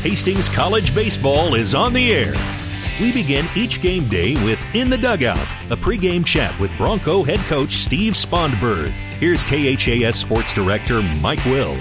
[0.00, 2.32] Hastings College Baseball is on the air.
[3.02, 5.36] We begin each game day with In the Dugout,
[5.70, 8.92] a pregame chat with Bronco head coach Steve Spondberg.
[9.18, 11.76] Here's KHAS Sports Director Mike Will.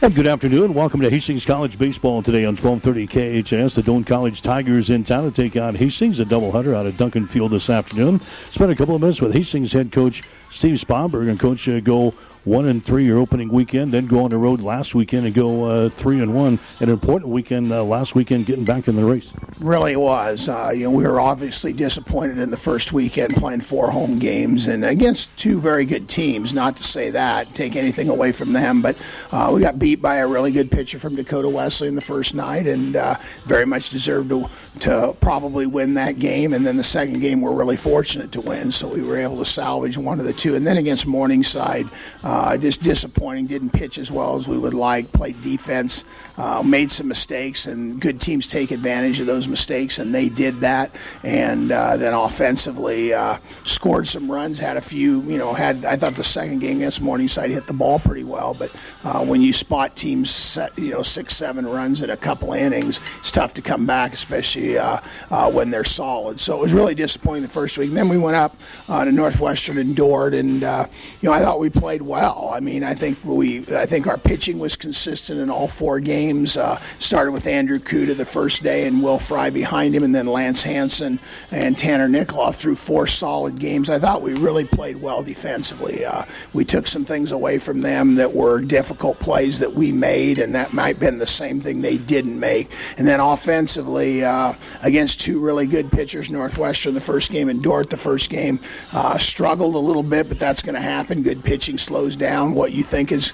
[0.00, 0.72] And good afternoon.
[0.72, 3.74] Welcome to Hastings College Baseball today on 1230 KHAS.
[3.74, 7.26] The Doane College Tigers in town to take on Hastings, a doubleheader out of Duncan
[7.26, 8.22] Field this afternoon.
[8.50, 12.14] Spent a couple of minutes with Hastings head coach Steve Spondberg and coach uh, go
[12.44, 15.64] one and three your opening weekend, then go on the road last weekend and go
[15.64, 16.58] uh, three and one.
[16.80, 19.32] An important weekend uh, last weekend, getting back in the race.
[19.58, 20.48] Really was.
[20.48, 24.66] Uh, you know, we were obviously disappointed in the first weekend playing four home games
[24.66, 26.52] and against two very good teams.
[26.52, 28.96] Not to say that take anything away from them, but
[29.30, 32.34] uh, we got beat by a really good pitcher from Dakota Wesley in the first
[32.34, 34.48] night, and uh, very much deserved to
[34.80, 36.52] to probably win that game.
[36.52, 39.44] And then the second game, we're really fortunate to win, so we were able to
[39.44, 40.54] salvage one of the two.
[40.54, 41.88] And then against Morningside.
[42.28, 43.46] Uh, just disappointing.
[43.46, 45.10] Didn't pitch as well as we would like.
[45.14, 46.04] Played defense.
[46.38, 50.60] Uh, made some mistakes, and good teams take advantage of those mistakes, and they did
[50.60, 50.94] that.
[51.24, 54.60] And uh, then offensively, uh, scored some runs.
[54.60, 55.20] Had a few.
[55.22, 58.54] You know, had I thought the second game against Morningside hit the ball pretty well,
[58.54, 58.70] but
[59.02, 63.00] uh, when you spot teams, set, you know, six, seven runs in a couple innings,
[63.18, 65.00] it's tough to come back, especially uh,
[65.32, 66.38] uh, when they're solid.
[66.38, 67.88] So it was really disappointing the first week.
[67.88, 71.68] And then we went up to Northwestern and Dordt, and you know, I thought we
[71.68, 72.52] played well.
[72.54, 76.27] I mean, I think we, I think our pitching was consistent in all four games.
[76.28, 80.26] Uh, started with Andrew Kuda the first day, and Will Fry behind him, and then
[80.26, 81.20] Lance Hanson
[81.50, 83.88] and Tanner Nikoloff through four solid games.
[83.88, 86.04] I thought we really played well defensively.
[86.04, 90.38] Uh, we took some things away from them that were difficult plays that we made,
[90.38, 92.70] and that might have been the same thing they didn't make.
[92.98, 97.88] And then offensively, uh, against two really good pitchers, Northwestern the first game and Dordt
[97.88, 98.60] the first game,
[98.92, 101.22] uh, struggled a little bit, but that's going to happen.
[101.22, 103.32] Good pitching slows down what you think is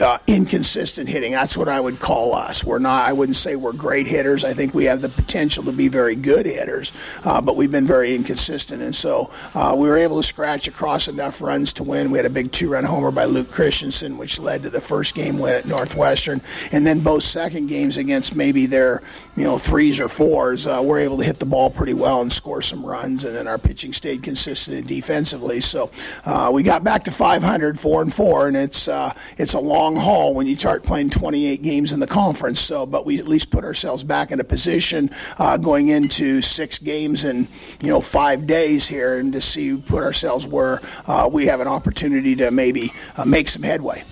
[0.00, 1.32] uh, inconsistent hitting.
[1.32, 2.64] That's what I would call us.
[2.64, 3.06] We're not.
[3.06, 4.44] I wouldn't say we're great hitters.
[4.44, 6.92] I think we have the potential to be very good hitters,
[7.24, 8.82] uh, but we've been very inconsistent.
[8.82, 12.10] And so uh, we were able to scratch across enough runs to win.
[12.10, 15.38] We had a big two-run homer by Luke Christensen, which led to the first game
[15.38, 19.02] win at Northwestern, and then both second games against maybe their
[19.36, 22.32] you know threes or fours, uh, we're able to hit the ball pretty well and
[22.32, 23.24] score some runs.
[23.24, 25.60] And then our pitching stayed consistent defensively.
[25.60, 25.90] So
[26.24, 29.96] uh, we got back to 500, four and four, and it's uh, it's a long
[29.96, 32.60] haul when you start playing 28 games in the conference.
[32.60, 36.78] So, but we at least put ourselves back in a position uh, going into six
[36.78, 37.48] games in
[37.80, 41.68] you know five days here, and to see put ourselves where uh, we have an
[41.68, 44.04] opportunity to maybe uh, make some headway.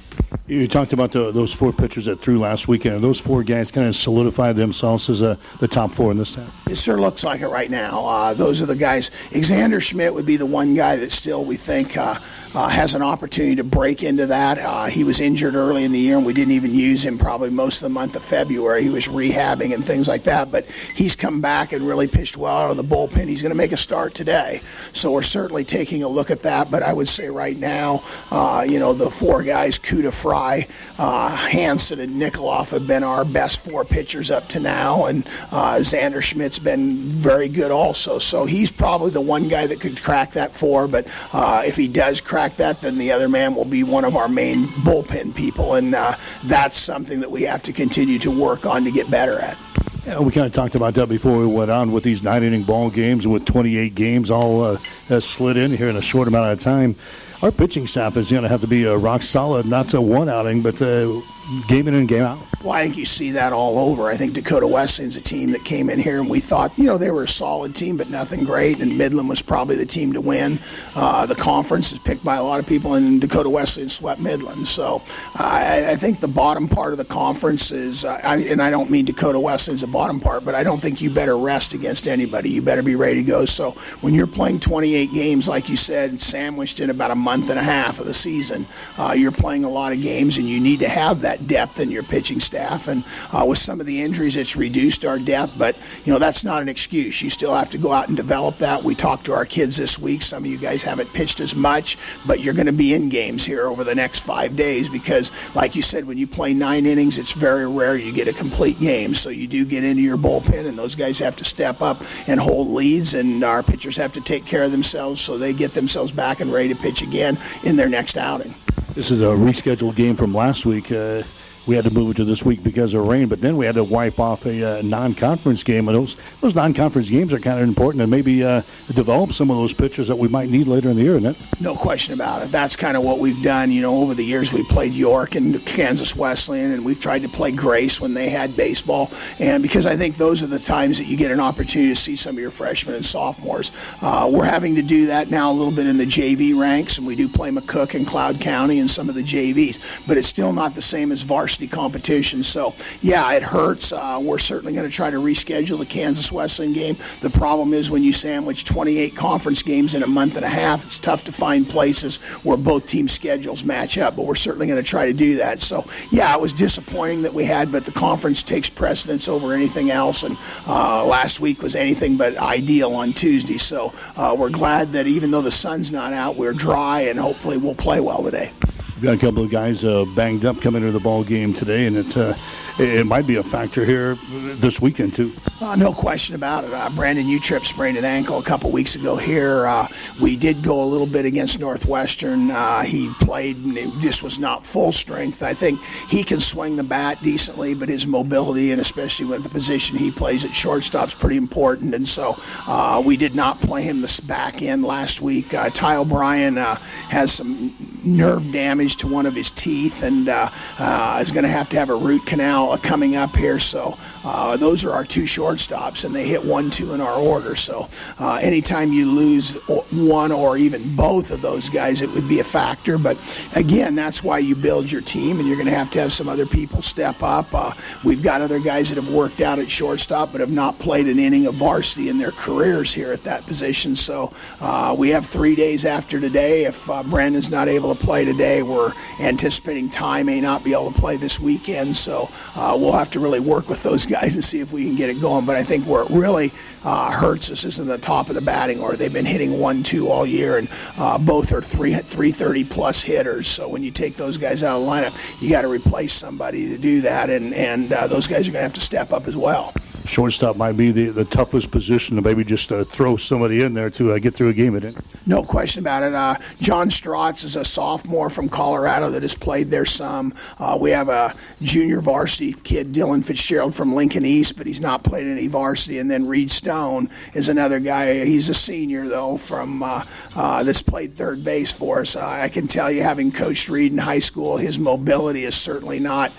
[0.46, 3.00] You talked about the, those four pitchers that threw last weekend.
[3.00, 6.52] Those four guys kind of solidified themselves as a, the top four in this town.
[6.68, 8.04] It sure looks like it right now.
[8.06, 9.10] Uh, those are the guys.
[9.30, 12.18] Xander Schmidt would be the one guy that still we think uh,
[12.54, 14.58] uh, has an opportunity to break into that.
[14.58, 17.50] Uh, he was injured early in the year, and we didn't even use him probably
[17.50, 18.82] most of the month of February.
[18.82, 22.56] He was rehabbing and things like that, but he's come back and really pitched well
[22.56, 23.28] out of the bullpen.
[23.28, 24.62] He's going to make a start today,
[24.92, 26.70] so we're certainly taking a look at that.
[26.70, 30.66] But I would say right now, uh, you know, the four guys, Kuda, Fry,
[30.98, 35.76] uh, Hanson, and Nikoloff have been our best four pitchers up to now, and uh,
[35.76, 38.18] Xander Schmidt's been very good also.
[38.18, 40.88] So he's probably the one guy that could crack that four.
[40.88, 44.02] But uh, if he does crack crack that, then the other man will be one
[44.02, 48.30] of our main bullpen people, and uh, that's something that we have to continue to
[48.30, 49.58] work on to get better at.
[50.06, 52.64] Yeah, we kind of talked about that before we went on with these nine inning
[52.64, 54.78] ball games with 28 games all
[55.10, 56.96] uh, slid in here in a short amount of time.
[57.42, 60.30] Our pitching staff is going to have to be uh, rock solid, not to one
[60.30, 61.20] outing, but uh,
[61.66, 62.38] game in and game out.
[62.62, 64.08] Well, I think you see that all over.
[64.08, 66.98] I think Dakota Wesleyan's a team that came in here and we thought, you know,
[66.98, 68.80] they were a solid team, but nothing great.
[68.80, 70.58] And Midland was probably the team to win.
[70.94, 74.68] Uh, the conference is picked by a lot of people, and Dakota Wesleyan swept Midland.
[74.68, 75.02] So
[75.36, 78.90] I, I think the bottom part of the conference is, uh, I, and I don't
[78.90, 82.50] mean Dakota Wesleyan's the bottom part, but I don't think you better rest against anybody.
[82.50, 83.46] You better be ready to go.
[83.46, 83.70] So
[84.02, 87.62] when you're playing 28 games, like you said, sandwiched in about a month and a
[87.62, 88.66] half of the season,
[88.98, 91.90] uh, you're playing a lot of games, and you need to have that depth in
[91.90, 92.88] your pitching staff.
[92.88, 95.52] And uh, with some of the injuries, it's reduced our depth.
[95.56, 97.22] But you know that's not an excuse.
[97.22, 98.84] You still have to go out and develop that.
[98.84, 100.22] We talked to our kids this week.
[100.22, 103.44] Some of you guys haven't pitched as much, but you're going to be in games
[103.44, 107.18] here over the next five days because, like you said, when you play nine innings,
[107.18, 109.14] it's very rare you get a complete game.
[109.14, 112.40] So you do get into your bullpen, and those guys have to step up and
[112.40, 116.12] hold leads, and our pitchers have to take care of themselves so they get themselves
[116.12, 118.54] back and ready to pitch again in their next outing.
[118.94, 120.90] This is a rescheduled game from last week.
[120.90, 121.22] Uh,
[121.70, 123.28] we had to move it to this week because of rain.
[123.28, 127.08] But then we had to wipe off a uh, non-conference game, and those those non-conference
[127.08, 130.26] games are kind of important, and maybe uh, develop some of those pitchers that we
[130.26, 131.16] might need later in the year.
[131.16, 131.36] Isn't it?
[131.60, 132.50] No question about it.
[132.50, 133.70] That's kind of what we've done.
[133.70, 137.28] You know, over the years we played York and Kansas Wesleyan, and we've tried to
[137.28, 139.08] play Grace when they had baseball,
[139.38, 142.16] and because I think those are the times that you get an opportunity to see
[142.16, 143.70] some of your freshmen and sophomores.
[144.02, 147.06] Uh, we're having to do that now a little bit in the JV ranks, and
[147.06, 149.78] we do play McCook and Cloud County and some of the JVs,
[150.08, 152.42] but it's still not the same as varsity competition.
[152.42, 153.92] So, yeah, it hurts.
[153.92, 156.96] Uh, we're certainly going to try to reschedule the Kansas Wesleyan game.
[157.20, 160.84] The problem is when you sandwich 28 conference games in a month and a half,
[160.84, 164.82] it's tough to find places where both team schedules match up, but we're certainly going
[164.82, 165.60] to try to do that.
[165.60, 169.90] So, yeah, it was disappointing that we had, but the conference takes precedence over anything
[169.90, 170.36] else, and
[170.66, 173.58] uh, last week was anything but ideal on Tuesday.
[173.58, 177.56] So, uh, we're glad that even though the sun's not out, we're dry, and hopefully
[177.56, 178.52] we'll play well today.
[179.00, 181.86] We've got a couple of guys uh, banged up coming into the ball game today,
[181.86, 182.36] and it's uh,
[182.78, 184.18] it might be a factor here
[184.60, 185.34] this weekend too.
[185.58, 186.72] Uh, no question about it.
[186.74, 189.66] Uh, Brandon Utrip sprained an ankle a couple weeks ago here.
[189.66, 189.88] Uh,
[190.20, 192.50] we did go a little bit against Northwestern.
[192.50, 195.42] Uh, he played and it just was not full strength.
[195.42, 199.50] I think he can swing the bat decently, but his mobility and especially with the
[199.50, 201.94] position he plays at shortstop is pretty important.
[201.94, 202.36] And so
[202.66, 205.52] uh, we did not play him this back end last week.
[205.52, 211.44] Uh, Ty O'Brien has some nerve damage to one of his teeth and is going
[211.44, 213.58] to have to have a root canal coming up here.
[213.58, 217.56] So uh, those are our two shortstops, and they hit one, two in our order.
[217.56, 217.88] So
[218.18, 219.54] uh, anytime you lose
[219.90, 222.98] one or even both of those guys, it would be a factor.
[222.98, 223.18] But
[223.54, 226.28] again, that's why you build your team, and you're going to have to have some
[226.28, 227.54] other people step up.
[227.54, 227.72] Uh,
[228.04, 231.18] we've got other guys that have worked out at shortstop, but have not played an
[231.18, 233.96] inning of varsity in their careers here at that position.
[233.96, 236.64] So uh, we have three days after today.
[236.64, 240.92] If uh, Brandon's not able to play today, we're anticipating Ty may not be able
[240.92, 241.96] to play this weekend.
[241.96, 244.96] So uh, we'll have to really work with those guys and see if we can
[244.96, 245.46] get it going.
[245.46, 246.52] But I think where it really
[246.82, 248.96] uh, hurts us is in the top of the batting order.
[248.96, 253.48] They've been hitting one, two all year, and uh, both are three, 330 plus hitters.
[253.48, 256.68] So when you take those guys out of the lineup, you got to replace somebody
[256.68, 259.26] to do that, and, and uh, those guys are going to have to step up
[259.26, 259.74] as well
[260.10, 263.88] shortstop might be the, the toughest position to maybe just uh, throw somebody in there
[263.90, 264.74] to uh, get through a game.
[264.74, 266.12] It no question about it.
[266.12, 270.34] Uh, John Strotz is a sophomore from Colorado that has played there some.
[270.58, 275.04] Uh, we have a junior varsity kid, Dylan Fitzgerald from Lincoln East, but he's not
[275.04, 275.98] played any varsity.
[275.98, 278.24] And then Reed Stone is another guy.
[278.24, 282.16] He's a senior though from uh, uh, that's played third base for us.
[282.16, 286.32] I can tell you, having coached Reed in high school, his mobility is certainly not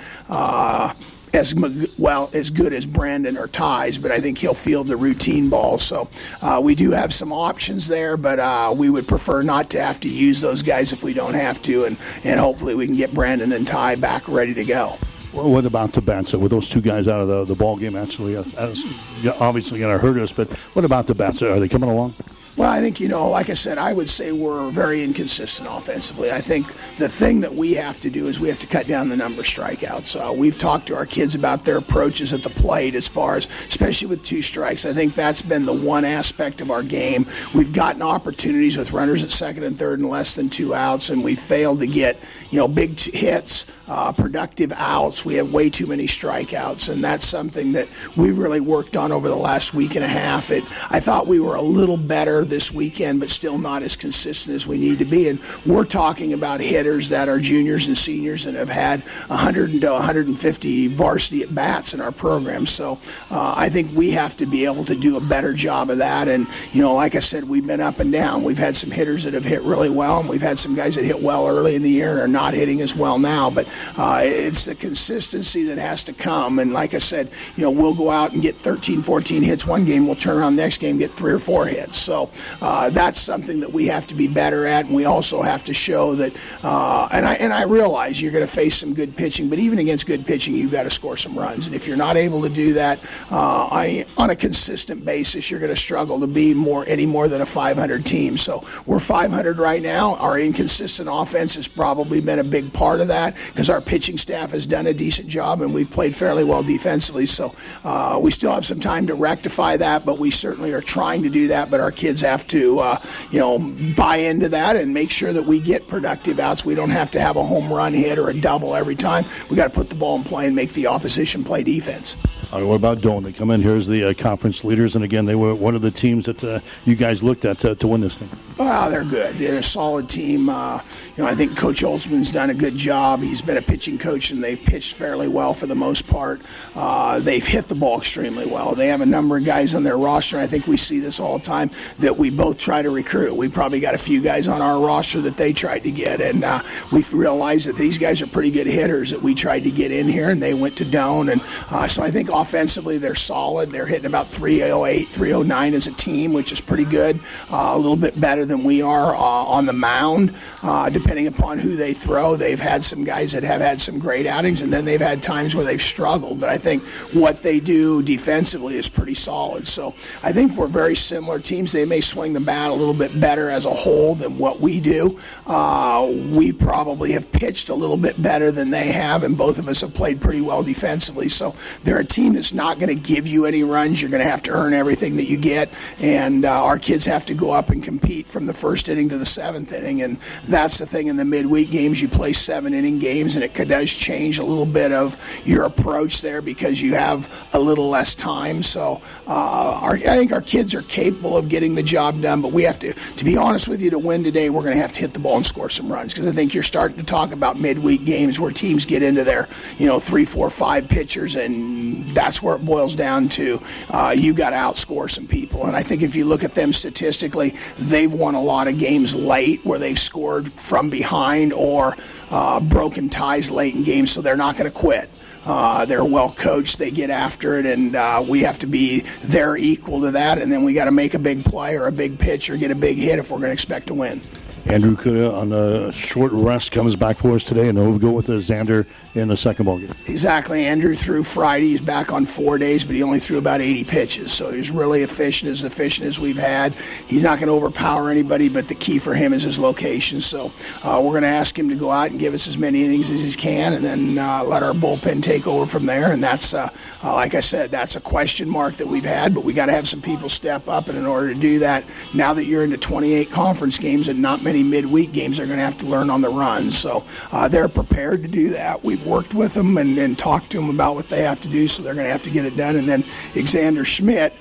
[1.34, 1.54] as
[1.98, 5.78] well as good as Brandon or Ty's, but I think he'll field the routine ball.
[5.78, 6.10] So
[6.42, 10.00] uh, we do have some options there, but uh, we would prefer not to have
[10.02, 13.14] to use those guys if we don't have to, and, and hopefully we can get
[13.14, 14.98] Brandon and Ty back ready to go.
[15.32, 16.38] What about Tabatsa?
[16.38, 20.18] With those two guys out of the, the ball game, actually, obviously going to hurt
[20.18, 20.34] us.
[20.34, 21.56] But what about Tabatsa?
[21.56, 22.16] Are they coming along?
[22.62, 26.32] Well, I think, you know, like I said, I would say we're very inconsistent offensively.
[26.32, 26.68] I think
[27.00, 29.42] the thing that we have to do is we have to cut down the number
[29.42, 30.16] of strikeouts.
[30.16, 33.48] Uh, we've talked to our kids about their approaches at the plate as far as,
[33.68, 34.86] especially with two strikes.
[34.86, 37.26] I think that's been the one aspect of our game.
[37.56, 41.24] We've gotten opportunities with runners at second and third and less than two outs, and
[41.24, 42.20] we failed to get,
[42.52, 45.26] you know, big hits, uh, productive outs.
[45.26, 49.28] We have way too many strikeouts, and that's something that we really worked on over
[49.28, 50.50] the last week and a half.
[50.50, 54.56] It, I thought we were a little better this weekend, but still not as consistent
[54.56, 55.28] as we need to be.
[55.28, 59.92] And we're talking about hitters that are juniors and seniors and have had 100 to
[59.92, 62.66] 150 varsity at bats in our program.
[62.68, 62.98] So
[63.30, 66.30] uh, I think we have to be able to do a better job of that.
[66.30, 68.46] And, you know, like I said, we've been up and down.
[68.46, 71.04] We've had some hitters that have hit really well, and we've had some guys that
[71.04, 73.50] hit well early in the year and are not hitting as well now.
[73.50, 76.60] But uh, it's the consistency that has to come.
[76.60, 79.86] And like I said, you know, we'll go out and get 13, 14 hits one
[79.86, 80.06] game.
[80.06, 81.98] We'll turn around next game, get three or four hits.
[81.98, 82.30] So
[82.62, 85.74] uh, that's something that we have to be better at, and we also have to
[85.74, 86.34] show that.
[86.64, 89.80] Uh, and I and I realize you're going to face some good pitching, but even
[89.80, 91.68] against good pitching, you've got to score some runs.
[91.68, 95.60] And if you're not able to do that uh, I, on a consistent basis, you're
[95.60, 98.38] going to struggle to be more any more than a 500 team.
[98.38, 100.16] So we're 500 right now.
[100.16, 104.52] Our inconsistent offense has probably been a big part of that because our pitching staff
[104.52, 107.26] has done a decent job and we've played fairly well defensively.
[107.26, 111.24] So uh, we still have some time to rectify that, but we certainly are trying
[111.24, 111.72] to do that.
[111.72, 113.02] But our kids have to, uh,
[113.32, 113.60] you know,
[113.96, 116.66] buy into that and make sure that we get productive outs.
[116.66, 119.26] We don't have to have a home run hit or a double every time.
[119.50, 122.18] We got to put the ball in play and make the opposition play defense.
[122.52, 123.24] Right, what about Doane?
[123.24, 125.82] They come in here as the uh, conference leaders, and again, they were one of
[125.82, 128.30] the teams that uh, you guys looked at to, to win this thing.
[128.58, 129.38] Well, they're good.
[129.38, 130.50] They're a solid team.
[130.50, 130.82] Uh,
[131.16, 133.22] you know, I think Coach Oldsman's done a good job.
[133.22, 136.42] He's been a pitching coach, and they've pitched fairly well for the most part.
[136.76, 138.76] Uh, they've hit the ball extremely well.
[138.76, 140.38] They have a number of guys on their roster.
[140.38, 143.34] I think we see this all the time that we both try to recruit.
[143.34, 146.44] We probably got a few guys on our roster that they tried to get, and
[146.44, 149.94] uh, we've realized that these guys are pretty good hitters that we tried to get
[149.94, 151.32] in here, and they went to Doane.
[151.32, 153.72] And uh, so I think offensively they're solid.
[153.72, 157.20] They're hitting about 308, 309 as a team, which is pretty good.
[157.52, 160.34] Uh, a little bit better than we are uh, on the mound,
[160.64, 162.36] uh, depending upon who they throw.
[162.36, 165.56] They've had some guys that have had some great outings, and then they've had times
[165.56, 166.40] where they've struggled.
[166.40, 166.84] But I think
[167.14, 169.68] what they do defensively is pretty solid.
[169.68, 171.72] So I think we're very similar teams.
[171.72, 174.80] They may swing the bat a little bit better as a whole than what we
[174.80, 175.20] do.
[175.46, 179.68] Uh, we probably have pitched a little bit better than they have, and both of
[179.68, 181.30] us have played pretty well defensively.
[181.30, 184.02] So they're a team that's not going to give you any runs.
[184.02, 185.70] You're going to have to earn everything that you get,
[186.00, 189.18] and uh, our kids have to go up and compete from the first inning to
[189.18, 190.02] the seventh inning.
[190.02, 192.02] And that's the thing in the midweek games.
[192.02, 196.22] You play seven inning games, and it does change a little bit of your approach
[196.22, 198.64] there because you have a little less time.
[198.64, 202.52] So uh, our, I think our kids are capable of getting the job done, but
[202.52, 204.94] we have to, to be honest with you, to win today, we're going to have
[204.94, 207.32] to hit the ball and score some runs because I think you're starting to talk
[207.32, 209.48] about midweek games where teams get into their,
[209.78, 213.60] you know, three, four, five pitchers, and that's where it boils down to.
[213.90, 216.72] Uh, you got to outscore some people, and I think if you look at them
[216.72, 221.98] statistically, they've won a lot of games late where they've scored from behind or
[222.30, 225.10] uh, broken ties late in games, so they're not going to quit.
[225.46, 226.78] Uh, they're well coached.
[226.78, 230.38] They get after it, and uh, we have to be their equal to that.
[230.38, 232.70] And then we got to make a big play or a big pitch or get
[232.70, 234.22] a big hit if we're going to expect to win.
[234.66, 238.28] Andrew Kuda on a short rest comes back for us today, and we'll go with
[238.28, 239.94] Xander in the second ball game.
[240.06, 240.66] Exactly.
[240.66, 241.70] Andrew threw Friday.
[241.70, 244.32] He's back on four days, but he only threw about 80 pitches.
[244.32, 246.74] So he's really efficient, as efficient as we've had.
[247.08, 250.22] He's not going to overpower anybody, but the key for him is his location.
[250.22, 250.54] So
[250.84, 253.10] uh, we're going to ask him to go out and give us as many innings
[253.10, 256.12] as he can, and then uh, let our bullpen take over from there.
[256.12, 256.70] And that's, uh,
[257.04, 259.74] uh like I said, that's a question mark that we've had, but we got to
[259.74, 260.88] have some people step up.
[260.88, 264.44] And in order to do that, now that you're into 28 conference games and not
[264.44, 266.72] many midweek games, they're going to have to learn on the run.
[266.72, 268.84] So uh, they're prepared to do that.
[268.84, 271.68] We've worked with them and, and talked to them about what they have to do,
[271.68, 272.76] so they're going to have to get it done.
[272.76, 273.04] And then
[273.34, 274.34] Xander Schmidt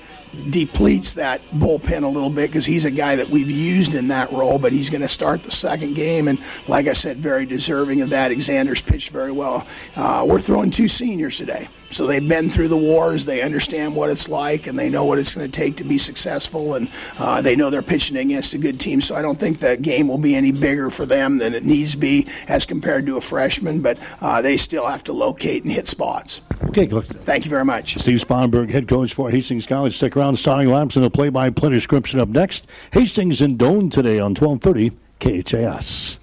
[0.49, 4.31] depletes that bullpen a little bit because he's a guy that we've used in that
[4.31, 6.27] role, but he's going to start the second game.
[6.27, 8.31] And like I said, very deserving of that.
[8.31, 9.67] Xander's pitched very well.
[9.95, 11.67] Uh, we're throwing two seniors today.
[11.91, 13.25] So they've been through the wars.
[13.25, 15.97] They understand what it's like, and they know what it's going to take to be
[15.97, 16.75] successful.
[16.75, 19.01] And uh, they know they're pitching against a good team.
[19.01, 21.91] So I don't think that game will be any bigger for them than it needs
[21.91, 23.81] to be as compared to a freshman.
[23.81, 26.41] But uh, they still have to locate and hit spots.
[26.65, 27.05] Okay, good.
[27.05, 27.97] Thank you very much.
[27.99, 29.95] Steve Sponberg, head coach for Hastings College.
[29.95, 30.37] Stick around.
[30.37, 32.67] Starting laps and the play-by-play description up next.
[32.91, 36.19] Hastings and Doane today on 1230 KHAS.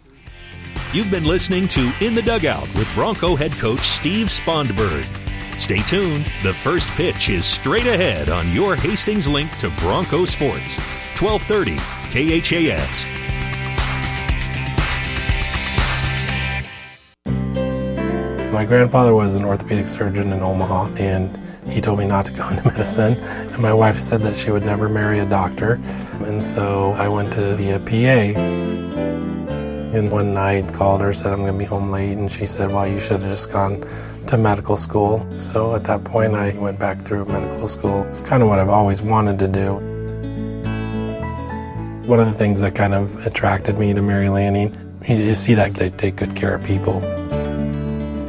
[0.95, 5.28] You've been listening to In the Dugout with Bronco head coach Steve Spondberg.
[5.69, 6.25] Stay tuned.
[6.43, 10.79] The first pitch is straight ahead on your Hastings link to Bronco Sports.
[11.21, 11.77] 1230
[12.09, 13.05] KHAS.
[18.51, 21.39] My grandfather was an orthopedic surgeon in Omaha, and
[21.71, 23.19] he told me not to go into medicine.
[23.19, 25.75] And my wife said that she would never marry a doctor.
[26.21, 29.08] And so I went to be a PA.
[29.93, 32.71] And one night called her, said I'm going to be home late, and she said,
[32.71, 33.85] "Well, you should have just gone
[34.27, 38.05] to medical school." So at that point, I went back through medical school.
[38.11, 39.75] It's kind of what I've always wanted to do.
[42.07, 44.77] One of the things that kind of attracted me to Mary Lanning,
[45.07, 47.03] you see that they take good care of people.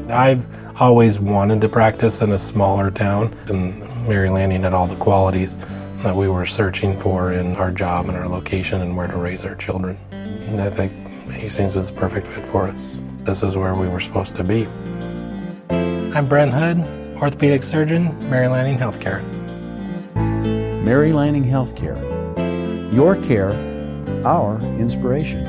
[0.09, 0.45] I've
[0.81, 5.57] always wanted to practice in a smaller town, and Mary Lanning had all the qualities
[6.03, 9.43] that we were searching for in our job and our location and where to raise
[9.43, 9.97] our children.
[10.11, 10.93] And I think
[11.31, 12.99] Hastings was the perfect fit for us.
[13.19, 14.67] This is where we were supposed to be.
[15.69, 16.79] I'm Brent Hood,
[17.17, 19.23] orthopedic surgeon, Mary Lanning Healthcare.
[20.83, 21.97] Mary Lanning Healthcare.
[22.93, 23.51] Your care,
[24.25, 25.43] our inspiration.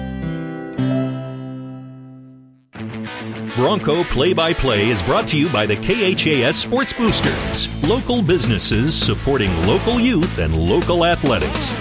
[3.56, 8.94] Bronco Play by Play is brought to you by the KHAS Sports Boosters, local businesses
[8.94, 11.72] supporting local youth and local athletics.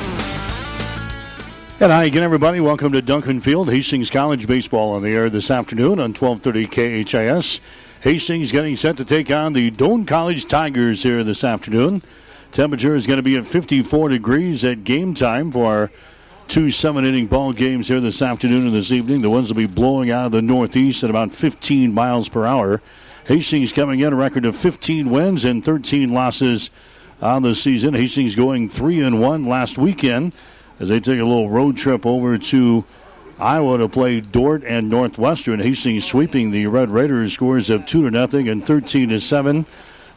[1.82, 2.60] And hi again, everybody.
[2.60, 3.70] Welcome to Duncan Field.
[3.70, 7.62] Hastings College baseball on the air this afternoon on 1230 KHAS.
[8.02, 12.02] Hastings getting set to take on the Doane College Tigers here this afternoon.
[12.52, 15.92] Temperature is going to be at 54 degrees at game time for our
[16.50, 19.22] two seven inning ball games here this afternoon and this evening.
[19.22, 22.82] The winds will be blowing out of the northeast at about 15 miles per hour.
[23.24, 26.72] Hastings coming in a record of 15 wins and 13 losses
[27.22, 27.94] on the season.
[27.94, 30.36] Hastings going 3 and 1 last weekend
[30.80, 32.86] as they take a little road trip over to
[33.40, 35.60] Iowa to play Dordt and Northwestern.
[35.60, 39.66] Hastings sweeping the Red Raiders scores of 2 to nothing and 13 to 7.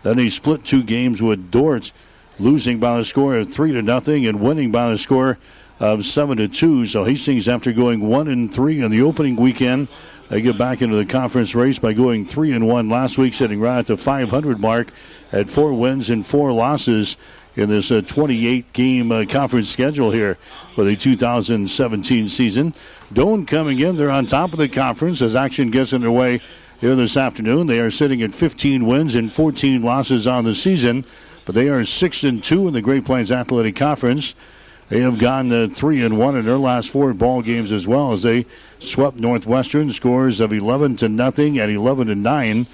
[0.02, 1.92] Then they split two games with Dordt,
[2.38, 5.38] losing by the score of 3 to nothing and winning by the score
[5.78, 6.86] of 7 to 2.
[6.86, 9.88] So Hastings after going 1 and 3 in the opening weekend,
[10.28, 13.60] they get back into the conference race by going 3 and 1 last week, sitting
[13.60, 14.88] right at the 500 mark
[15.30, 17.16] at 4 wins and 4 losses
[17.56, 20.38] in this uh, 28 game uh, conference schedule here
[20.74, 22.72] for the 2017 season.
[23.12, 26.40] Doane coming in, they're on top of the conference as action gets underway
[26.80, 27.66] here this afternoon.
[27.66, 31.04] They are sitting at 15 wins and 14 losses on the season,
[31.44, 34.34] but they are 6 and 2 in the Great Plains Athletic Conference.
[34.88, 38.12] They have gone uh, 3 and 1 in their last four ball games as well
[38.12, 38.46] as they
[38.78, 42.66] swept Northwestern scores of 11 to nothing at 11 to 9.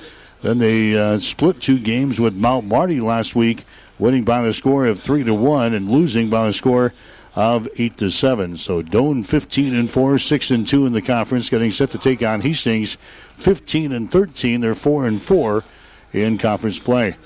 [0.42, 3.64] Then they uh, split two games with Mount Marty last week
[3.98, 6.92] winning by the score of three to one and losing by the score
[7.34, 8.56] of eight to seven.
[8.56, 12.22] So Doane 15 and four, six and two in the conference, getting set to take
[12.22, 12.96] on Hastings
[13.36, 14.60] 15 and 13.
[14.60, 15.64] They're four and four
[16.12, 17.16] in conference play.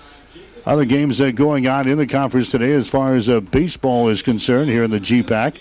[0.64, 4.08] Other games that are going on in the conference today, as far as uh, baseball
[4.08, 5.58] is concerned, here in the GPAC.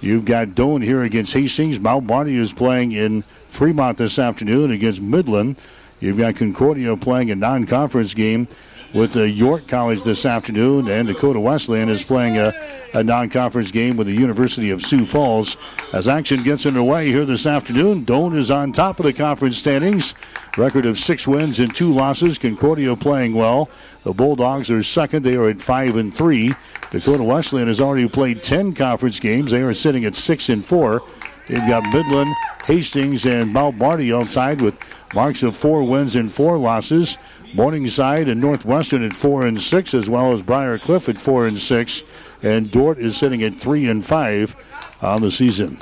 [0.00, 1.80] You've got Doane here against Hastings.
[1.80, 5.56] Mount Marty is playing in Fremont this afternoon against Midland.
[5.98, 8.46] You've got Concordia playing a non-conference game
[8.94, 12.52] with uh, York College this afternoon, and Dakota Wesleyan is playing a,
[12.94, 15.56] a non conference game with the University of Sioux Falls.
[15.92, 20.14] As action gets underway here this afternoon, Doane is on top of the conference standings.
[20.56, 22.38] Record of six wins and two losses.
[22.38, 23.68] Concordia playing well.
[24.04, 25.22] The Bulldogs are second.
[25.22, 26.54] They are at five and three.
[26.90, 29.50] Dakota Wesleyan has already played ten conference games.
[29.50, 31.02] They are sitting at six and four.
[31.48, 34.74] They've got Midland, Hastings, and Mount Marty outside with
[35.14, 37.16] marks of four wins and four losses.
[37.54, 41.58] Morningside and Northwestern at four and six, as well as Briar Cliff at four and
[41.58, 42.02] six,
[42.42, 44.54] and Dordt is sitting at three and five
[45.00, 45.78] on the season.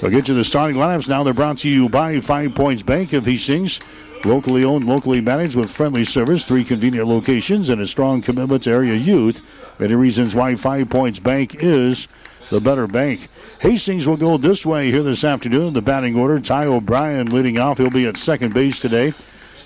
[0.00, 1.22] We'll get you the starting lineups now.
[1.22, 3.80] They're brought to you by Five Points Bank of Hastings.
[4.24, 8.70] Locally owned, locally managed with friendly service, three convenient locations, and a strong commitment to
[8.70, 9.40] area youth.
[9.78, 12.06] Many reasons why Five Points Bank is
[12.50, 13.28] the better bank.
[13.60, 15.72] Hastings will go this way here this afternoon.
[15.72, 17.78] The batting order, Ty O'Brien leading off.
[17.78, 19.14] He'll be at second base today.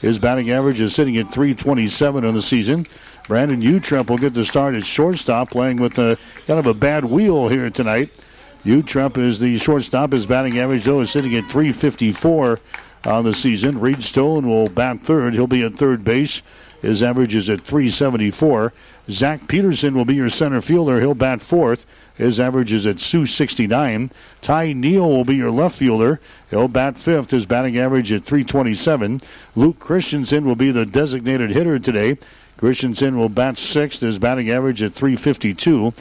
[0.01, 2.87] His batting average is sitting at 327 on the season.
[3.29, 7.05] Brandon Utrep will get the start at shortstop, playing with a kind of a bad
[7.05, 8.19] wheel here tonight.
[8.65, 10.13] Utrep is the shortstop.
[10.13, 12.61] His batting average, though, is sitting at 354
[13.05, 13.81] on the season.
[13.81, 15.35] Reed Stone will bat third.
[15.35, 16.43] He'll be at third base.
[16.83, 18.73] His average is at 374.
[19.09, 21.01] Zach Peterson will be your center fielder.
[21.01, 21.87] He'll bat fourth.
[22.17, 24.11] His average is at 269.
[24.43, 26.21] Ty Neal will be your left fielder.
[26.51, 27.31] He'll bat fifth.
[27.31, 29.21] His batting average at 327.
[29.55, 32.19] Luke Christensen will be the designated hitter today.
[32.57, 34.01] Christensen will bat sixth.
[34.01, 35.93] His batting average at 352.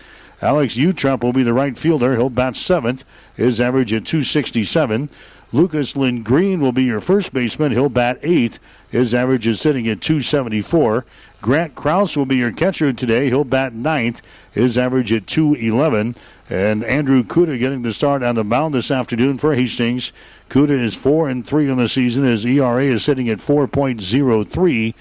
[0.41, 2.15] Alex Utrep will be the right fielder.
[2.15, 3.05] He'll bat seventh.
[3.35, 5.09] His average at 267.
[5.51, 7.71] Lucas Lynn Green will be your first baseman.
[7.71, 8.59] He'll bat eighth.
[8.89, 11.05] His average is sitting at 274.
[11.45, 13.27] Grant Krause will be your catcher today.
[13.27, 14.23] He'll bat ninth.
[14.51, 16.15] His average at 211.
[16.49, 20.11] And Andrew Kuda getting the start on the mound this afternoon for Hastings.
[20.49, 22.23] Kuda is 4 and 3 on the season.
[22.23, 24.95] His ERA is sitting at 4.03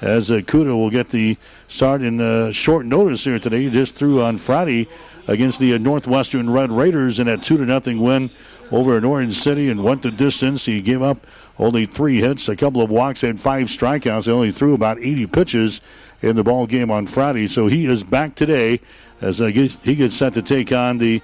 [0.00, 1.36] as uh, Kuda will get the
[1.68, 3.68] start in uh, short notice here today.
[3.68, 4.88] Just threw on Friday
[5.28, 8.30] against the uh, Northwestern Red Raiders in a 2 to nothing win
[8.70, 10.64] over in Orange City and went the distance.
[10.64, 11.26] He gave up
[11.60, 14.24] only three hits, a couple of walks, and five strikeouts.
[14.24, 15.80] He only threw about 80 pitches
[16.22, 17.46] in the ball game on Friday.
[17.46, 18.80] So he is back today
[19.20, 21.22] as uh, he gets set to take on the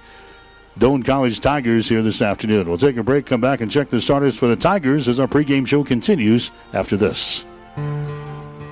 [0.77, 2.67] Doane College Tigers here this afternoon.
[2.69, 5.27] We'll take a break, come back, and check the starters for the Tigers as our
[5.27, 7.43] pregame show continues after this.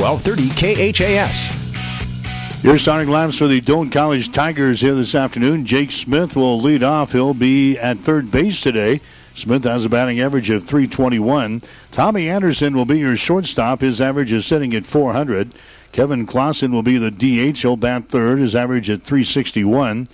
[0.00, 2.64] 1230 KHAS.
[2.64, 5.66] Your starting lineups for the Doane College Tigers here this afternoon.
[5.66, 7.12] Jake Smith will lead off.
[7.12, 9.02] He'll be at third base today.
[9.34, 11.60] Smith has a batting average of 321.
[11.92, 13.82] Tommy Anderson will be your shortstop.
[13.82, 15.52] His average is sitting at 400.
[15.92, 17.58] Kevin Clausen will be the DH.
[17.58, 18.38] He'll bat third.
[18.38, 20.06] His average at 361.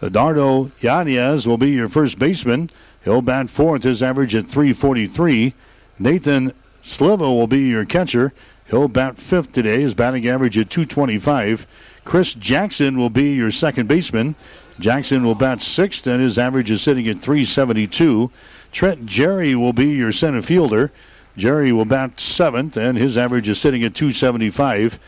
[0.00, 2.70] Eduardo Yanez will be your first baseman.
[3.02, 3.82] He'll bat fourth.
[3.82, 5.52] His average at 343.
[5.98, 8.32] Nathan Sliva will be your catcher.
[8.68, 9.80] He'll bat fifth today.
[9.80, 11.66] His batting average at 225.
[12.04, 14.36] Chris Jackson will be your second baseman.
[14.78, 18.30] Jackson will bat sixth, and his average is sitting at 372.
[18.72, 20.92] Trent Jerry will be your center fielder.
[21.36, 24.98] Jerry will bat seventh, and his average is sitting at 275.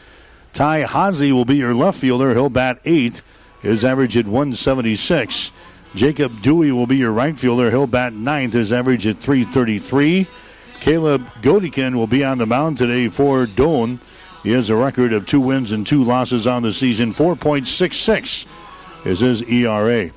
[0.52, 2.32] Ty Hazy will be your left fielder.
[2.34, 3.22] He'll bat eighth.
[3.60, 5.52] His average at 176.
[5.94, 7.70] Jacob Dewey will be your right fielder.
[7.70, 8.54] He'll bat ninth.
[8.54, 10.28] His average at 333.
[10.80, 14.00] Caleb Godikin will be on the mound today for Doane.
[14.42, 17.12] He has a record of two wins and two losses on the season.
[17.12, 18.46] 4.66
[19.04, 20.10] is his ERA.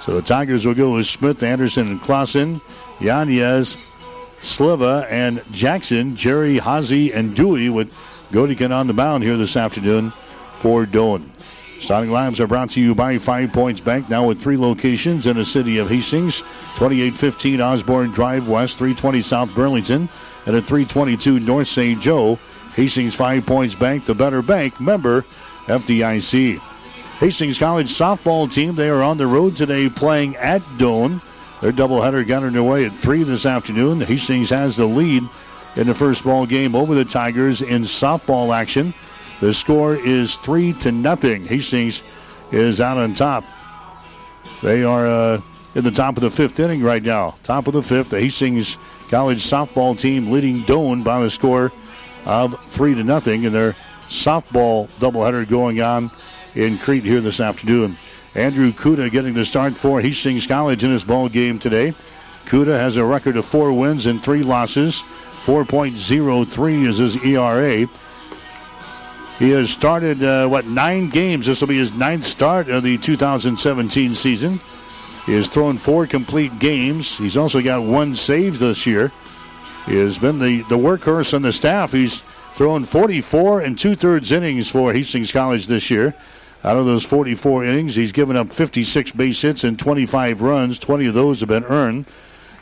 [0.00, 2.60] So the Tigers will go with Smith, Anderson, and Clausen,
[3.00, 3.76] Yanez,
[4.40, 7.92] Sliva, and Jackson, Jerry, Hazy, and Dewey with
[8.30, 10.12] Godikin on the mound here this afternoon
[10.58, 11.28] for Doane.
[11.80, 15.38] Starting lines are brought to you by Five Points Bank, now with three locations in
[15.38, 16.40] the city of Hastings
[16.76, 20.08] 2815 Osborne Drive West, 320 South Burlington,
[20.44, 22.00] and at 322 North St.
[22.00, 22.38] Joe.
[22.74, 25.24] Hastings Five Points Bank, the better bank, member
[25.66, 26.58] FDIC.
[27.18, 31.22] Hastings College softball team, they are on the road today playing at Doane.
[31.62, 34.00] Their doubleheader got underway at 3 this afternoon.
[34.00, 35.24] Hastings has the lead
[35.76, 38.94] in the first ball game over the Tigers in softball action.
[39.40, 41.46] The score is 3 to nothing.
[41.46, 42.02] Hastings
[42.52, 43.44] is out on top.
[44.62, 45.40] They are uh,
[45.74, 47.36] in the top of the fifth inning right now.
[47.42, 48.76] Top of the fifth, the Hastings
[49.08, 51.72] College softball team leading Doane by the score
[52.26, 53.76] of 3 to nothing in their
[54.08, 56.10] softball doubleheader going on
[56.54, 57.96] in Crete here this afternoon.
[58.34, 61.94] Andrew Kuda getting the start for Hastings College in this ball game today.
[62.46, 65.02] Kuda has a record of four wins and three losses.
[65.44, 67.88] 4.03 is his ERA.
[69.40, 71.46] He has started, uh, what, nine games.
[71.46, 74.60] This will be his ninth start of the 2017 season.
[75.24, 77.16] He has thrown four complete games.
[77.16, 79.10] He's also got one save this year.
[79.86, 81.92] He has been the, the workhorse on the staff.
[81.92, 82.22] He's
[82.52, 86.14] thrown 44 and two thirds innings for Hastings College this year.
[86.62, 90.78] Out of those 44 innings, he's given up 56 base hits and 25 runs.
[90.78, 92.06] 20 of those have been earned.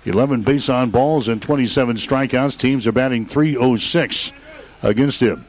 [0.05, 2.57] 11 base on balls and 27 strikeouts.
[2.57, 4.31] Teams are batting 306
[4.85, 5.45] against him.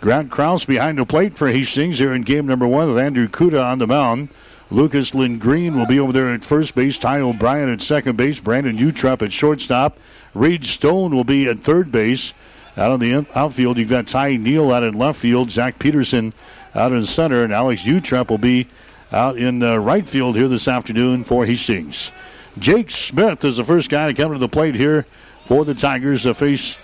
[0.00, 3.62] Grant Krause behind the plate for Hastings here in game number one with Andrew Kuda
[3.62, 4.30] on the mound.
[4.70, 6.96] Lucas Lynn Green will be over there at first base.
[6.96, 8.40] Ty O'Brien at second base.
[8.40, 9.98] Brandon Utrup at shortstop.
[10.32, 12.32] Reed Stone will be at third base.
[12.78, 15.50] Out on the outfield, you've got Ty Neal out in left field.
[15.50, 16.32] Zach Peterson
[16.74, 17.44] out in center.
[17.44, 18.68] And Alex Utrup will be
[19.12, 22.10] out in uh, right field here this afternoon for Hastings.
[22.58, 25.04] Jake Smith is the first guy to come to the plate here
[25.44, 26.78] for the Tigers to face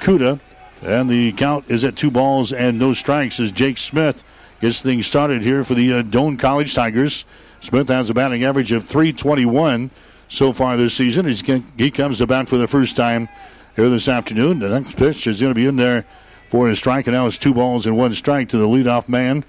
[0.00, 0.40] Kuda.
[0.82, 4.24] And the count is at two balls and no strikes as Jake Smith
[4.60, 7.24] gets things started here for the uh, Doane College Tigers.
[7.60, 9.90] Smith has a batting average of 321
[10.28, 11.26] so far this season.
[11.26, 11.40] He's,
[11.76, 13.28] he comes to bat for the first time
[13.74, 14.58] here this afternoon.
[14.58, 16.04] The next pitch is going to be in there
[16.48, 19.44] for a strike, and now it's two balls and one strike to the leadoff man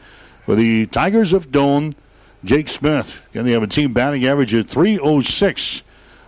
[0.45, 1.93] for the Tigers of Doane,
[2.43, 3.29] Jake Smith.
[3.33, 5.83] And they have a team batting average of 306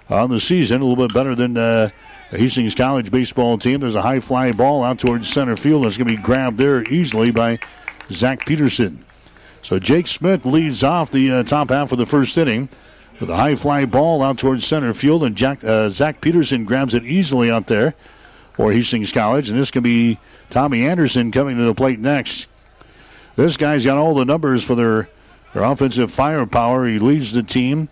[0.10, 1.90] on the season, a little bit better than uh,
[2.30, 3.80] the Hastings College baseball team.
[3.80, 6.84] There's a high fly ball out towards center field that's going to be grabbed there
[6.92, 7.60] easily by
[8.12, 9.06] Zach Peterson.
[9.62, 12.70] So Jake Smith leads off the uh, top half of the first inning
[13.20, 16.94] with a high fly ball out towards center field, and Jack, uh, Zach Peterson grabs
[16.94, 17.94] it easily out there
[18.54, 22.48] for Hastings College, and this can be Tommy Anderson coming to the plate next.
[23.36, 25.10] This guy's got all the numbers for their,
[25.54, 26.86] their offensive firepower.
[26.86, 27.90] He leads the team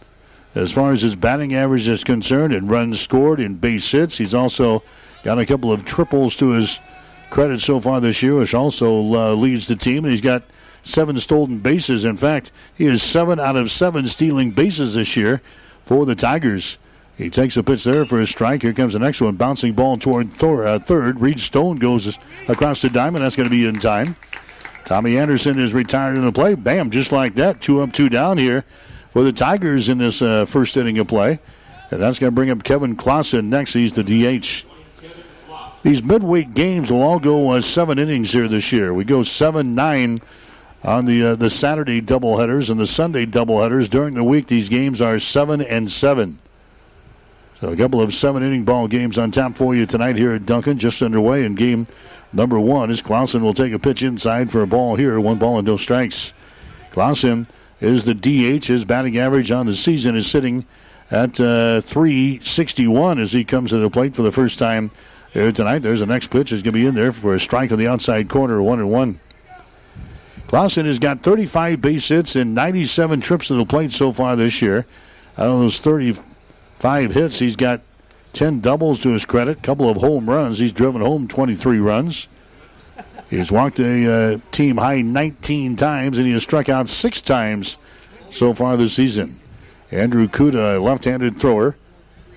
[0.56, 4.18] as far as his batting average is concerned and runs scored in base hits.
[4.18, 4.84] He's also
[5.24, 6.80] got a couple of triples to his
[7.30, 10.06] credit so far this year, which also uh, leads the team.
[10.06, 10.44] And he's got
[10.82, 12.06] seven stolen bases.
[12.06, 15.42] In fact, he is seven out of seven stealing bases this year
[15.86, 16.78] for the Tigers.
[17.18, 18.62] He takes a pitch there for a strike.
[18.62, 19.36] Here comes the next one.
[19.36, 21.20] Bouncing ball toward th- uh, third.
[21.20, 23.26] Reed Stone goes across the diamond.
[23.26, 24.16] That's going to be in time.
[24.86, 26.54] Tommy Anderson is retired in the play.
[26.54, 27.60] Bam, just like that.
[27.60, 28.64] Two up, two down here
[29.17, 31.39] for the Tigers in this uh, first inning of play.
[31.89, 33.73] And that's going to bring up Kevin Clausen next.
[33.73, 34.63] He's the DH.
[35.82, 38.93] These midweek games will all go uh, seven innings here this year.
[38.93, 40.19] We go 7 9
[40.84, 43.89] on the uh, the Saturday doubleheaders and the Sunday doubleheaders.
[43.89, 46.38] During the week, these games are 7 and 7.
[47.60, 50.45] So a couple of seven inning ball games on tap for you tonight here at
[50.45, 51.88] Duncan, just underway in game
[52.32, 52.91] number one.
[52.91, 55.75] As Clausen will take a pitch inside for a ball here, one ball and no
[55.75, 56.34] strikes.
[56.91, 57.47] Clausen
[57.80, 58.66] is the DH.
[58.66, 60.66] His batting average on the season is sitting
[61.10, 64.92] at uh, 361 as he comes to the plate for the first time
[65.32, 65.80] here tonight.
[65.80, 66.52] There's the next pitch.
[66.52, 68.90] is going to be in there for a strike on the outside corner, one and
[68.90, 69.20] one.
[70.48, 74.62] Clausen has got 35 base hits and 97 trips to the plate so far this
[74.62, 74.86] year.
[75.38, 77.82] Out of those 35 hits, he's got
[78.34, 80.60] 10 doubles to his credit, couple of home runs.
[80.60, 82.28] He's driven home 23 runs.
[83.30, 87.78] He's walked a uh, team high 19 times, and he has struck out six times
[88.32, 89.40] so far this season.
[89.92, 91.76] Andrew Kuda, a left-handed thrower.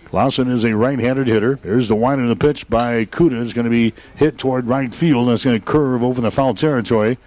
[0.04, 1.56] Clausen is a right-handed hitter.
[1.56, 3.40] There's the wind of the pitch by Kuda.
[3.40, 5.28] It's going to be hit toward right field.
[5.28, 7.18] That's going to curve over the foul territory.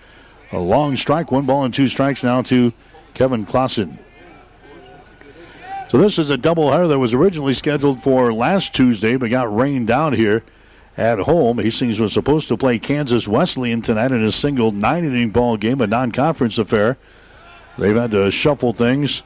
[0.51, 2.73] A long strike, one ball and two strikes now to
[3.13, 3.99] Kevin Clausen.
[5.87, 9.89] So this is a doubleheader that was originally scheduled for last Tuesday, but got rained
[9.89, 10.43] out here
[10.97, 11.57] at home.
[11.57, 15.87] Hastings was supposed to play Kansas Wesleyan tonight in a single nine-inning ball game, a
[15.87, 16.97] non-conference affair.
[17.77, 19.23] They've had to shuffle things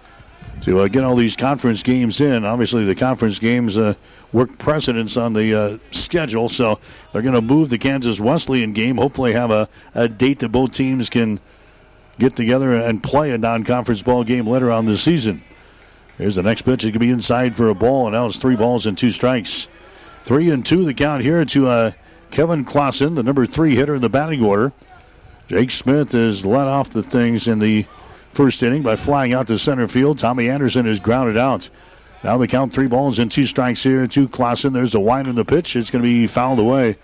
[0.62, 2.46] to uh, get all these conference games in.
[2.46, 3.94] Obviously, the conference games uh,
[4.32, 6.80] work precedence on the uh, schedule, so
[7.12, 8.98] they're going to move the Kansas Wesleyan game.
[8.98, 11.40] Hopefully, have a, a date that both teams can
[12.18, 15.44] get together and play a non-conference ball game later on this season.
[16.18, 16.84] Here's the next pitch.
[16.84, 19.68] It could be inside for a ball, and now it's three balls and two strikes.
[20.28, 21.92] Three and two the count here to uh,
[22.32, 24.74] Kevin Clausen, the number three hitter in the batting order.
[25.48, 27.86] Jake Smith has let off the things in the
[28.34, 30.20] first inning by flying out to center field.
[30.20, 31.70] Tommy Anderson is grounded out.
[32.26, 34.74] Now they count three balls and two strikes here to Clausen.
[34.74, 35.78] There's a wind in the pitch.
[35.78, 36.98] It's going to be fouled away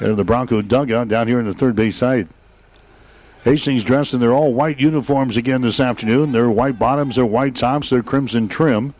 [0.00, 2.26] in the Bronco dugout down here in the third base side.
[3.44, 6.32] Hastings dressed in their all white uniforms again this afternoon.
[6.32, 8.92] Their white bottoms, their white tops, their crimson trim.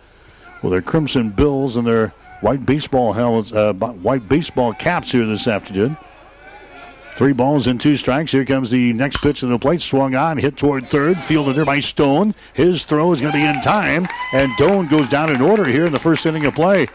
[0.62, 5.46] Well, their crimson bills and their white baseball helmets, uh, white baseball caps here this
[5.46, 5.96] afternoon.
[7.14, 8.33] Three balls and two strikes.
[8.33, 9.81] Here comes the next pitch to the plate.
[9.81, 11.22] Swung on, hit toward third.
[11.22, 12.35] Fielded there by Stone.
[12.53, 15.87] His throw is going to be in time, and Doane goes down in order here
[15.87, 16.88] in the first inning of play.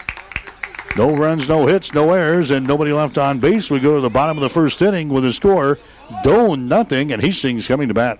[0.96, 3.72] No runs, no hits, no errors, and nobody left on base.
[3.72, 5.80] We go to the bottom of the first inning with a score.
[6.24, 8.20] Doane nothing, and Hastings coming to bat.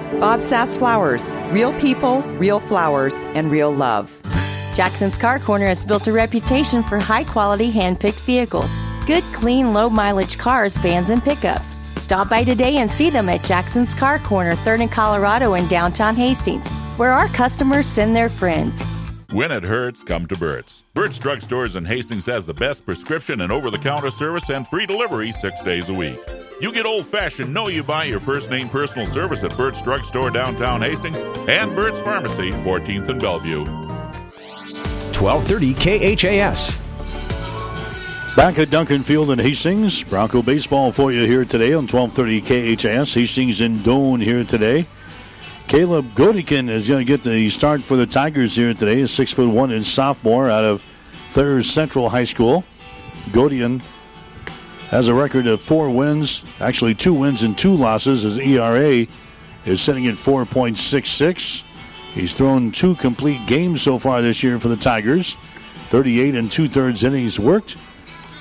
[0.19, 1.35] Bob Sass Flowers.
[1.51, 4.19] Real people, real flowers, and real love.
[4.75, 8.69] Jackson's Car Corner has built a reputation for high quality hand picked vehicles.
[9.07, 11.75] Good, clean, low mileage cars, vans, and pickups.
[12.01, 16.15] Stop by today and see them at Jackson's Car Corner, 3rd and Colorado in downtown
[16.15, 18.83] Hastings, where our customers send their friends.
[19.31, 20.83] When it hurts, come to Burt's.
[20.93, 24.67] Burt's Drug Stores in Hastings has the best prescription and over the counter service and
[24.67, 26.19] free delivery six days a week.
[26.59, 30.03] You get old fashioned, know you buy your first name personal service at Burt's Drug
[30.03, 31.17] Store downtown Hastings
[31.47, 33.63] and Burt's Pharmacy, 14th and Bellevue.
[35.17, 36.77] 1230 KHAS.
[38.35, 43.13] Back at Duncan Field in Hastings, Bronco baseball for you here today on 1230 KHAS.
[43.13, 44.87] Hastings and Doane here today.
[45.71, 49.03] Caleb Godikin is going to get the start for the Tigers here today.
[49.03, 50.83] A six foot one and sophomore out of
[51.29, 52.65] Thayers Central High School.
[53.27, 53.81] Godikin
[54.89, 58.23] has a record of four wins, actually two wins and two losses.
[58.23, 59.07] His ERA
[59.63, 61.63] is sitting at 4.66.
[62.11, 65.37] He's thrown two complete games so far this year for the Tigers.
[65.87, 67.77] 38 and two thirds innings worked,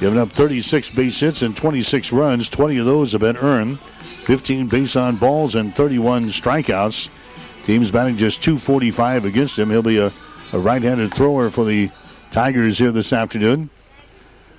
[0.00, 2.48] giving up 36 base hits and 26 runs.
[2.48, 3.78] 20 of those have been earned.
[4.24, 7.10] 15 base on balls and 31 strikeouts.
[7.62, 9.70] Team's batting just 245 against him.
[9.70, 10.12] He'll be a,
[10.52, 11.90] a right handed thrower for the
[12.30, 13.70] Tigers here this afternoon.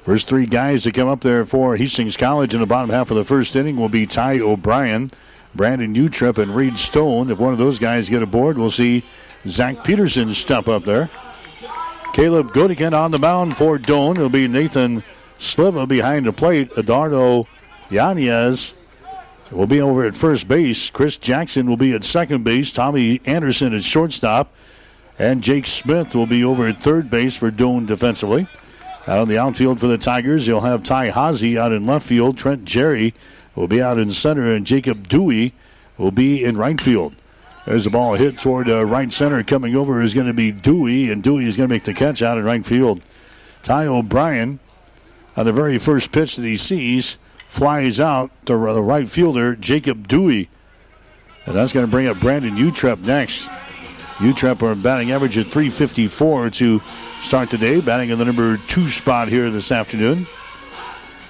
[0.03, 3.17] First three guys that come up there for Hastings College in the bottom half of
[3.17, 5.11] the first inning will be Ty O'Brien,
[5.53, 7.29] Brandon Utrip, and Reed Stone.
[7.29, 9.03] If one of those guys get aboard, we'll see
[9.45, 11.09] Zach Peterson step up there.
[12.13, 14.15] Caleb Godikin on the mound for Doane.
[14.15, 15.03] It'll be Nathan
[15.37, 16.71] Sliva behind the plate.
[16.77, 17.47] Eduardo
[17.89, 18.75] Yanez
[19.51, 20.89] will be over at first base.
[20.89, 22.71] Chris Jackson will be at second base.
[22.71, 24.53] Tommy Anderson at shortstop.
[25.19, 28.47] And Jake Smith will be over at third base for Doane defensively.
[29.07, 32.37] Out on the outfield for the Tigers, you'll have Ty Hazy out in left field.
[32.37, 33.13] Trent Jerry
[33.55, 35.53] will be out in center, and Jacob Dewey
[35.97, 37.15] will be in right field.
[37.65, 39.43] There's a ball hit toward uh, right center.
[39.43, 42.21] Coming over is going to be Dewey, and Dewey is going to make the catch
[42.21, 43.01] out in right field.
[43.63, 44.59] Ty O'Brien,
[45.35, 47.17] on the very first pitch that he sees,
[47.51, 50.49] flies out to the right fielder, Jacob Dewey.
[51.45, 53.49] And that's going to bring up Brandon Utrep next.
[54.19, 56.81] Utrep are batting average at 354 to
[57.21, 60.27] start today, batting in the number two spot here this afternoon.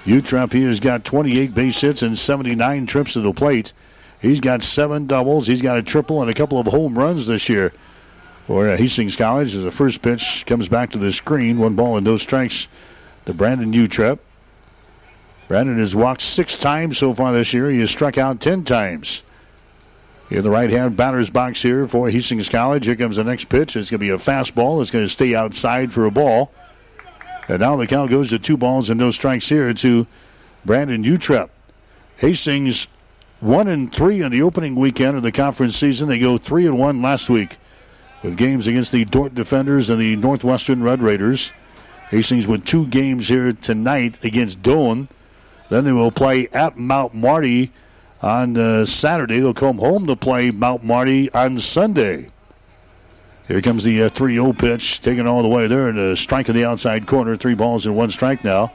[0.04, 3.72] Utrep, he has got 28 base hits and 79 trips to the plate.
[4.20, 5.48] He's got seven doubles.
[5.48, 7.72] He's got a triple and a couple of home runs this year
[8.46, 9.56] for uh, Hastings College.
[9.56, 12.68] As the first pitch comes back to the screen, one ball and no strikes
[13.26, 14.20] to Brandon Utrep.
[15.48, 17.70] Brandon has walked six times so far this year.
[17.70, 19.22] He has struck out ten times.
[20.30, 22.86] In the right hand batter's box here for Hastings College.
[22.86, 23.76] Here comes the next pitch.
[23.76, 24.80] It's going to be a fastball.
[24.80, 26.50] It's going to stay outside for a ball.
[27.48, 30.06] And now the count goes to two balls and no strikes here to
[30.64, 31.50] Brandon Utrep.
[32.16, 32.86] Hastings
[33.40, 36.08] one and three in the opening weekend of the conference season.
[36.08, 37.58] They go three and one last week
[38.22, 41.52] with games against the Dordt Defenders and the Northwestern Red Raiders.
[42.08, 45.08] Hastings with two games here tonight against Doane.
[45.72, 47.72] Then they will play at Mount Marty
[48.20, 49.40] on uh, Saturday.
[49.40, 52.28] They'll come home to play Mount Marty on Sunday.
[53.48, 56.50] Here comes the 3 uh, 0 pitch, taken all the way there, and a strike
[56.50, 57.38] in the outside corner.
[57.38, 58.74] Three balls and one strike now.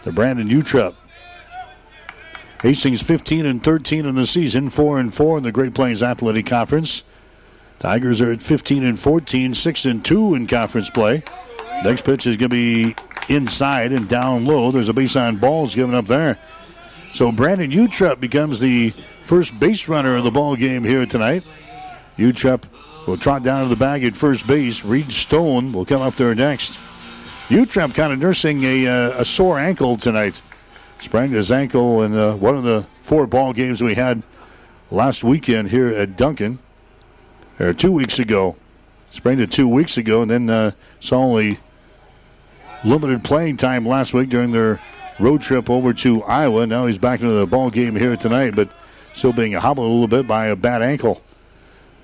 [0.00, 0.94] The Brandon Utrep.
[2.62, 6.46] Hastings 15 and 13 in the season, 4 and 4 in the Great Plains Athletic
[6.46, 7.04] Conference.
[7.80, 11.22] Tigers are at 15 and 14, 6 and 2 in conference play.
[11.84, 12.96] Next pitch is going to be
[13.30, 14.70] inside and down low.
[14.70, 16.38] There's a base on balls given up there.
[17.12, 18.92] So Brandon Utrep becomes the
[19.24, 21.44] first base runner of the ball game here tonight.
[22.18, 22.64] Utrep
[23.06, 24.84] will trot down to the bag at first base.
[24.84, 26.80] Reed Stone will come up there next.
[27.48, 30.42] Utrep kind of nursing a, uh, a sore ankle tonight.
[30.98, 34.22] Sprained his ankle in uh, one of the four ball games we had
[34.90, 36.58] last weekend here at Duncan,
[37.58, 38.56] or two weeks ago.
[39.08, 41.58] Sprained it two weeks ago, and then uh, saw only
[42.84, 44.80] limited playing time last week during their
[45.18, 46.66] road trip over to Iowa.
[46.66, 48.70] Now he's back into the ball game here tonight, but
[49.12, 51.22] still being hobbled a little bit by a bad ankle.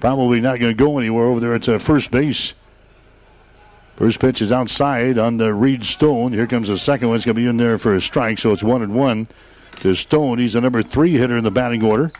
[0.01, 2.55] Probably not going to go anywhere over there at first base.
[3.97, 6.35] First pitch is outside on the Reed Stone.
[6.35, 7.17] Here comes the second one.
[7.17, 9.27] It's going to be in there for a strike, so it's one and one
[9.81, 10.39] to Stone.
[10.39, 12.13] He's the number three hitter in the batting order.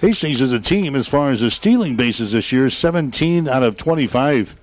[0.00, 3.76] Hastings is a team as far as the stealing bases this year, 17 out of
[3.76, 4.56] 25.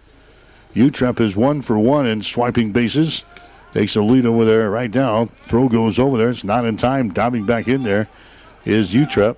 [0.74, 3.24] Utrep is one for one in swiping bases.
[3.76, 5.26] Takes the lead over there right now.
[5.26, 6.30] Throw goes over there.
[6.30, 7.10] It's not in time.
[7.10, 8.08] Diving back in there
[8.64, 9.36] is Utrep.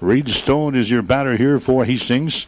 [0.00, 2.46] Reed Stone is your batter here for Hastings.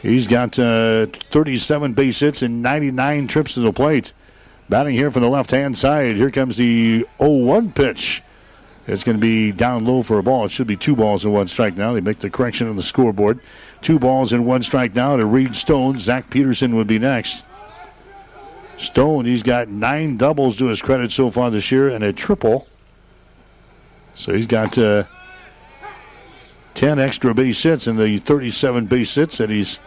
[0.00, 4.12] He's got uh, 37 base hits and 99 trips to the plate.
[4.68, 6.16] Batting here from the left hand side.
[6.16, 8.24] Here comes the 0 1 pitch.
[8.88, 10.46] It's going to be down low for a ball.
[10.46, 11.92] It should be two balls and one strike now.
[11.92, 13.38] They make the correction on the scoreboard.
[13.82, 16.00] Two balls and one strike now to Reed Stone.
[16.00, 17.44] Zach Peterson would be next.
[18.76, 22.66] Stone, he's got nine doubles to his credit so far this year and a triple.
[24.14, 25.04] So he's got uh,
[26.74, 29.80] 10 extra base hits in the 37 base hits that he's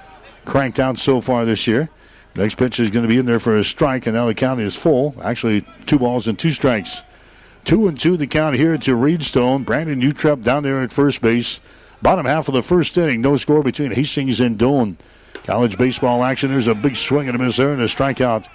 [0.46, 1.90] cranked out so far this year.
[2.36, 4.60] Next pitch is going to be in there for a strike, and now the count
[4.60, 5.16] is full.
[5.24, 7.04] Actually, two balls and two strikes.
[7.64, 9.64] Two and two the count here to Reed Stone.
[9.64, 11.62] Brandon Utrep down there at first base.
[12.02, 14.98] Bottom half of the first inning, no score between Hastings and Doane.
[15.46, 16.52] College baseball action.
[16.52, 18.48] There's a big swing and a miss there and a strikeout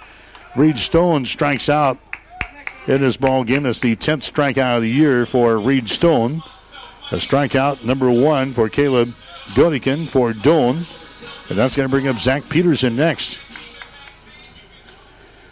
[0.55, 1.97] Reed Stone strikes out
[2.87, 3.63] in this ball game.
[3.63, 6.43] That's the 10th strikeout of the year for Reed Stone.
[7.11, 9.13] A strikeout number one for Caleb
[9.53, 10.85] Godikin for Doane.
[11.49, 13.39] And that's going to bring up Zach Peterson next.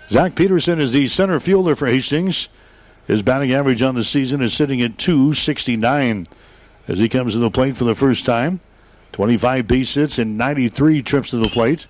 [0.10, 2.50] Zach Peterson is the center fielder for Hastings.
[3.06, 6.28] His batting average on the season is sitting at 269
[6.88, 8.60] as he comes to the plate for the first time.
[9.12, 11.88] 25 base hits and 93 trips to the plate.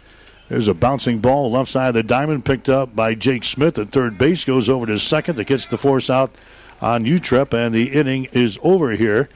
[0.49, 3.89] There's a bouncing ball left side of the diamond picked up by Jake Smith at
[3.89, 4.43] third base.
[4.43, 6.31] Goes over to second to catch the force out
[6.81, 9.29] on Utrep, and the inning is over here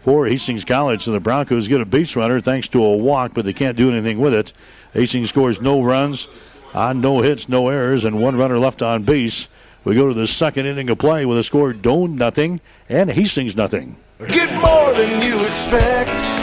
[0.00, 1.04] for Hastings College.
[1.04, 3.92] So the Broncos get a base runner thanks to a walk, but they can't do
[3.92, 4.52] anything with it.
[4.92, 6.26] Hastings scores no runs
[6.74, 9.48] on no hits, no errors, and one runner left on base.
[9.84, 13.54] We go to the second inning of play with a score Doane nothing and Hastings
[13.54, 13.98] nothing.
[14.26, 16.35] Get more than you expect.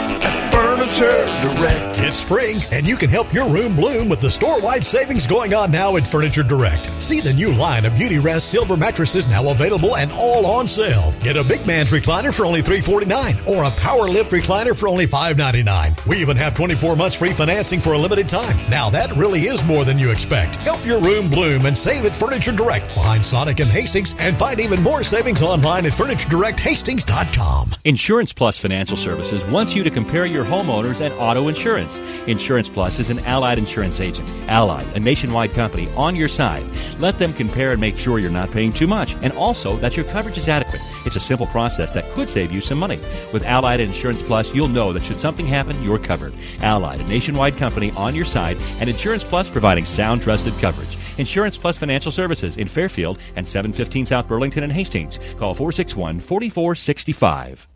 [0.94, 1.98] Furniture Direct.
[1.98, 5.72] It's spring, and you can help your room bloom with the store-wide savings going on
[5.72, 6.86] now at Furniture Direct.
[7.02, 11.12] See the new line of Beautyrest Silver mattresses now available and all on sale.
[11.22, 15.06] Get a big man's recliner for only 349 or a power lift recliner for only
[15.06, 15.96] 599.
[16.06, 18.56] We even have 24 months free financing for a limited time.
[18.70, 20.56] Now that really is more than you expect.
[20.56, 24.60] Help your room bloom and save at Furniture Direct behind Sonic and Hastings and find
[24.60, 27.74] even more savings online at FurnitureDirectHastings.com.
[27.84, 30.44] Insurance Plus Financial Services wants you to compare your
[30.84, 31.98] homeowners and auto insurance.
[32.26, 34.28] Insurance Plus is an allied insurance agent.
[34.48, 36.64] Allied, a nationwide company on your side.
[36.98, 40.04] Let them compare and make sure you're not paying too much and also that your
[40.06, 40.80] coverage is adequate.
[41.06, 43.00] It's a simple process that could save you some money.
[43.32, 46.34] With Allied Insurance Plus, you'll know that should something happen, you're covered.
[46.60, 50.96] Allied, a nationwide company on your side, and Insurance Plus providing sound, trusted coverage.
[51.16, 55.18] Insurance Plus Financial Services in Fairfield and 715 South Burlington and Hastings.
[55.38, 57.68] Call 461 4465.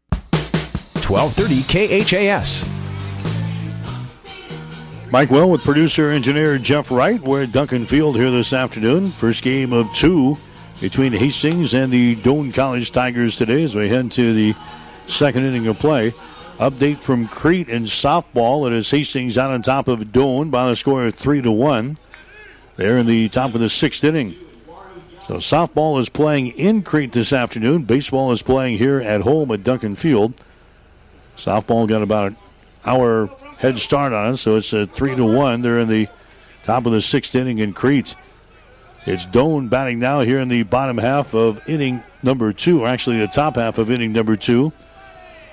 [1.09, 2.78] 1230 KHAS.
[5.11, 7.19] Mike Will with producer engineer Jeff Wright.
[7.19, 9.11] We're at Duncan Field here this afternoon.
[9.11, 10.37] First game of two
[10.81, 14.55] between Hastings and the Doane College Tigers today as we head to the
[15.07, 16.13] second inning of play.
[16.59, 18.67] Update from Crete in softball.
[18.67, 21.97] It is Hastings out on top of Doane by the score of three to one.
[22.77, 24.35] They're in the top of the sixth inning.
[25.23, 27.85] So softball is playing in Crete this afternoon.
[27.85, 30.35] Baseball is playing here at home at Duncan Field.
[31.39, 32.37] Softball got about an
[32.85, 35.63] hour head start on it, so it's a three to one.
[35.63, 36.09] They're in the
[36.63, 38.17] top of the sixth inning in Crete.
[39.07, 43.19] It's Doane batting now here in the bottom half of inning number two, or actually
[43.19, 44.73] the top half of inning number two.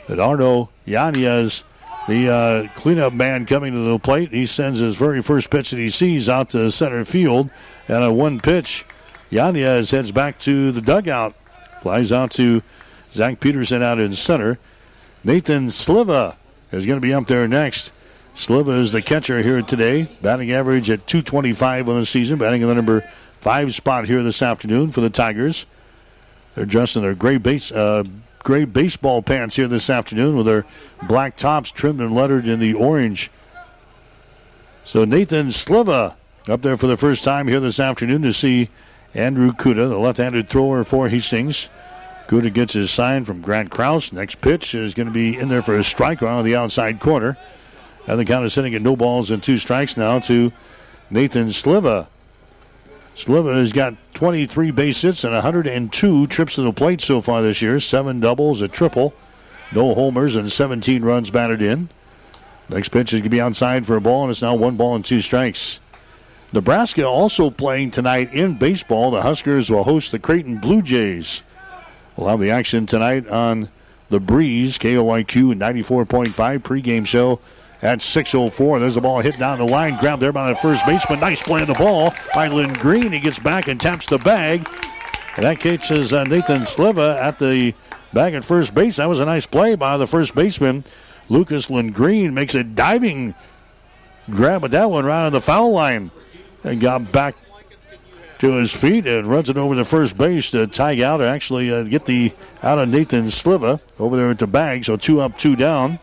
[0.10, 1.64] Eduardo Yanez,
[2.08, 5.78] the uh, cleanup man coming to the plate, he sends his very first pitch that
[5.78, 7.50] he sees out to center field,
[7.88, 8.86] and a one pitch.
[9.30, 11.34] Yanez heads back to the dugout,
[11.82, 12.62] flies out to
[13.14, 14.60] Zach Peterson out in center.
[15.24, 16.36] Nathan Sliva
[16.72, 17.92] is going to be up there next.
[18.36, 22.68] Sliva is the catcher here today, batting average at 225 on the season, batting in
[22.68, 25.66] the number five spot here this afternoon for the Tigers.
[26.54, 28.04] They're dressed in their gray base, uh,
[28.40, 30.66] gray baseball pants here this afternoon with their
[31.04, 33.32] black tops trimmed and lettered in the orange.
[34.84, 36.16] So Nathan Sliva
[36.50, 38.70] up there for the first time here this afternoon to see
[39.14, 41.70] Andrew Kuda, the left-handed thrower for Hastings.
[42.28, 44.12] Kuda gets his sign from Grant Kraus.
[44.12, 47.38] Next pitch is going to be in there for a strike on the outside corner.
[48.08, 50.52] And the count is sitting at no balls and two strikes now to
[51.10, 52.08] Nathan Sliva.
[53.16, 57.62] Sliva has got 23 base hits and 102 trips to the plate so far this
[57.62, 57.80] year.
[57.80, 59.14] Seven doubles, a triple,
[59.72, 61.90] no homers, and 17 runs batted in.
[62.68, 64.96] Next pitch is going to be outside for a ball, and it's now one ball
[64.96, 65.80] and two strikes.
[66.52, 69.12] Nebraska also playing tonight in baseball.
[69.12, 71.44] The Huskers will host the Creighton Blue Jays.
[72.16, 73.70] We'll have the action tonight on
[74.10, 77.40] the Breeze, KLIQ 94.5 pregame show
[77.86, 78.80] at 6.04.
[78.80, 81.20] There's a ball hit down the line, grabbed there by the first baseman.
[81.20, 83.14] Nice play of the ball by Lindgreen.
[83.14, 84.68] He gets back and taps the bag.
[85.36, 87.76] And that catches uh, Nathan Sliva at the
[88.12, 88.96] bag at first base.
[88.96, 90.84] That was a nice play by the first baseman.
[91.30, 93.36] Lucas Lindgreen makes a diving
[94.32, 96.10] grab at that one right on the foul line
[96.64, 97.36] and got back
[98.40, 101.72] to his feet and runs it over the first base to tag out or actually
[101.72, 102.34] uh, get the
[102.64, 104.86] out of Nathan Sliva over there at the bag.
[104.86, 106.00] So two up, two down.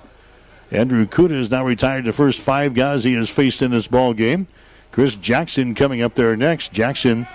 [0.72, 4.14] Andrew Kuda is now retired the first five guys he has faced in this ball
[4.14, 4.48] game.
[4.90, 6.72] Chris Jackson coming up there next.
[6.72, 7.28] Jackson,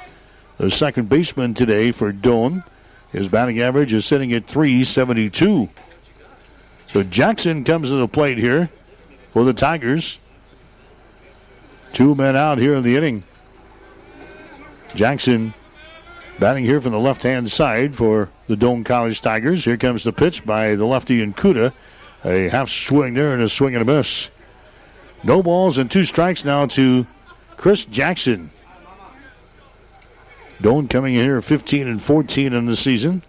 [0.58, 2.64] the second baseman today for Doane.
[3.12, 5.70] His batting average is sitting at 372.
[6.88, 8.72] So Jackson comes to the plate here
[9.32, 10.18] for the Tigers.
[11.94, 13.24] Two men out here in the inning.
[14.96, 15.54] Jackson
[16.40, 19.64] batting here from the left hand side for the Doane College Tigers.
[19.66, 21.74] Here comes the pitch by the lefty and Kuda.
[22.26, 24.30] A half swing there and a swing and a miss.
[25.24, 27.06] No balls and two strikes now to
[27.58, 28.52] Chris Jackson.
[30.62, 33.24] Doane coming in here 15 and 14 in the season.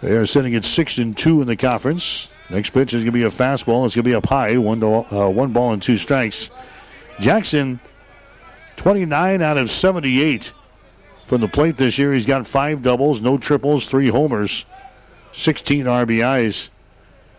[0.00, 2.30] They are sitting at 6 and 2 in the conference.
[2.50, 3.86] Next pitch is going to be a fastball.
[3.86, 4.56] It's going to be up high.
[4.58, 6.50] One, to, uh, one ball and two strikes.
[7.20, 7.80] Jackson,
[8.76, 10.52] 29 out of 78
[11.24, 12.12] from the plate this year.
[12.12, 14.66] He's got five doubles, no triples, three homers,
[15.32, 16.70] 16 RBIs.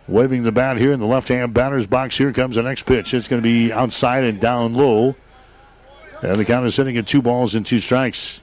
[0.06, 2.18] Waving the bat here in the left hand batter's box.
[2.18, 3.14] Here comes the next pitch.
[3.14, 5.16] It's going to be outside and down low.
[6.22, 8.40] And the count is sitting at two balls and two strikes.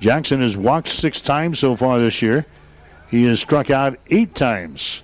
[0.00, 2.46] Jackson has walked six times so far this year.
[3.08, 5.02] He has struck out eight times.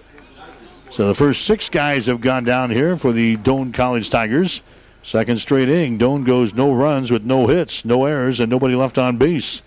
[0.90, 4.64] So the first six guys have gone down here for the Doane College Tigers.
[5.04, 8.98] Second straight inning, Doane goes no runs with no hits, no errors, and nobody left
[8.98, 9.64] on base.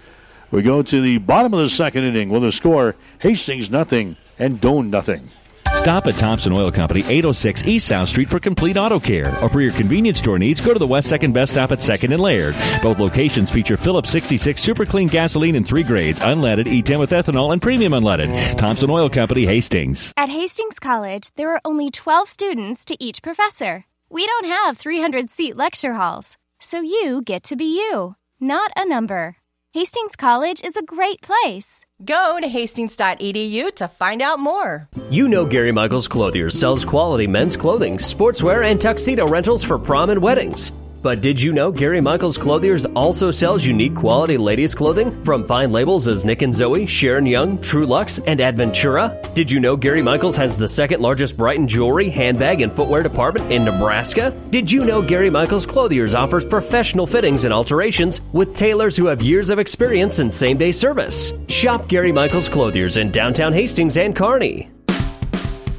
[0.50, 4.60] We go to the bottom of the second inning with a score Hastings nothing and
[4.60, 5.30] Doane nothing.
[5.68, 9.28] Stop at Thompson Oil Company, 806 East South Street for complete auto care.
[9.42, 12.12] Or for your convenience store needs, go to the West Second Best Stop at 2nd
[12.12, 12.54] and Laird.
[12.82, 17.52] Both locations feature Phillips 66 Super Clean gasoline in three grades, unleaded, E10 with ethanol,
[17.52, 18.58] and premium unleaded.
[18.58, 20.12] Thompson Oil Company, Hastings.
[20.16, 23.84] At Hastings College, there are only 12 students to each professor.
[24.10, 28.86] We don't have 300 seat lecture halls, so you get to be you, not a
[28.86, 29.36] number.
[29.72, 31.86] Hastings College is a great place.
[32.04, 34.88] Go to hastings.edu to find out more.
[35.10, 40.10] You know Gary Michaels Clothiers sells quality men's clothing, sportswear, and tuxedo rentals for prom
[40.10, 40.72] and weddings.
[41.02, 45.72] But did you know Gary Michaels Clothiers also sells unique quality ladies' clothing from fine
[45.72, 49.34] labels as Nick and Zoe, Sharon Young, Truluck's, and Adventura?
[49.34, 53.50] Did you know Gary Michaels has the second largest Brighton jewelry, handbag, and footwear department
[53.50, 54.36] in Nebraska?
[54.50, 59.22] Did you know Gary Michaels Clothiers offers professional fittings and alterations with tailors who have
[59.22, 61.32] years of experience in same day service?
[61.48, 64.68] Shop Gary Michaels Clothiers in downtown Hastings and Kearney.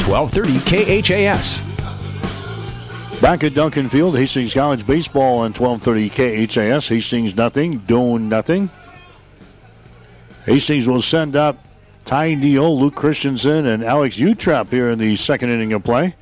[0.07, 1.61] 1230 KHAS.
[3.22, 6.89] Back at Duncan Field, Hastings College baseball on 1230 KHAS.
[6.89, 8.72] Hastings nothing, Doane nothing.
[10.47, 11.63] Hastings will send up
[12.03, 16.15] Ty Neal, Luke Christensen, and Alex Utrep here in the second inning of play.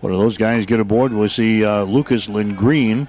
[0.00, 1.14] One of those guys get aboard.
[1.14, 3.08] We'll see uh, Lucas Lindgreen.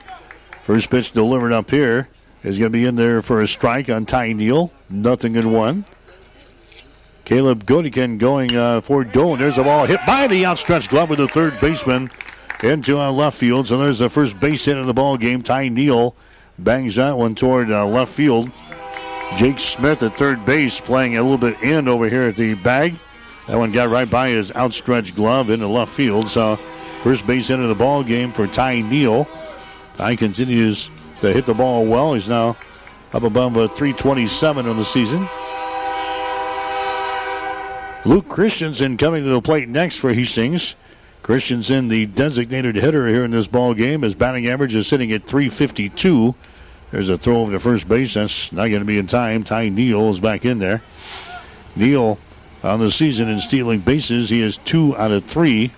[0.64, 2.08] First pitch delivered up here
[2.44, 4.72] is going to be in there for a strike on Ty Neal.
[4.90, 5.84] Nothing in one.
[7.26, 9.40] Caleb Godikin going uh, for Doane.
[9.40, 12.10] There's a ball hit by the outstretched glove of the third baseman
[12.64, 13.68] into uh, left field.
[13.68, 15.42] So there's the first base hit of the ball game.
[15.42, 16.16] Ty Neal
[16.58, 18.52] bangs that one toward uh, left field.
[19.36, 22.96] Jake Smith at third base playing a little bit in over here at the bag.
[23.48, 26.30] That one got right by his outstretched glove into left field.
[26.30, 26.60] So
[27.02, 29.28] first base hit of the ball game for Ty Neal.
[29.96, 30.90] Ty continues
[31.22, 32.14] to hit the ball well.
[32.14, 32.58] He's now
[33.12, 35.28] up above a 327 on the season.
[38.06, 40.76] Luke Christensen coming to the plate next for Hastings.
[41.24, 45.26] Christensen, the designated hitter here in this ball game, his batting average is sitting at
[45.26, 46.36] 352.
[46.92, 48.14] There's a throw over to first base.
[48.14, 49.46] That's not going to be in time.
[49.46, 50.84] Ty Neal is back in there.
[51.78, 52.20] Neal
[52.62, 54.30] on the season in stealing bases.
[54.30, 55.72] He is two out of three.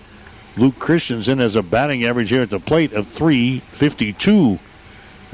[0.56, 4.58] Luke Christensen has a batting average here at the plate of 352.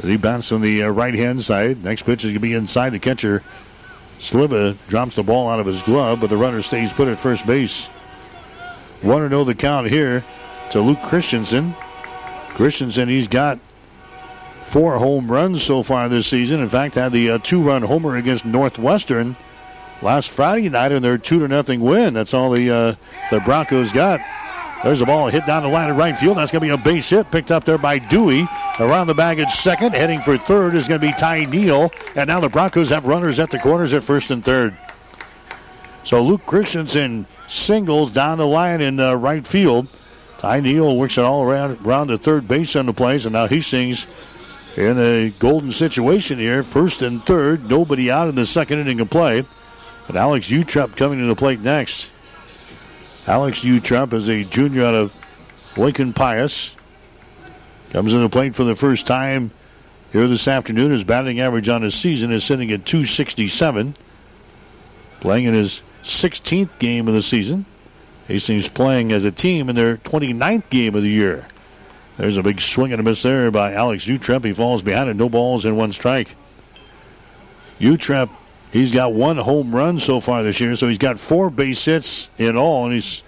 [0.03, 1.83] he bats on the uh, right hand side.
[1.83, 2.91] Next pitch is going to be inside.
[2.91, 3.43] The catcher,
[4.19, 7.47] Sliva, drops the ball out of his glove, but the runner stays put at first
[7.47, 7.89] base.
[9.03, 10.25] 1 0 the count here
[10.71, 11.75] to Luke Christensen.
[12.55, 13.59] Christensen, he's got
[14.63, 16.61] four home runs so far this season.
[16.61, 19.37] In fact, had the uh, two run homer against Northwestern
[20.03, 22.15] last Friday night in their 2 to nothing win.
[22.15, 22.95] That's all the, uh,
[23.31, 24.21] the Broncos got.
[24.83, 26.37] There's a ball hit down the line in right field.
[26.37, 28.49] That's going to be a base hit picked up there by Dewey.
[28.81, 29.95] Around the bag at second.
[29.95, 31.93] Heading for third is going to be Ty Neal.
[32.17, 34.77] And now the Broncos have runners at the corners at first and third.
[36.03, 39.87] So Luke Christensen singles down the line in uh, right field.
[40.39, 43.47] Ty Neal works it all around, around the third base on the plays, and now
[43.47, 44.07] he sings
[44.77, 46.63] in a golden situation here.
[46.63, 49.45] First and third, nobody out in the second inning of play.
[50.09, 52.11] And Alex Utrep coming to the plate next.
[53.27, 55.15] Alex Utrep is a junior out of
[55.77, 56.75] Lincoln Pius.
[57.91, 59.53] Comes to the plate for the first time
[60.11, 60.91] here this afternoon.
[60.91, 63.95] His batting average on his season is sitting at 267.
[65.21, 67.67] Playing in his 16th game of the season.
[68.29, 71.49] Hastings playing as a team in their 29th game of the year.
[72.17, 74.45] There's a big swing and a miss there by Alex Utrep.
[74.45, 75.17] He falls behind it.
[75.17, 76.37] No balls and one strike.
[77.81, 78.31] Utrep,
[78.73, 82.31] he's got one home run so far this year, so he's got four base hits
[82.39, 83.23] in all, and he's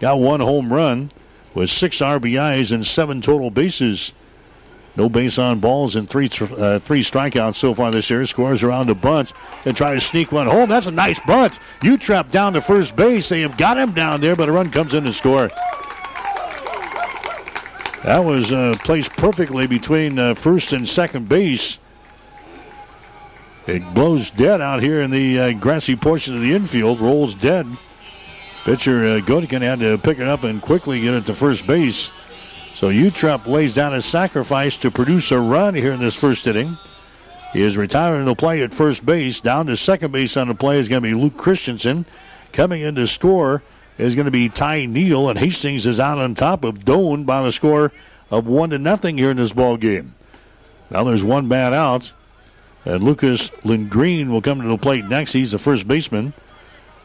[0.00, 1.12] got one home run
[1.54, 4.12] with six RBIs and seven total bases.
[4.96, 8.24] No base on balls and three uh, three strikeouts so far this year.
[8.26, 9.32] Scores around a bunt
[9.64, 10.68] and try to sneak one home.
[10.68, 11.60] That's a nice bunt.
[11.80, 13.28] Utrep down to first base.
[13.28, 15.50] They have got him down there, but a run comes in to score.
[18.04, 21.78] That was uh, placed perfectly between uh, first and second base.
[23.66, 27.00] It blows dead out here in the uh, grassy portion of the infield.
[27.00, 27.66] Rolls dead.
[28.64, 32.10] Pitcher uh, had to pick it up and quickly get it to first base.
[32.80, 36.78] So Utrep lays down a sacrifice to produce a run here in this first inning.
[37.52, 39.38] He is retiring the play at first base.
[39.38, 42.06] Down to second base on the play is going to be Luke Christensen.
[42.54, 43.62] Coming in to score
[43.98, 47.42] is going to be Ty Neal, and Hastings is out on top of Doane by
[47.42, 47.92] the score
[48.30, 50.14] of one to nothing here in this ball game.
[50.90, 52.14] Now there's one bad out,
[52.86, 55.34] and Lucas Lindgreen will come to the plate next.
[55.34, 56.32] He's the first baseman.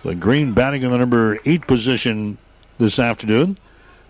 [0.06, 2.38] Lindgreen batting in the number eight position
[2.78, 3.58] this afternoon.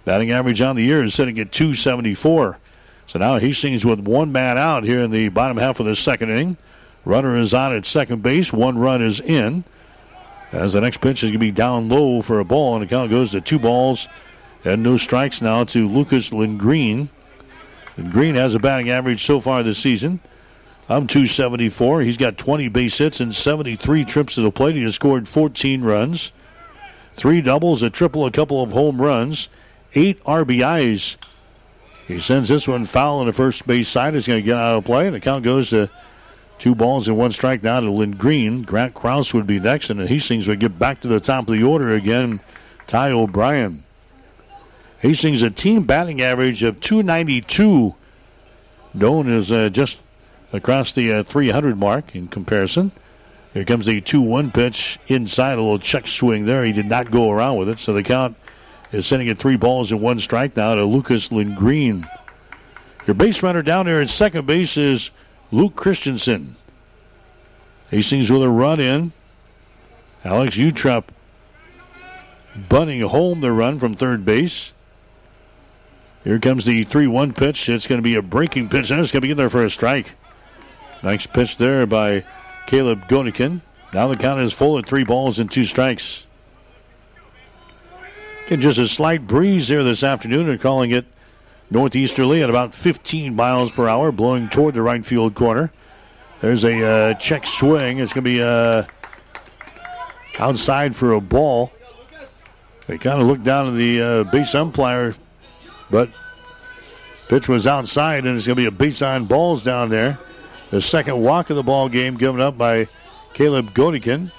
[0.05, 2.59] Batting average on the year is sitting at 274.
[3.07, 6.29] So now Hastings with one man out here in the bottom half of the second
[6.29, 6.57] inning.
[7.03, 8.53] Runner is on at second base.
[8.53, 9.63] One run is in.
[10.51, 12.87] As the next pitch is going to be down low for a ball, and the
[12.87, 14.07] count goes to two balls
[14.63, 17.09] and no strikes now to Lucas Lindgreen.
[17.97, 20.19] Lindgreen has a batting average so far this season
[20.87, 22.01] of 274.
[22.01, 24.75] He's got 20 base hits and 73 trips to the plate.
[24.75, 26.31] He has scored 14 runs,
[27.13, 29.49] three doubles, a triple, a couple of home runs,
[29.95, 31.17] eight RBIs.
[32.07, 34.15] He sends this one foul on the first base side.
[34.15, 35.89] It's going to get out of play, and the count goes to
[36.57, 38.65] Two balls and one strike now to Lindgreen.
[38.65, 41.63] Grant Krause would be next, and Hastings would get back to the top of the
[41.63, 42.39] order again.
[42.87, 43.83] Ty O'Brien.
[44.99, 47.95] Hastings a team batting average of 292.
[48.97, 49.99] Doane is uh, just
[50.53, 52.91] across the uh, 300 mark in comparison.
[53.53, 56.63] Here comes the 2 1 pitch inside, a little check swing there.
[56.63, 58.37] He did not go around with it, so the count
[58.95, 62.09] is sending it three balls and one strike now to Lucas Lindgreen.
[63.05, 65.11] Your base runner down there at second base is
[65.51, 66.55] Luke Christensen.
[67.89, 69.11] Hastings with a run in.
[70.23, 71.03] Alex Utrep
[72.69, 74.73] bunting home the run from third base.
[76.23, 77.69] Here comes the 3 1 pitch.
[77.69, 79.63] It's going to be a breaking pitch, and it's going to be in there for
[79.63, 80.15] a strike.
[81.03, 82.25] Nice pitch there by
[82.65, 83.61] Caleb Godikin.
[83.93, 86.25] Now the count is full at three balls and two strikes.
[88.47, 90.45] And just a slight breeze there this afternoon.
[90.45, 91.05] They're calling it
[91.71, 95.71] northeasterly at about 15 miles per hour, blowing toward the right field corner.
[96.41, 97.97] There's a uh, check swing.
[97.97, 98.83] It's going to be uh,
[100.37, 101.71] outside for a ball.
[102.85, 105.15] They kind of looked down at the uh, base umpire,
[105.89, 106.11] but
[107.27, 110.19] pitch was outside, and it's going to be a base on balls down there.
[110.69, 112.89] The second walk of the ball game given up by
[113.33, 114.31] Caleb Godikin.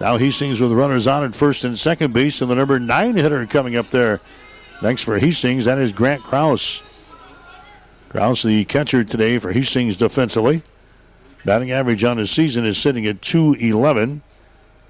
[0.00, 3.46] Now Hastings with runners on at first and second base, and the number nine hitter
[3.46, 4.20] coming up there.
[4.80, 6.82] Next for Hastings, that is Grant Krause.
[8.08, 10.62] Kraus, the catcher today for Hastings defensively.
[11.44, 14.22] Batting average on his season is sitting at 211.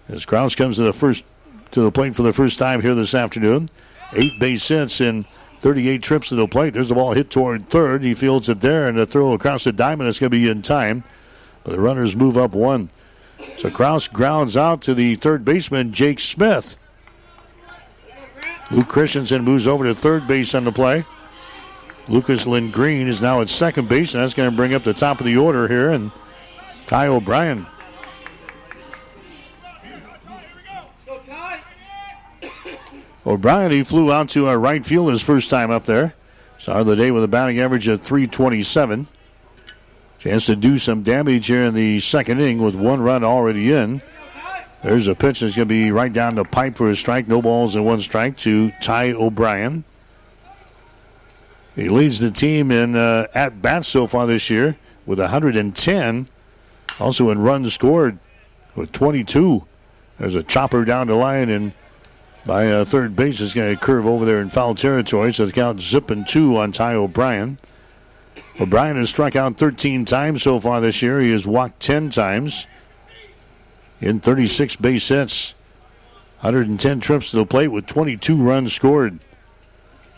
[0.09, 1.25] As Krause comes to the first
[1.73, 3.69] to the plate for the first time here this afternoon.
[4.13, 5.27] Eight base hits in
[5.61, 6.75] 38 trips to the plate.
[6.75, 8.03] There's a ball hit toward third.
[8.03, 10.63] He fields it there, and a throw across the diamond is going to be in
[10.63, 11.05] time.
[11.63, 12.91] But the runners move up one.
[13.57, 16.77] So Kraus grounds out to the third baseman, Jake Smith.
[18.71, 21.05] Luke Christensen moves over to third base on the play.
[22.09, 25.21] Lucas Lindgreen is now at second base, and that's going to bring up the top
[25.21, 25.91] of the order here.
[25.91, 26.11] And
[26.87, 27.67] Ty O'Brien
[33.27, 36.15] O'Brien, he flew out to our right field his first time up there.
[36.59, 39.07] Started the day with a batting average of 327.
[40.21, 44.03] Chance to do some damage here in the second inning with one run already in.
[44.83, 47.27] There's a pitch that's going to be right down the pipe for a strike.
[47.27, 49.83] No balls and one strike to Ty O'Brien.
[51.75, 56.29] He leads the team in uh, at bats so far this year with 110.
[56.99, 58.19] Also in runs scored
[58.75, 59.65] with 22.
[60.19, 61.73] There's a chopper down the line and
[62.45, 65.33] by uh, third base is going to curve over there in foul territory.
[65.33, 67.59] So the count zipping two on Ty O'Brien.
[68.61, 71.19] O'Brien has struck out 13 times so far this year.
[71.19, 72.67] He has walked 10 times
[74.03, 75.55] in 36 base hits.
[76.41, 79.19] 110 trips to the plate with 22 runs scored.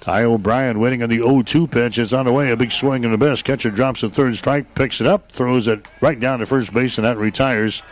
[0.00, 1.98] Ty O'Brien waiting on the 0 2 pitch.
[1.98, 2.50] It's on the way.
[2.50, 3.42] A big swing and a miss.
[3.42, 6.98] Catcher drops the third strike, picks it up, throws it right down to first base,
[6.98, 7.84] and that retires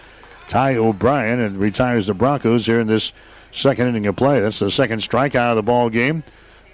[0.48, 3.12] Ty O'Brien and retires the Broncos here in this
[3.52, 4.40] second inning of play.
[4.40, 6.24] That's the second strikeout of the ball game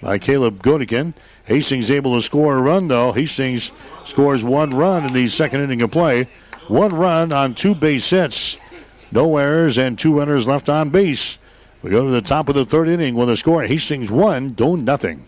[0.01, 1.13] by Caleb Godikin.
[1.45, 3.11] Hastings able to score a run, though.
[3.11, 3.71] Hastings
[4.03, 6.27] scores one run in the second inning of play.
[6.67, 8.57] One run on two base hits.
[9.11, 11.37] No errors and two runners left on base.
[11.81, 13.63] We go to the top of the third inning with a score.
[13.63, 15.27] Hastings one, Doane nothing.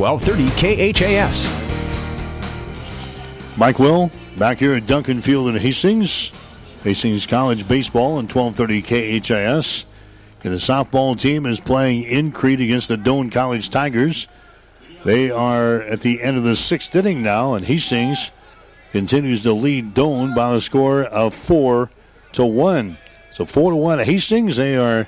[0.00, 1.50] 1230 KHAS.
[3.58, 6.32] Mike Will back here at Duncan Field in Hastings.
[6.82, 9.84] Hastings College baseball in 1230 KHAS.
[10.42, 14.26] And the softball team is playing in Crete against the Doane College Tigers.
[15.04, 18.30] They are at the end of the sixth inning now, and Hastings
[18.92, 21.90] continues to lead Doane by a score of four
[22.32, 22.96] to one.
[23.32, 23.98] So four to one.
[23.98, 24.56] Hastings.
[24.56, 25.06] They are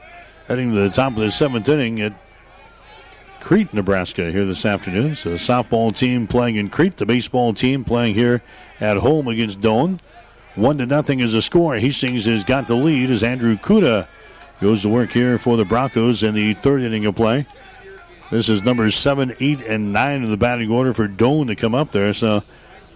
[0.48, 2.12] heading to the top of the seventh inning at
[3.42, 5.16] Crete, Nebraska here this afternoon.
[5.16, 8.40] So the softball team playing in Crete, the baseball team playing here
[8.80, 9.98] at home against Doane.
[10.54, 11.76] One to nothing is the score.
[11.76, 14.06] Hastings has got the lead as Andrew Kuda
[14.60, 17.46] goes to work here for the Broncos in the third inning of play.
[18.30, 21.74] This is numbers seven, eight, and nine in the batting order for Doane to come
[21.74, 22.14] up there.
[22.14, 22.44] So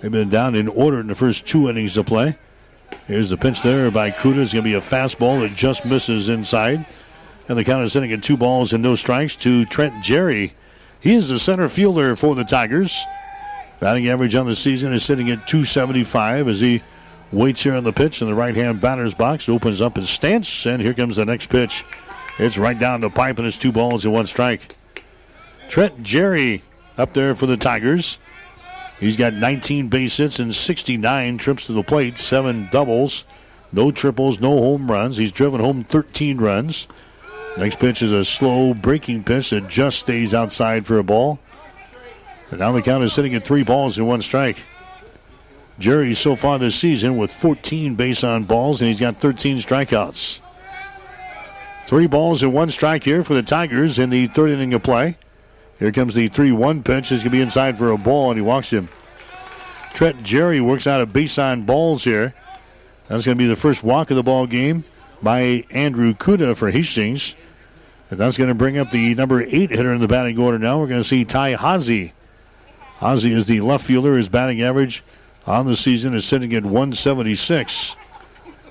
[0.00, 2.38] they've been down in order in the first two innings of play.
[3.06, 4.38] Here's the pitch there by Kuda.
[4.38, 6.86] It's going to be a fastball that just misses inside.
[7.48, 10.54] And the count is sitting at two balls and no strikes to Trent Jerry.
[11.00, 12.98] He is the center fielder for the Tigers.
[13.78, 16.82] Batting average on the season is sitting at 275 as he
[17.30, 19.48] waits here on the pitch in the right hand batter's box.
[19.48, 21.84] Opens up his stance, and here comes the next pitch.
[22.38, 24.74] It's right down the pipe, and it's two balls and one strike.
[25.68, 26.62] Trent Jerry
[26.96, 28.18] up there for the Tigers.
[28.98, 33.26] He's got 19 base hits and 69 trips to the plate, seven doubles,
[33.72, 35.18] no triples, no home runs.
[35.18, 36.88] He's driven home 13 runs.
[37.56, 41.38] Next pitch is a slow breaking pitch that just stays outside for a ball.
[42.50, 44.66] And now the count is sitting at three balls and one strike.
[45.78, 50.40] Jerry so far this season with 14 base on balls, and he's got 13 strikeouts.
[51.86, 55.16] Three balls and one strike here for the Tigers in the third inning of play.
[55.78, 57.12] Here comes the 3 1 pitch.
[57.12, 58.88] It's going to be inside for a ball, and he walks him.
[59.94, 62.34] Trent Jerry works out a base on balls here.
[63.08, 64.84] That's going to be the first walk of the ball game
[65.22, 67.34] by Andrew Kuda for Hastings.
[68.10, 70.78] And that's going to bring up the number eight hitter in the batting order now.
[70.78, 72.12] We're going to see Ty Hazy.
[73.00, 74.16] Hazy is the left fielder.
[74.16, 75.02] His batting average
[75.46, 77.96] on the season is sitting at 176.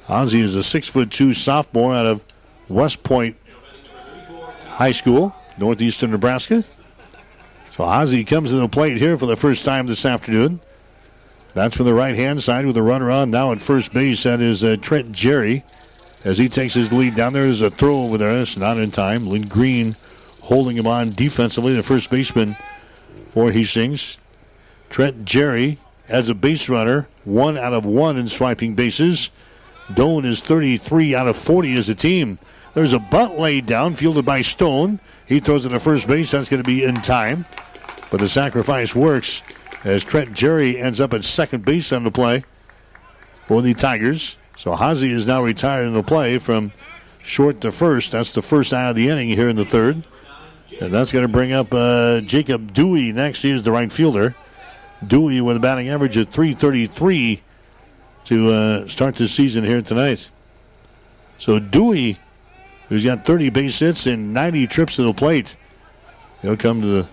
[0.07, 2.23] Hazy is a six foot two sophomore out of
[2.69, 3.35] West Point
[4.67, 6.63] High School, northeastern Nebraska.
[7.71, 10.61] So Hazy comes to the plate here for the first time this afternoon.
[11.53, 14.23] That's from the right hand side with a runner on now at first base.
[14.23, 15.63] That is uh, Trent Jerry
[16.25, 17.43] as he takes his lead down there.
[17.43, 18.41] There's a throw over there.
[18.41, 19.21] It's not in time.
[19.21, 19.93] Lindgreen
[20.43, 22.57] holding him on defensively, the first baseman
[23.31, 24.17] for Hastings.
[24.89, 29.31] Trent Jerry as a base runner, one out of one in swiping bases.
[29.89, 32.39] Doane is 33 out of 40 as a team.
[32.73, 34.99] There's a bunt laid down, fielded by Stone.
[35.25, 36.31] He throws it to first base.
[36.31, 37.45] That's going to be in time.
[38.11, 39.41] But the sacrifice works
[39.83, 42.43] as Trent Jerry ends up at second base on the play
[43.47, 44.37] for the Tigers.
[44.57, 46.71] So Hazy is now retired in the play from
[47.21, 48.11] short to first.
[48.11, 50.07] That's the first out of the inning here in the third.
[50.79, 53.41] And that's going to bring up uh, Jacob Dewey next.
[53.41, 54.35] He is the right fielder.
[55.05, 57.41] Dewey with a batting average of 333
[58.25, 60.31] to uh, start the season here tonight.
[61.37, 62.17] So Dewey,
[62.89, 65.57] who's got 30 base hits and 90 trips to the plate,
[66.41, 67.07] he'll come to the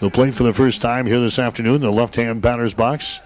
[0.00, 1.80] They'll play for the first time here this afternoon.
[1.80, 3.20] The left-hand batter's box.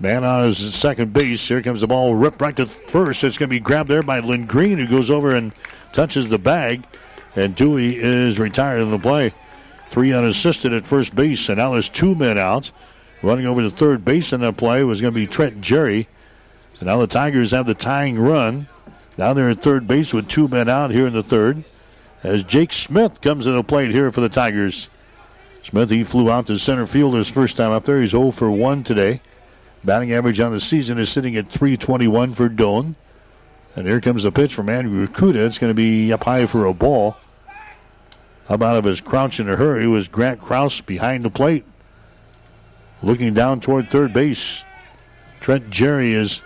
[0.00, 1.46] Man on his second base.
[1.46, 3.22] Here comes the ball ripped right to first.
[3.22, 5.52] It's going to be grabbed there by Lindgreen, who goes over and
[5.92, 6.84] touches the bag.
[7.36, 9.32] And Dewey is retired in the play.
[9.88, 12.72] Three unassisted at first base, and now there's two men out.
[13.22, 16.08] Running over to third base in that play was going to be Trent Jerry.
[16.74, 18.68] So now the Tigers have the tying run.
[19.16, 21.64] Now they're at third base with two men out here in the third.
[22.22, 24.90] As Jake Smith comes to the plate here for the Tigers.
[25.62, 28.00] Smith, he flew out to center field his first time up there.
[28.00, 29.20] He's 0 for 1 today.
[29.84, 32.94] Batting average on the season is sitting at 321 for Doane.
[33.76, 35.46] And here comes the pitch from Andrew Kuda.
[35.46, 37.16] It's going to be up high for a ball.
[38.48, 41.64] Up out of his crouch in a hurry was Grant Krause behind the plate.
[43.02, 44.64] Looking down toward third base.
[45.40, 46.40] Trent Jerry is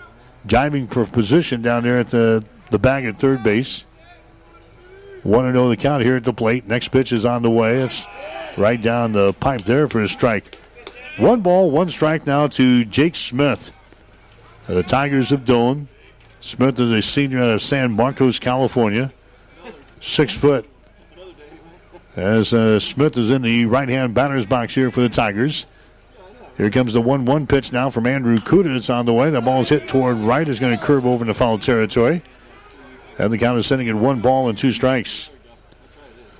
[0.46, 3.86] jiving for position down there at the, the bag at third base.
[5.22, 6.66] 1 0 the count here at the plate.
[6.66, 7.82] Next pitch is on the way.
[7.82, 8.06] It's
[8.56, 10.56] right down the pipe there for a strike.
[11.18, 13.72] One ball, one strike now to Jake Smith.
[14.68, 15.88] The Tigers of Doane.
[16.38, 19.12] Smith is a senior out of San Marcos, California.
[20.00, 20.68] Six foot.
[22.14, 25.66] As uh, Smith is in the right hand batter's box here for the Tigers.
[26.56, 28.76] Here comes the 1 1 pitch now from Andrew Kuda.
[28.76, 29.28] It's on the way.
[29.30, 30.48] The ball's hit toward right.
[30.48, 32.22] It's going to curve over into foul territory.
[33.18, 35.30] And the count is sending it one ball and two strikes.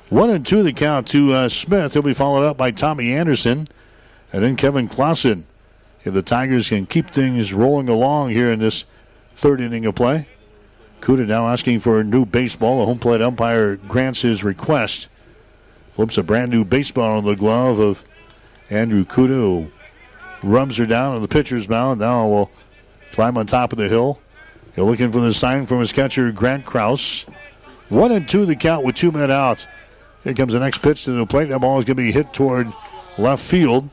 [0.09, 1.95] One and two the count to uh, Smith.
[1.95, 3.66] He'll be followed up by Tommy Anderson
[4.33, 5.47] and then Kevin Clausen.
[6.05, 8.85] If the Tigers can keep things rolling along here in this
[9.35, 10.29] third inning of play.
[11.01, 12.81] Kuda now asking for a new baseball.
[12.81, 15.09] The home plate umpire grants his request.
[15.93, 18.05] Flips a brand new baseball on the glove of
[18.70, 19.68] Andrew Kuda, who
[20.43, 22.01] rums her down on the pitcher's mound.
[22.01, 22.51] Now will
[23.12, 24.20] climb on top of the hill.
[24.74, 27.26] He's looking for the sign from his catcher, Grant Kraus.
[27.89, 29.66] One and two the count with two men out.
[30.24, 31.49] Here comes the next pitch to the plate.
[31.49, 32.72] That ball is going to be hit toward
[33.16, 33.89] left field.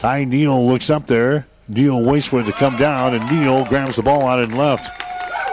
[0.00, 1.46] Ty Neal looks up there.
[1.68, 4.90] Neal waits for it to come down, and Neal grabs the ball out and left.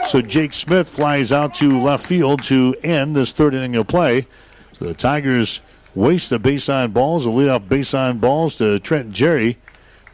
[0.10, 4.26] So Jake Smith flies out to left field to end this third inning of play.
[4.80, 5.60] So the Tigers
[5.93, 9.58] waste the baseline balls, the leadoff base on balls to Trent Jerry.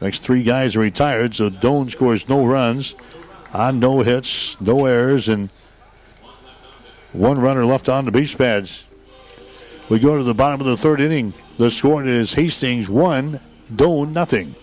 [0.02, 2.96] Next three guys are retired, so Doane scores no runs.
[3.54, 5.52] on no hits, no errors, and
[7.12, 8.88] one runner left on the base pads.
[9.90, 11.36] We go to the bottom of the third inning.
[11.60, 13.40] The score is Hastings 1,
[13.70, 14.63] Doane nothing.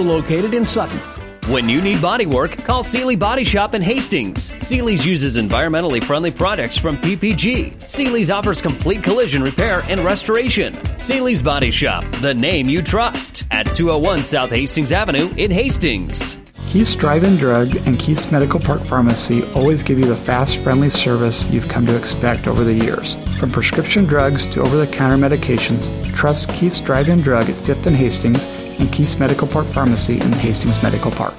[0.01, 0.99] located in Sutton.
[1.47, 4.53] When you need body work, call Seely Body Shop in Hastings.
[4.61, 7.81] Seely's uses environmentally friendly products from PPG.
[7.81, 10.73] Seely's offers complete collision repair and restoration.
[10.97, 16.37] Seely's Body Shop, the name you trust, at 201 South Hastings Avenue in Hastings.
[16.67, 21.49] Keith's Drive-In Drug and Keith's Medical Park Pharmacy always give you the fast, friendly service
[21.49, 23.15] you've come to expect over the years.
[23.37, 28.45] From prescription drugs to over-the-counter medications, trust Keith's Drive-In Drug at 5th and Hastings
[28.79, 31.35] and Keith's Medical Park Pharmacy in Hastings Medical Park.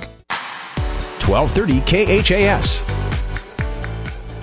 [1.26, 1.80] 1230
[2.22, 2.82] KHAS.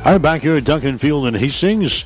[0.05, 2.05] All right, back here at Duncan Field in Hastings.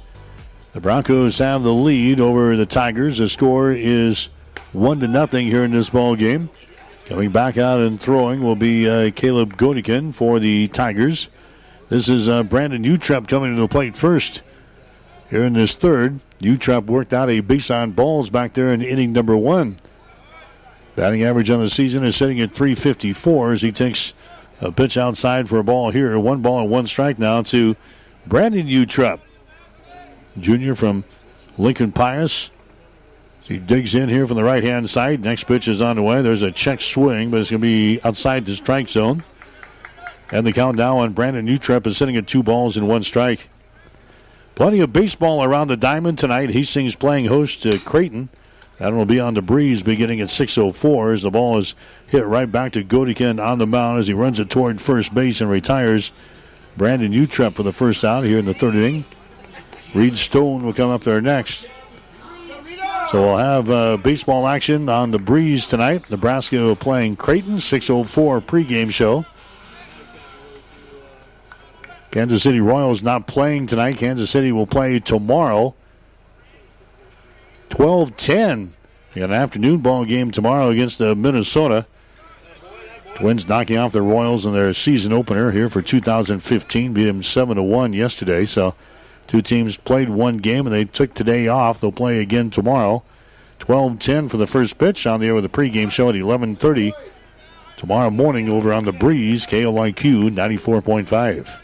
[0.74, 3.20] The Broncos have the lead over the Tigers.
[3.20, 4.30] The score is
[4.72, 6.50] one to nothing here in this ball game.
[7.06, 11.30] Coming back out and throwing will be uh, Caleb Godikin for the Tigers.
[11.90, 14.42] This is uh, Brandon Utrep coming to the plate first.
[15.30, 19.14] Here in this third, Utrep worked out a base on balls back there in inning
[19.14, 19.78] number one.
[20.96, 24.14] Batting average on the season is sitting at 354 as he takes
[24.62, 26.18] a pitch outside for a ball here.
[26.20, 27.76] One ball and one strike now to
[28.28, 29.20] Brandon Utrep,
[30.40, 31.04] junior from
[31.58, 32.52] Lincoln Pius.
[33.42, 35.22] He digs in here from the right hand side.
[35.22, 36.22] Next pitch is on the way.
[36.22, 39.24] There's a check swing, but it's going to be outside the strike zone.
[40.32, 43.50] And the count now on Brandon Utrep is sitting at two balls and one strike.
[44.56, 46.52] Plenty of baseball around the diamond tonight.
[46.52, 48.30] Hastings playing host to Creighton.
[48.80, 51.76] That will be on the breeze beginning at 6.04 as the ball is
[52.08, 55.42] hit right back to Godikin on the mound as he runs it toward first base
[55.42, 56.12] and retires.
[56.76, 59.06] Brandon Utrep for the first out here in the third inning.
[59.94, 61.70] Reed Stone will come up there next.
[63.10, 66.10] So we'll have uh, baseball action on the breeze tonight.
[66.10, 69.24] Nebraska playing Creighton, 6.04 pregame show.
[72.10, 73.98] Kansas City Royals not playing tonight.
[73.98, 75.76] Kansas City will play tomorrow.
[77.74, 78.74] 12 10.
[79.16, 81.88] You got an afternoon ball game tomorrow against uh, Minnesota.
[83.16, 86.94] Twins knocking off the Royals in their season opener here for 2015.
[86.94, 88.46] Beat them 7 1 yesterday.
[88.46, 88.76] So
[89.26, 91.82] two teams played one game and they took today off.
[91.82, 93.02] They'll play again tomorrow.
[93.58, 96.94] 12 10 for the first pitch on the air with the pregame show at 1130
[97.76, 101.60] tomorrow morning over on the breeze, KLIQ 94.5.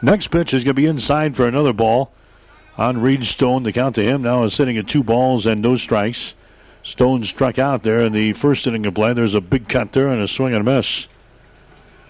[0.00, 2.12] Next pitch is going to be inside for another ball
[2.76, 3.62] on Reed Stone.
[3.62, 6.34] The count to him now is sitting at two balls and no strikes.
[6.82, 9.12] Stone struck out there in the first inning of play.
[9.12, 11.08] There's a big cut there and a swing and a miss.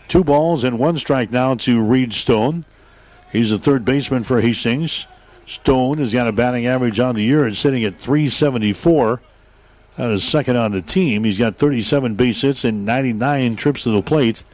[0.09, 2.65] Two balls and one strike now to Reed Stone.
[3.31, 5.07] He's the third baseman for Hastings.
[5.47, 7.47] Stone has got a batting average on the year.
[7.47, 9.21] It's sitting at 374.
[9.97, 11.25] That is second on the team.
[11.25, 14.45] He's got 37 base hits and 99 trips to the plate.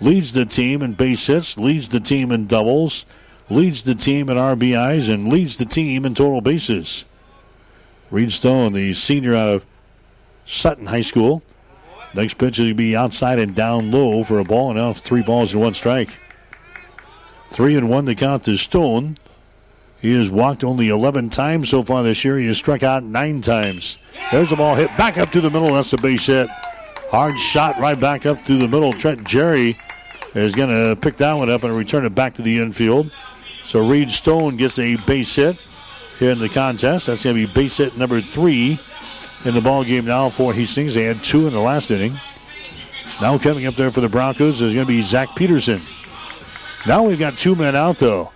[0.00, 3.04] Leads the team in base hits, leads the team in doubles,
[3.50, 7.04] leads the team in RBIs, and leads the team in total bases.
[8.10, 9.66] Reed Stone, the senior out of
[10.46, 11.42] Sutton High School.
[12.14, 14.92] Next pitch is going to be outside and down low for a ball, and now
[14.92, 16.18] three balls and one strike.
[17.50, 19.16] Three and one to count to Stone.
[20.00, 22.38] He has walked only 11 times so far this year.
[22.38, 23.98] He has struck out nine times.
[24.30, 25.74] There's the ball hit back up to the middle.
[25.74, 26.48] That's a base hit.
[27.10, 28.92] Hard shot right back up through the middle.
[28.92, 29.78] Trent Jerry
[30.34, 33.10] is going to pick that one up and return it back to the infield.
[33.64, 35.58] So Reed Stone gets a base hit
[36.18, 37.06] here in the contest.
[37.06, 38.80] That's going to be base hit number three
[39.44, 40.94] in the ball game now for Hastings.
[40.94, 42.20] They had two in the last inning.
[43.20, 45.82] Now coming up there for the Broncos is going to be Zach Peterson.
[46.86, 48.32] Now we've got two men out though.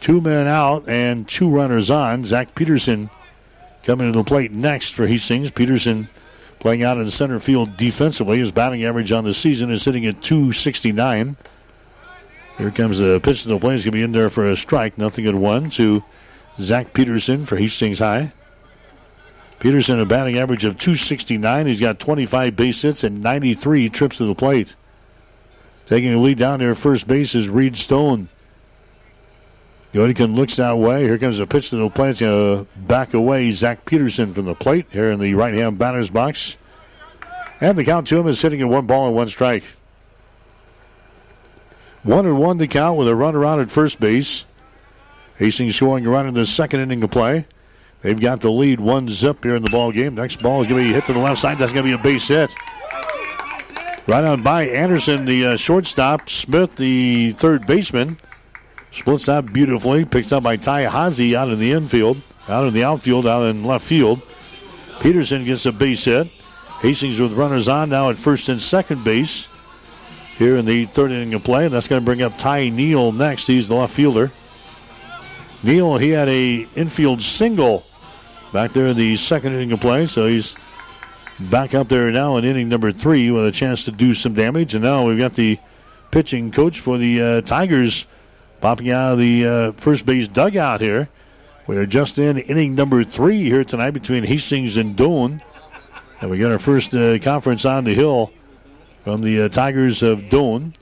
[0.00, 2.24] Two men out and two runners on.
[2.24, 3.10] Zach Peterson
[3.82, 5.50] coming to the plate next for Hastings.
[5.50, 6.08] Peterson
[6.60, 8.38] playing out in the center field defensively.
[8.38, 11.36] His batting average on the season is sitting at 269.
[12.58, 13.74] Here comes the pitch to the plate.
[13.74, 14.98] He's going to be in there for a strike.
[14.98, 16.02] Nothing at one to
[16.58, 18.32] Zach Peterson for Hastings High.
[19.60, 21.66] Peterson, a batting average of 269.
[21.66, 24.74] He's got 25 base hits and 93 trips to the plate.
[25.86, 28.28] Taking a lead down there, first base is Reed Stone.
[29.92, 31.04] Godikin looks that way.
[31.04, 32.10] Here comes a pitch to the plate.
[32.10, 35.78] It's going to back away Zach Peterson from the plate here in the right hand
[35.78, 36.58] batter's box.
[37.60, 39.64] And the count to him is sitting at one ball and one strike.
[42.02, 44.46] One and one to count with a runner out at first base.
[45.36, 47.46] Hastings scoring a run in the second inning of play.
[48.02, 50.14] They've got the lead one zip here in the ball game.
[50.14, 51.58] Next ball is going to be hit to the left side.
[51.58, 52.54] That's going to be a base hit.
[54.06, 56.30] Right on by Anderson, the uh, shortstop.
[56.30, 58.16] Smith, the third baseman.
[58.90, 60.04] Splits that beautifully.
[60.04, 63.64] Picked up by Ty Hazy out in the infield, out in the outfield, out in
[63.64, 64.22] left field.
[65.00, 66.30] Peterson gets a base hit.
[66.80, 69.48] Hastings with runners on now at first and second base
[70.38, 71.66] here in the third inning of play.
[71.66, 73.46] And that's going to bring up Ty Neal next.
[73.46, 74.32] He's the left fielder.
[75.62, 77.84] Neal, he had a infield single
[78.52, 80.56] back there in the second inning of play, so he's
[81.38, 84.74] back up there now in inning number three with a chance to do some damage.
[84.74, 85.58] And now we've got the
[86.12, 88.06] pitching coach for the uh, Tigers
[88.60, 91.08] popping out of the uh, first base dugout here.
[91.66, 95.40] We are just in inning number three here tonight between Hastings and Doane.
[96.20, 98.32] And we got our first uh, conference on the hill
[99.08, 100.74] from the uh, Tigers of Doane.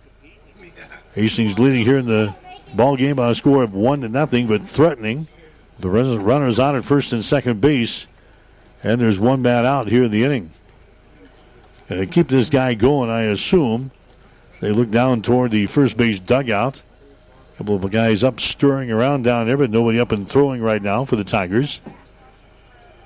[1.14, 2.34] Hastings leading here in the
[2.74, 5.28] ball game by a score of one to nothing, but threatening.
[5.78, 8.08] The runners on at first and second base.
[8.82, 10.52] And there's one bat out here in the inning.
[11.88, 13.92] And to keep this guy going, I assume
[14.58, 16.82] they look down toward the first base dugout.
[17.54, 20.82] A couple of guys up stirring around down there, but nobody up and throwing right
[20.82, 21.80] now for the Tigers.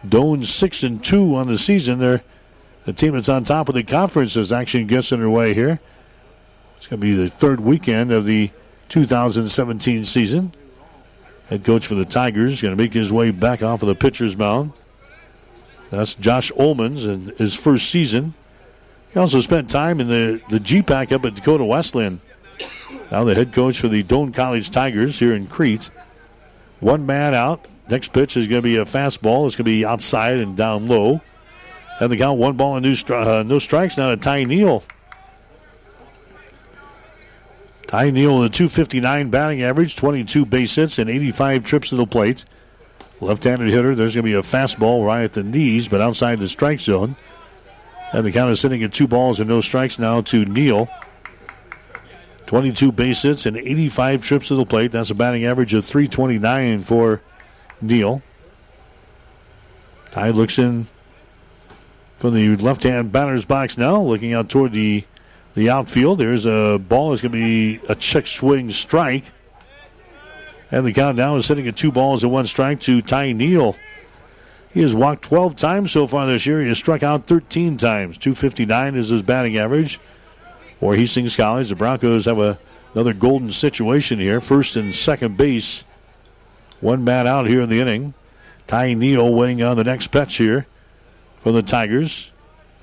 [0.02, 1.98] Doane six and two on the season.
[1.98, 2.22] They're
[2.84, 5.80] the team that's on top of the conference as action gets underway here.
[6.76, 8.50] It's going to be the third weekend of the
[8.88, 10.52] 2017 season.
[11.48, 14.36] Head coach for the Tigers going to make his way back off of the pitcher's
[14.36, 14.72] mound.
[15.90, 18.34] That's Josh Ullmans in his first season.
[19.12, 22.20] He also spent time in the, the GPAC up at Dakota Wesleyan.
[23.10, 25.90] Now the head coach for the Doane College Tigers here in Crete.
[26.78, 27.66] One man out.
[27.88, 29.46] Next pitch is going to be a fastball.
[29.46, 31.20] It's going to be outside and down low.
[32.00, 34.82] And the count one ball and stri- uh, no strikes now to Ty Neal.
[37.86, 42.06] Ty Neal with a 259 batting average, 22 base hits, and 85 trips to the
[42.06, 42.46] plate.
[43.20, 46.40] Left handed hitter, there's going to be a fastball right at the knees, but outside
[46.40, 47.16] the strike zone.
[48.12, 50.88] And the count is sitting at two balls and no strikes now to Neal.
[52.46, 54.90] 22 base hits and 85 trips to the plate.
[54.90, 57.20] That's a batting average of 329 for
[57.80, 58.22] Neal.
[60.10, 60.86] Ty looks in
[62.20, 65.04] from the left hand batter's box now, looking out toward the,
[65.54, 66.18] the outfield.
[66.18, 69.24] There's a ball that's going to be a check swing strike.
[70.70, 73.74] And the count now is sitting at two balls and one strike to Ty Neal.
[74.70, 76.60] He has walked 12 times so far this year.
[76.60, 78.18] He has struck out 13 times.
[78.18, 79.98] 259 is his batting average.
[80.78, 82.58] For Hastings College, the Broncos have a,
[82.92, 84.42] another golden situation here.
[84.42, 85.86] First and second base.
[86.80, 88.12] One man out here in the inning.
[88.66, 90.66] Ty Neal waiting on the next pitch here
[91.40, 92.30] from the Tigers.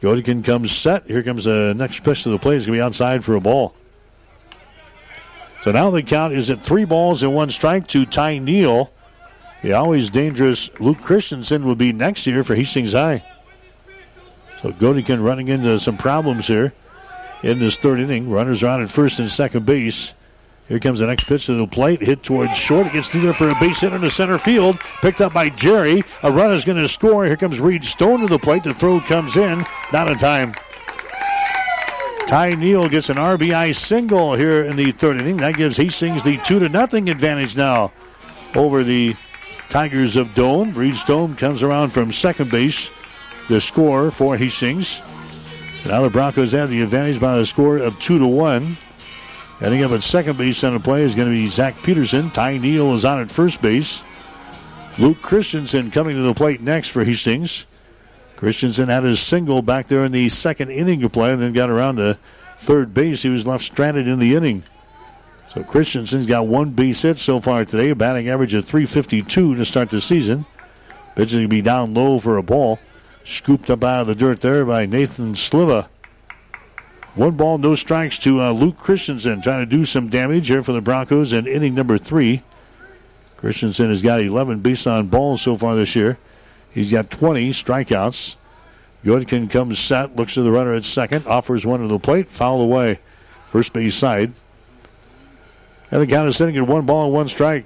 [0.01, 1.08] Godikin comes set.
[1.08, 2.55] Here comes the next pitch to the plate.
[2.55, 3.74] He's going to be outside for a ball.
[5.62, 8.91] So now the count is at three balls and one strike to Ty Neal.
[9.64, 13.26] The always dangerous Luke Christensen will be next year for Hastings High.
[14.62, 16.74] So Godikin running into some problems here
[17.43, 18.30] in this third inning.
[18.30, 20.14] Runners are on at first and second base.
[20.68, 22.01] Here comes the next pitch to the plate.
[22.01, 22.88] Hit towards short.
[22.88, 24.80] It gets through there for a base hit into center field.
[25.01, 26.03] Picked up by Jerry.
[26.24, 27.26] A run is going to score.
[27.26, 28.63] Here comes Reed Stone to the plate.
[28.63, 29.65] The throw comes in.
[29.93, 30.55] Not in time.
[32.28, 35.38] Ty Neal gets an RBI single here in the third inning.
[35.38, 37.93] That gives Hastings the two to nothing advantage now
[38.53, 39.15] over the
[39.70, 40.76] Tigers of Doane.
[40.76, 42.91] Reed Stone comes around from second base.
[43.47, 45.01] The score for Hastings.
[45.82, 48.78] So now the Broncos have the advantage by a score of two to one.
[49.60, 52.30] Heading up at second base on the play is going to be Zach Peterson.
[52.30, 54.03] Ty Neal is on at first base.
[54.99, 57.66] Luke Christensen coming to the plate next for Hastings.
[58.36, 61.72] Christensen had his single back there in the second inning of play and then got
[61.72, 62.20] around to
[62.60, 63.24] third base.
[63.24, 64.64] He was left stranded in the inning.
[65.49, 69.89] So Christensen's got one base hit so far today, batting average of 352 to start
[69.89, 70.45] the season.
[71.16, 72.80] Pitch is going to be down low for a ball.
[73.24, 75.88] Scooped up out of the dirt there by Nathan Sliva.
[77.18, 80.72] One ball, no strikes to uh, Luke Christensen, trying to do some damage here for
[80.72, 82.43] the Broncos in inning number three.
[83.38, 86.20] Christensen has got 11 base on balls so far this year.
[86.70, 88.36] He's got 20 strikeouts.
[89.03, 92.61] Godikin comes set, looks to the runner at second, offers one to the plate, foul
[92.61, 92.99] away,
[93.47, 94.32] first base side.
[95.89, 97.65] And the count is sitting at one ball and one strike.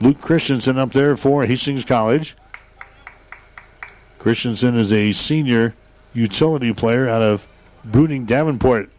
[0.00, 2.34] Luke Christensen up there for Hastings College.
[4.18, 5.74] Christensen is a senior
[6.14, 7.46] utility player out of
[7.88, 8.90] Bruning Davenport.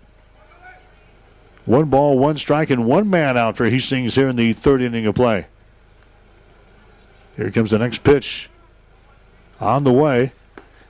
[1.66, 5.08] One ball, one strike, and one man out for Hastings here in the third inning
[5.08, 5.48] of play.
[7.36, 8.50] Here comes the next pitch
[9.60, 10.32] on the way.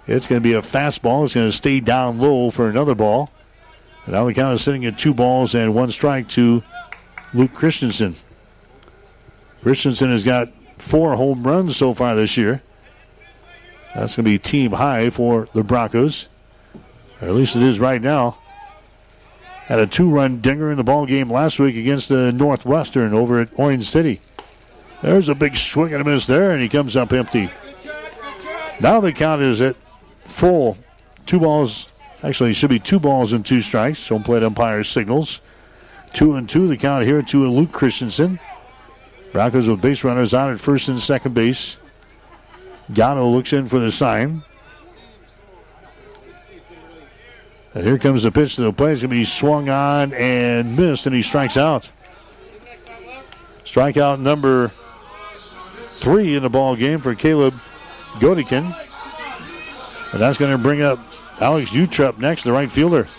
[0.06, 1.24] It's going to be a fastball.
[1.24, 3.32] It's going to stay down low for another ball.
[4.06, 6.62] And now the count is sitting at two balls and one strike to
[7.34, 8.16] Luke Christensen.
[9.64, 12.62] Christensen has got four home runs so far this year.
[13.96, 16.30] That's going to be team high for the Broncos.
[17.26, 18.38] Or at least it is right now.
[19.65, 23.49] Had a two-run dinger in the ball game last week against the Northwestern over at
[23.55, 24.21] Orange City.
[25.01, 27.49] There's a big swing and a miss there, and he comes up empty.
[28.80, 29.76] Now the count is at
[30.26, 30.78] full.
[31.26, 34.07] Two balls, actually, it should be two balls and two strikes.
[34.09, 35.41] Home plate umpire signals.
[36.13, 38.39] Two and two, the count here to Luke Christensen.
[39.34, 41.80] Broncos with base runners on at first and second base.
[42.93, 44.43] Gano looks in for the sign.
[47.76, 48.93] And here comes the pitch to the plate.
[48.93, 51.91] It's going to be swung on and missed, and he strikes out.
[53.65, 54.71] Strikeout number
[55.95, 57.53] three in the ball game for Caleb
[58.13, 58.73] Godikin.
[60.13, 60.99] And that's going to bring up
[61.41, 63.09] Alex Utrep next, the right fielder.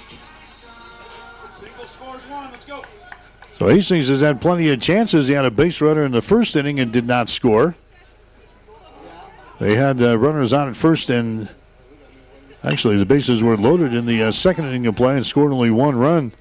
[3.53, 5.29] So Hastings has had plenty of chances.
[5.29, 7.75] He had a base runner in the first inning and did not score.
[9.59, 11.51] They had uh, runners on at first, and
[12.67, 15.71] actually the bases were loaded in the uh, second inning of play and scored only
[15.71, 16.33] one run.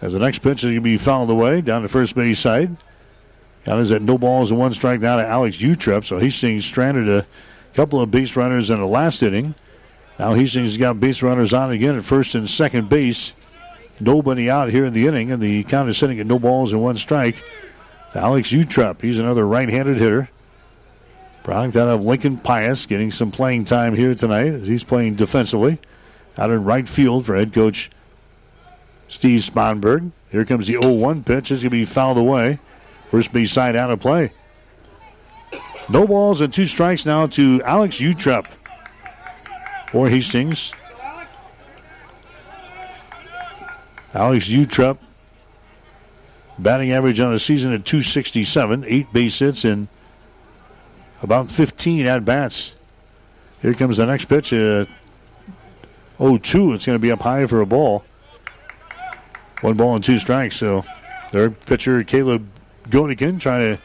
[0.00, 2.76] As the next pitch is going to be fouled away down the first base side.
[3.64, 6.04] Count is at no balls and one strike now to Alex Utrep.
[6.04, 7.26] So Hastings stranded a
[7.74, 9.54] couple of base runners in the last inning.
[10.18, 13.34] Now Hastings has got base runners on again at first and second base.
[13.98, 16.80] Nobody out here in the inning, and the count is sitting at no balls and
[16.80, 17.44] one strike.
[18.14, 19.02] Alex Utrep.
[19.02, 20.30] He's another right-handed hitter.
[21.42, 25.78] Product out of Lincoln Pius, getting some playing time here tonight as he's playing defensively.
[26.36, 27.90] Out in right field for head coach
[29.08, 30.12] Steve Sponberg.
[30.30, 31.50] Here comes the 0-1 pitch.
[31.50, 32.60] It's going to be fouled away.
[33.08, 34.32] First base side out of play.
[35.88, 38.46] No balls and two strikes now to Alex Utrep
[39.90, 40.72] for Hastings.
[44.14, 44.98] Alex Utrep,
[46.58, 49.88] batting average on the season at 267, eight base hits and
[51.22, 52.76] about 15 at bats.
[53.62, 54.52] Here comes the next pitch.
[54.52, 54.84] Uh,
[56.18, 56.74] 0 2.
[56.74, 58.04] It's going to be up high for a ball.
[59.60, 60.56] One ball and two strikes.
[60.56, 60.84] So
[61.32, 62.48] their pitcher, Caleb
[62.88, 63.82] Godikin, trying to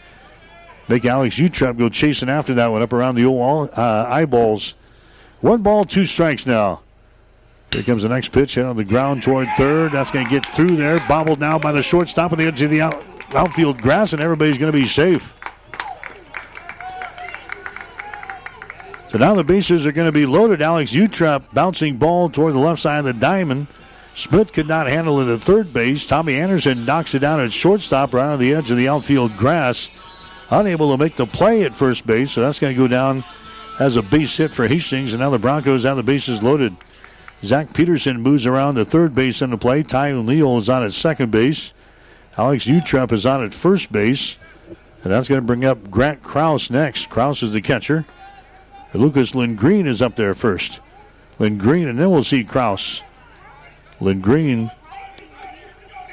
[0.87, 4.75] make Alex Utrep go chasing after that one up around the old uh, eyeballs.
[5.41, 6.81] One ball, two strikes now.
[7.71, 9.91] Here comes the next pitch, hit on the ground toward third.
[9.91, 11.05] That's going to get through there.
[11.07, 14.57] Bobbled now by the shortstop on the edge of the out, outfield grass, and everybody's
[14.57, 15.33] going to be safe.
[19.15, 20.61] So now the bases are going to be loaded.
[20.61, 23.67] Alex Utrep bouncing ball toward the left side of the diamond.
[24.13, 26.05] Smith could not handle it at third base.
[26.05, 29.89] Tommy Anderson knocks it down at shortstop right on the edge of the outfield grass.
[30.49, 33.23] Unable to make the play at first base, so that's going to go down
[33.79, 35.13] as a base hit for Hastings.
[35.13, 36.75] And now the Broncos have the bases loaded.
[37.41, 39.81] Zach Peterson moves around to third base in the play.
[39.81, 41.73] Ty O'Neill is on at second base.
[42.37, 44.37] Alex Utrup is on at first base.
[45.05, 47.09] And that's going to bring up Grant Kraus next.
[47.09, 48.05] Kraus is the catcher.
[48.97, 50.79] Lucas Lindgreen is up there first.
[51.39, 53.03] Lindgreen, and then we'll see Kraus.
[53.99, 54.71] Lindgreen,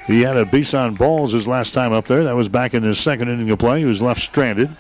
[0.07, 2.24] he had a base on balls his last time up there.
[2.24, 3.80] That was back in his second inning of play.
[3.80, 4.76] He was left stranded.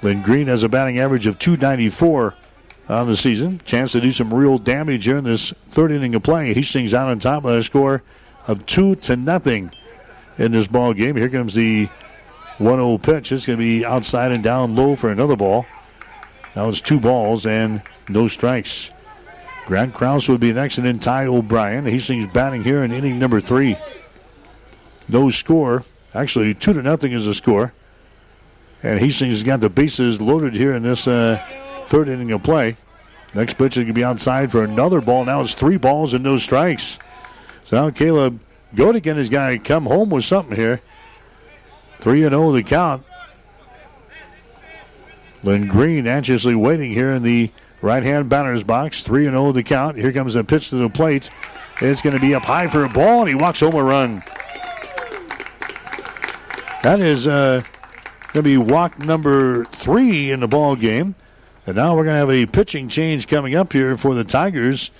[0.00, 2.34] Lindgreen has a batting average of 294
[2.88, 3.60] on the season.
[3.64, 6.48] Chance to do some real damage here in this third inning of play.
[6.48, 8.02] He Hastings out on top by a score
[8.46, 9.70] of two to nothing
[10.36, 11.16] in this ball game.
[11.16, 11.88] Here comes the
[12.58, 13.32] 1-0 pitch.
[13.32, 15.66] It's going to be outside and down low for another ball.
[16.54, 18.90] Now it's two balls and no strikes.
[19.66, 21.84] Grant Krause would be next, and then Ty O'Brien.
[21.86, 23.76] Hastings batting here in inning number three.
[25.08, 25.84] No score.
[26.14, 27.72] Actually, two to nothing is the score.
[28.82, 31.42] And Hastings has got the bases loaded here in this uh,
[31.86, 32.76] third inning of play.
[33.34, 35.24] Next pitch is going to be outside for another ball.
[35.24, 36.98] Now it's three balls and no strikes.
[37.64, 38.40] So now Caleb
[38.74, 40.80] Godikin has got to come home with something here.
[42.00, 43.04] 3 and 0 the count.
[45.44, 47.50] Lindgreen anxiously waiting here in the
[47.82, 49.02] right hand batter's box.
[49.02, 49.96] 3 0 the count.
[49.96, 51.30] Here comes a pitch to the plate.
[51.80, 54.22] It's going to be up high for a ball, and he walks home a run.
[56.82, 57.62] That is uh,
[58.32, 61.14] going to be walk number three in the ball game.
[61.66, 64.90] And now we're going to have a pitching change coming up here for the Tigers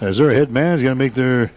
[0.00, 1.52] as their head man is going to make their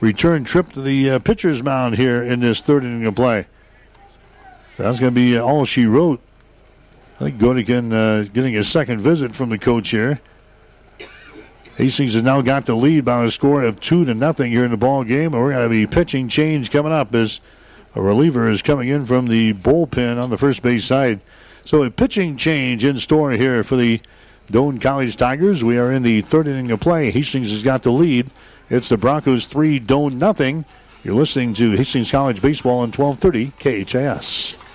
[0.00, 3.46] return trip to the uh, pitcher's mound here in this third inning of play.
[4.76, 6.20] That's going to be all she wrote
[7.20, 10.20] I think Godikin uh, getting a second visit from the coach here.
[11.74, 14.70] Hastings has now got the lead by a score of two to nothing here in
[14.70, 15.34] the ball game.
[15.34, 17.40] And we're going to be pitching change coming up as
[17.96, 21.20] a reliever is coming in from the bullpen on the first base side.
[21.64, 24.00] So a pitching change in store here for the
[24.48, 25.64] Doane College Tigers.
[25.64, 27.10] We are in the third inning of play.
[27.10, 28.30] Hastings has got the lead.
[28.70, 30.66] It's the Broncos 3, Doane nothing.
[31.02, 34.56] You're listening to Hastings College Baseball on 1230 KHAS.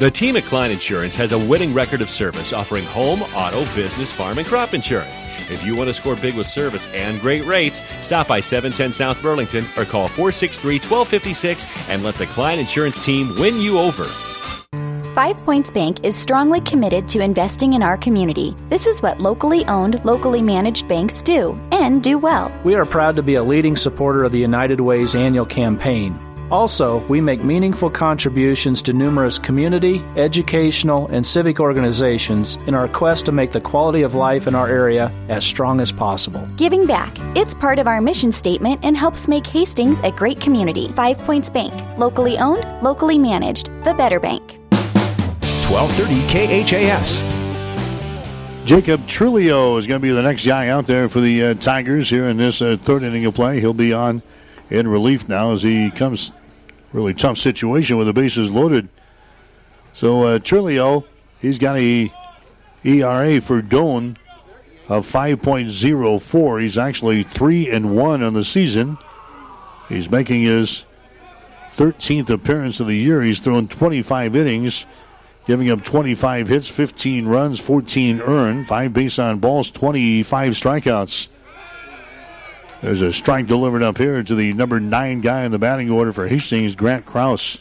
[0.00, 4.10] The team at Klein Insurance has a winning record of service offering home, auto, business,
[4.10, 5.26] farm, and crop insurance.
[5.50, 9.20] If you want to score big with service and great rates, stop by 710 South
[9.20, 14.04] Burlington or call 463 1256 and let the Klein Insurance team win you over.
[15.14, 18.56] Five Points Bank is strongly committed to investing in our community.
[18.70, 22.50] This is what locally owned, locally managed banks do and do well.
[22.64, 26.18] We are proud to be a leading supporter of the United Way's annual campaign.
[26.50, 33.26] Also, we make meaningful contributions to numerous community, educational, and civic organizations in our quest
[33.26, 36.46] to make the quality of life in our area as strong as possible.
[36.56, 37.16] Giving back.
[37.36, 40.88] It's part of our mission statement and helps make Hastings a great community.
[40.96, 41.72] Five Points Bank.
[41.96, 43.66] Locally owned, locally managed.
[43.84, 44.58] The better bank.
[45.70, 47.22] 1230 KHAS.
[48.64, 52.10] Jacob Trujillo is going to be the next guy out there for the uh, Tigers
[52.10, 53.60] here in this uh, third inning of play.
[53.60, 54.22] He'll be on
[54.68, 56.32] in relief now as he comes
[56.92, 58.88] really tough situation with the bases loaded.
[59.92, 61.00] So uh,
[61.40, 62.12] he's got a
[62.84, 64.16] ERA for Doane
[64.88, 66.60] of 5.04.
[66.60, 68.98] He's actually three and one on the season.
[69.88, 70.86] He's making his
[71.70, 73.22] 13th appearance of the year.
[73.22, 74.86] He's thrown 25 innings,
[75.46, 81.28] giving up 25 hits, 15 runs, 14 earned, five base on balls, 25 strikeouts.
[82.82, 86.12] There's a strike delivered up here to the number nine guy in the batting order
[86.12, 87.58] for Hastings, Grant Kraus.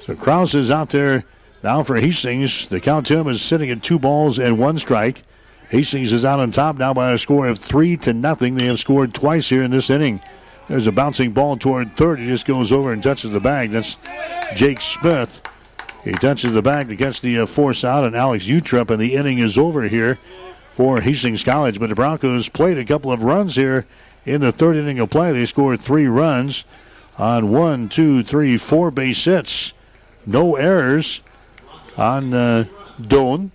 [0.00, 1.24] So Kraus is out there
[1.62, 2.66] now for Hastings.
[2.66, 5.22] The count to him is sitting at two balls and one strike.
[5.68, 8.54] Hastings is out on top now by a score of three to nothing.
[8.54, 10.22] They have scored twice here in this inning.
[10.68, 12.20] There's a bouncing ball toward third.
[12.20, 13.70] He just goes over and touches the bag.
[13.70, 13.98] That's
[14.54, 15.42] Jake Smith.
[16.04, 19.14] He touches the bag to catch the uh, force out, and Alex Utrup, and the
[19.14, 20.18] inning is over here
[20.74, 21.78] for Hastings College.
[21.78, 23.86] But the Broncos played a couple of runs here
[24.24, 25.32] in the third inning of play.
[25.32, 26.64] They scored three runs
[27.18, 29.74] on one, two, three, four base hits.
[30.24, 31.22] No errors
[31.96, 32.64] on uh,
[33.00, 33.50] Doane.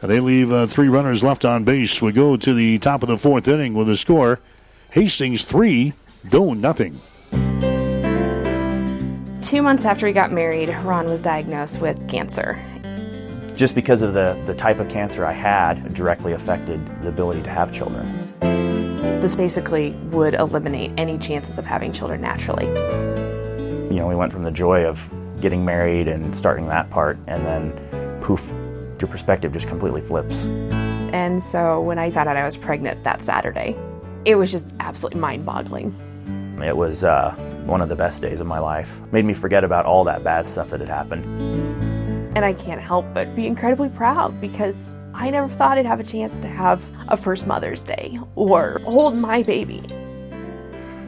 [0.00, 2.00] They leave uh, three runners left on base.
[2.00, 4.38] We go to the top of the fourth inning with a score
[4.90, 5.94] Hastings three,
[6.26, 7.00] Doane nothing.
[9.42, 12.58] Two months after he got married, Ron was diagnosed with cancer
[13.58, 17.50] just because of the, the type of cancer I had directly affected the ability to
[17.50, 18.32] have children.
[19.20, 22.66] This basically would eliminate any chances of having children naturally.
[23.92, 25.10] You know, we went from the joy of
[25.40, 28.48] getting married and starting that part, and then poof,
[29.00, 30.44] your perspective just completely flips.
[31.12, 33.76] And so when I found out I was pregnant that Saturday,
[34.24, 35.92] it was just absolutely mind boggling.
[36.62, 37.32] It was uh,
[37.66, 39.00] one of the best days of my life.
[39.10, 41.87] Made me forget about all that bad stuff that had happened.
[42.38, 46.04] And I can't help but be incredibly proud because I never thought I'd have a
[46.04, 49.82] chance to have a first Mother's Day or hold my baby.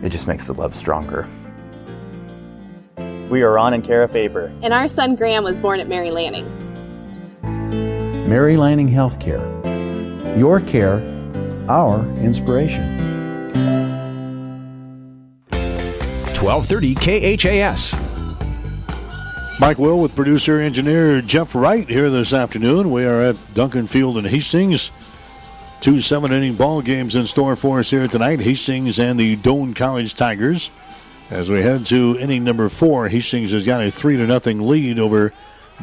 [0.02, 1.28] It just makes the love stronger.
[3.30, 4.52] We are Ron and Kara Faber.
[4.64, 6.48] And our son Graham was born at Mary Lanning.
[8.28, 9.46] Mary Lanning Healthcare.
[10.36, 10.96] Your care,
[11.68, 12.82] our inspiration.
[15.52, 18.09] 1230 KHAS.
[19.60, 22.90] Mike Will with producer engineer Jeff Wright here this afternoon.
[22.90, 24.90] We are at Duncan Field in Hastings.
[25.82, 28.40] Two seven inning ball games in store for us here tonight.
[28.40, 30.70] Hastings and the Doane College Tigers.
[31.28, 34.98] As we head to inning number four, Hastings has got a three to nothing lead
[34.98, 35.30] over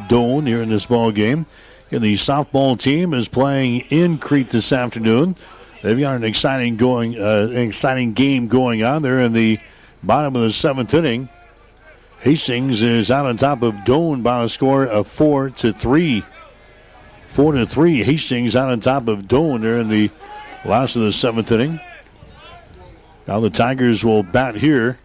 [0.08, 1.46] Doane here in this ball game.
[1.92, 5.36] And the softball team is playing in Crete this afternoon.
[5.84, 9.60] They've got an exciting going, uh, an exciting game going on there in the
[10.02, 11.28] bottom of the seventh inning.
[12.20, 16.24] Hastings is out on top of Doane by a score of four to three.
[17.28, 18.02] Four to three.
[18.02, 20.10] Hastings out on top of Doane there in the
[20.64, 21.78] last of the seventh inning.
[23.28, 24.98] Now the Tigers will bat here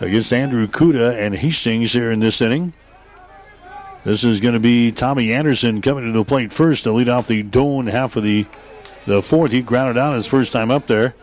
[0.00, 2.72] against Andrew Kuda and Hastings here in this inning.
[4.04, 7.26] This is going to be Tommy Anderson coming to the plate first to lead off
[7.26, 8.46] the Doane half of the,
[9.06, 9.52] the fourth.
[9.52, 11.14] He grounded out his first time up there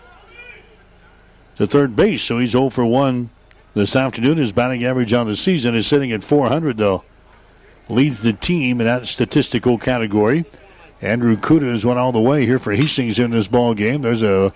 [1.56, 3.32] to third base, so he's 0 for 1
[3.76, 4.38] this afternoon.
[4.38, 7.04] His batting average on the season is sitting at 400, though.
[7.88, 10.46] Leads the team in that statistical category.
[11.02, 14.02] Andrew Kuda has went all the way here for Hastings in this ball game.
[14.02, 14.52] There's a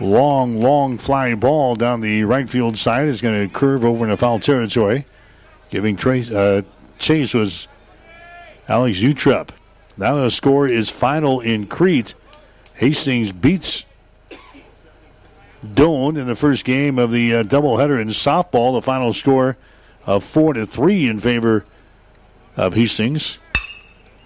[0.00, 3.08] long, long fly ball down the right field side.
[3.08, 5.06] It's going to curve over into foul territory.
[5.70, 6.62] Giving Trace, uh,
[6.98, 7.68] chase was
[8.68, 9.50] Alex Utrep.
[9.96, 12.14] Now the score is final in Crete.
[12.74, 13.84] Hastings beats
[15.64, 18.72] Doane in the first game of the uh, doubleheader in softball.
[18.72, 19.56] The final score
[20.06, 21.64] of four to three in favor
[22.56, 23.38] of Hastings.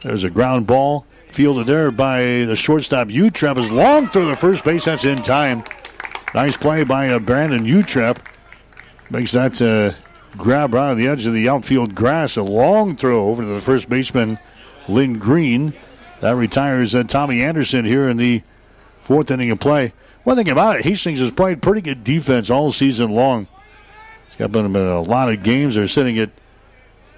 [0.02, 3.58] There's a ground ball fielded there by the shortstop Utrep.
[3.58, 4.84] Is long through the first base.
[4.84, 5.64] That's in time.
[6.34, 8.18] Nice play by uh, Brandon Utrep.
[9.10, 9.96] Makes that uh,
[10.36, 12.36] grab right on the edge of the outfield grass.
[12.36, 14.38] A long throw over to the first baseman,
[14.86, 15.74] Lindgreen.
[16.20, 18.42] That retires uh, Tommy Anderson here in the
[19.00, 19.92] fourth inning of play.
[20.24, 23.46] One thing about it, Hastings has played pretty good defense all season long.
[24.26, 25.74] It's got been a lot of games.
[25.74, 26.30] They're sitting at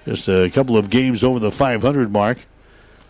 [0.05, 2.45] just a couple of games over the 500 mark.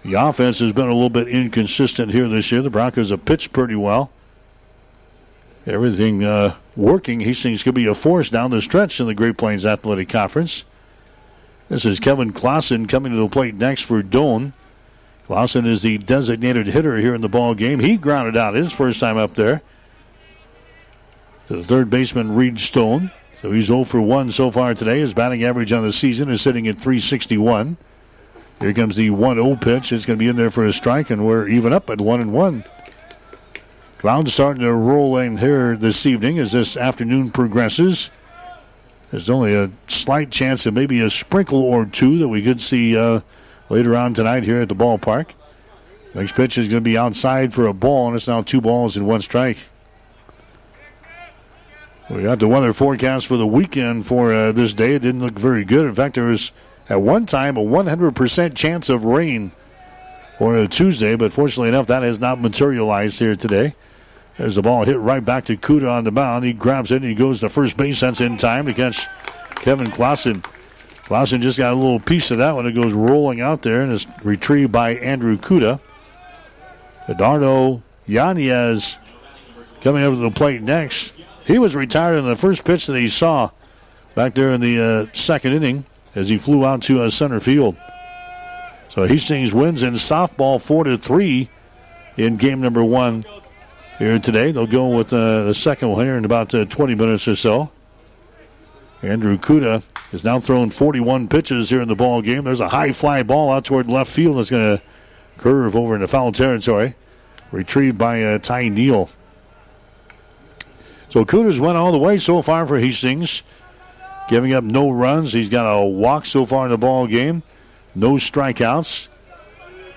[0.04, 2.62] The offense has been a little bit inconsistent here this year.
[2.62, 4.12] The Broncos have pitched pretty well.
[5.66, 7.20] Everything uh, working.
[7.22, 10.64] Hastings could be a force down the stretch in the Great Plains Athletic Conference.
[11.70, 14.54] This is Kevin Clausen coming to the plate next for Doane.
[15.26, 17.80] Clausen is the designated hitter here in the ball game.
[17.80, 19.62] He grounded out his first time up there
[21.48, 23.12] to the third baseman, Reed Stone.
[23.34, 25.00] So he's 0 for 1 so far today.
[25.00, 27.78] His batting average on the season is sitting at 361.
[28.60, 29.92] Here comes the 1 0 pitch.
[29.92, 32.22] It's going to be in there for a strike, and we're even up at 1
[32.22, 32.64] and 1.
[34.00, 38.12] Clouds starting to roll in here this evening as this afternoon progresses.
[39.12, 42.98] There's only a slight chance of maybe a sprinkle or two that we could see
[42.98, 43.22] uh,
[43.70, 45.30] later on tonight here at the ballpark.
[46.14, 48.98] Next pitch is going to be outside for a ball, and it's now two balls
[48.98, 49.58] and one strike.
[52.10, 54.96] We got the weather forecast for the weekend for uh, this day.
[54.96, 55.86] It didn't look very good.
[55.86, 56.54] In fact, there was
[56.88, 59.52] at one time a 100% chance of rain
[60.40, 63.76] on a Tuesday, but fortunately enough, that has not materialized here today.
[64.38, 66.46] There's the ball hit right back to Kuda on the mound.
[66.46, 68.00] He grabs it and he goes to first base.
[68.00, 69.06] That's in time to catch
[69.56, 70.44] Kevin Clausen.
[71.06, 72.68] Clausen just got a little piece of that one.
[72.68, 75.82] It goes rolling out there and is retrieved by Andrew Kuda.
[77.10, 79.00] Eduardo Yanez
[79.82, 81.17] coming up to the plate next.
[81.48, 83.52] He was retired in the first pitch that he saw
[84.16, 84.80] back there in the
[85.10, 87.78] uh, second inning as he flew out to uh, center field.
[88.90, 91.50] So Hastings wins in softball four to three
[92.18, 93.24] in game number one
[93.98, 94.52] here today.
[94.52, 97.72] They'll go with uh, the second one here in about uh, 20 minutes or so.
[99.02, 102.44] Andrew Kuda is now throwing 41 pitches here in the ball game.
[102.44, 104.84] There's a high fly ball out toward left field that's going to
[105.38, 106.96] curve over into foul territory.
[107.52, 109.10] Retrieved by uh, Ty Neal.
[111.18, 113.42] So Kuda's went all the way so far for Hastings,
[114.30, 115.34] giving up no runs.
[115.34, 117.42] He's got a walk so far in the ball game,
[117.96, 119.08] no strikeouts,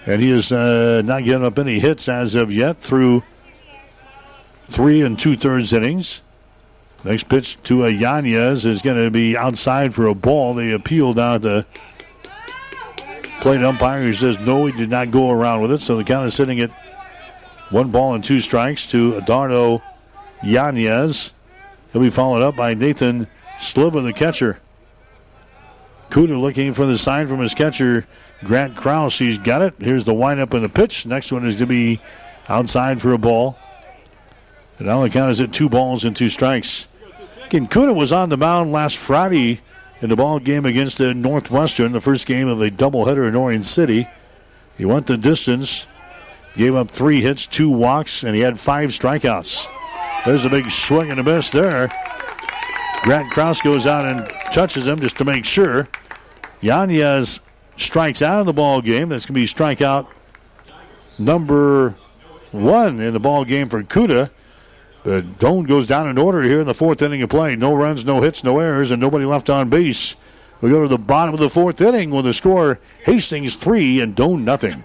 [0.06, 3.22] and he is uh, not giving up any hits as of yet through
[4.70, 6.22] three and two thirds innings.
[7.04, 10.54] Next pitch to a Yanez is going to be outside for a ball.
[10.54, 11.66] They appeal down at the
[13.42, 15.82] plate umpire who says no, he did not go around with it.
[15.82, 16.70] So the count is sitting at
[17.68, 19.82] one ball and two strikes to Eduardo
[20.42, 21.34] Yanez.
[21.92, 23.26] He'll be followed up by Nathan
[23.58, 24.60] Sliva, the catcher.
[26.10, 28.06] Kuda looking for the sign from his catcher,
[28.44, 29.18] Grant Krause.
[29.18, 29.74] He's got it.
[29.78, 31.06] Here's the windup and the pitch.
[31.06, 32.00] Next one is to be
[32.48, 33.56] outside for a ball.
[34.78, 36.88] And now the count is at two balls and two strikes.
[37.44, 39.60] Again, was on the mound last Friday
[40.00, 43.66] in the ball game against the Northwestern, the first game of a doubleheader in Orange
[43.66, 44.08] City.
[44.76, 45.86] He went the distance,
[46.54, 49.68] gave up three hits, two walks, and he had five strikeouts.
[50.24, 51.88] There's a big swing and a miss there.
[53.02, 55.88] Grant Kraus goes out and touches him just to make sure.
[56.60, 57.40] Yanez
[57.76, 59.08] strikes out of the ball game.
[59.08, 60.06] That's going to be strikeout
[61.18, 61.96] number
[62.50, 64.30] one in the ball game for Kuda.
[65.02, 67.56] But Doane goes down in order here in the fourth inning of play.
[67.56, 70.16] No runs, no hits, no errors, and nobody left on base.
[70.60, 74.14] We go to the bottom of the fourth inning with the score Hastings three and
[74.14, 74.84] Doane nothing.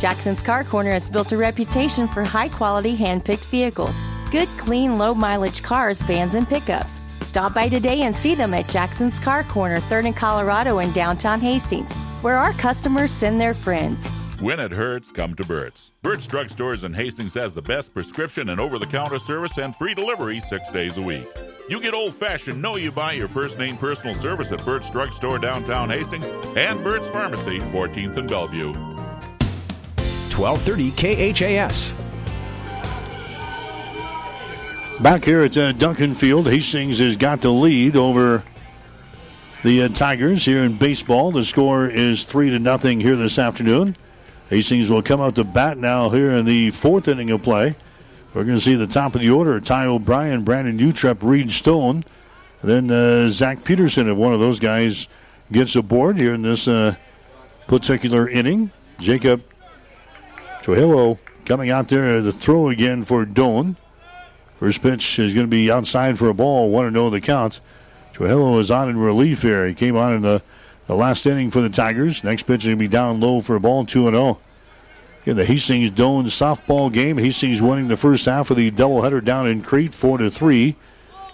[0.00, 3.94] Jackson's Car Corner has built a reputation for high quality hand picked vehicles.
[4.32, 7.00] Good, clean, low mileage cars, vans, and pickups.
[7.20, 11.38] Stop by today and see them at Jackson's Car Corner, 3rd and Colorado in downtown
[11.38, 14.08] Hastings, where our customers send their friends.
[14.40, 15.90] When it hurts, come to Burt's.
[16.00, 19.76] Burt's Drug Stores in Hastings has the best prescription and over the counter service and
[19.76, 21.28] free delivery six days a week.
[21.68, 25.12] You get old fashioned, know you buy your first name personal service at Burt's Drug
[25.12, 28.89] Store downtown Hastings and Burt's Pharmacy, 14th and Bellevue.
[30.40, 31.92] 1230 KHAS.
[35.00, 38.42] Back here at uh, Duncan Field, Hastings has got the lead over
[39.62, 41.30] the uh, Tigers here in baseball.
[41.30, 43.96] The score is three to nothing here this afternoon.
[44.48, 47.74] Hastings will come out to bat now here in the fourth inning of play.
[48.32, 52.04] We're going to see the top of the order: Ty O'Brien, Brandon Utrep, Reed Stone,
[52.62, 54.08] then uh, Zach Peterson.
[54.08, 55.06] If one of those guys
[55.52, 56.94] gets aboard here in this uh,
[57.66, 59.42] particular inning, Jacob
[60.62, 63.76] Trujillo coming out there to throw again for Doane.
[64.58, 66.70] First pitch is going to be outside for a ball.
[66.70, 67.60] One to oh know the counts.
[68.12, 69.66] Trujillo is on in relief here.
[69.66, 70.42] He came on in the,
[70.86, 72.22] the last inning for the Tigers.
[72.22, 74.38] Next pitch is going to be down low for a ball, 2 0.
[75.24, 79.46] In the Hastings Doane softball game, Hastings winning the first half of the doubleheader down
[79.46, 80.76] in Crete, 4 to 3.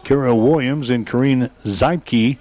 [0.04, 2.38] Kara Williams and Kareen Zeipke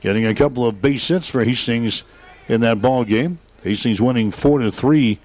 [0.00, 2.04] getting a couple of base hits for Hastings
[2.46, 3.40] in that ball game.
[3.64, 5.18] Hastings winning 4 to 3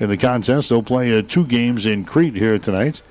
[0.00, 0.70] in the contest.
[0.70, 3.02] They'll play uh, two games in Crete here tonight.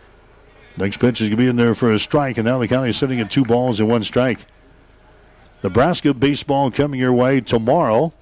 [0.76, 2.90] Next pitch is going to be in there for a strike, and now the county
[2.90, 4.46] is sitting at two balls and one strike.
[5.64, 8.14] Nebraska baseball coming your way tomorrow.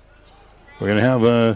[0.80, 1.56] We're going to have uh,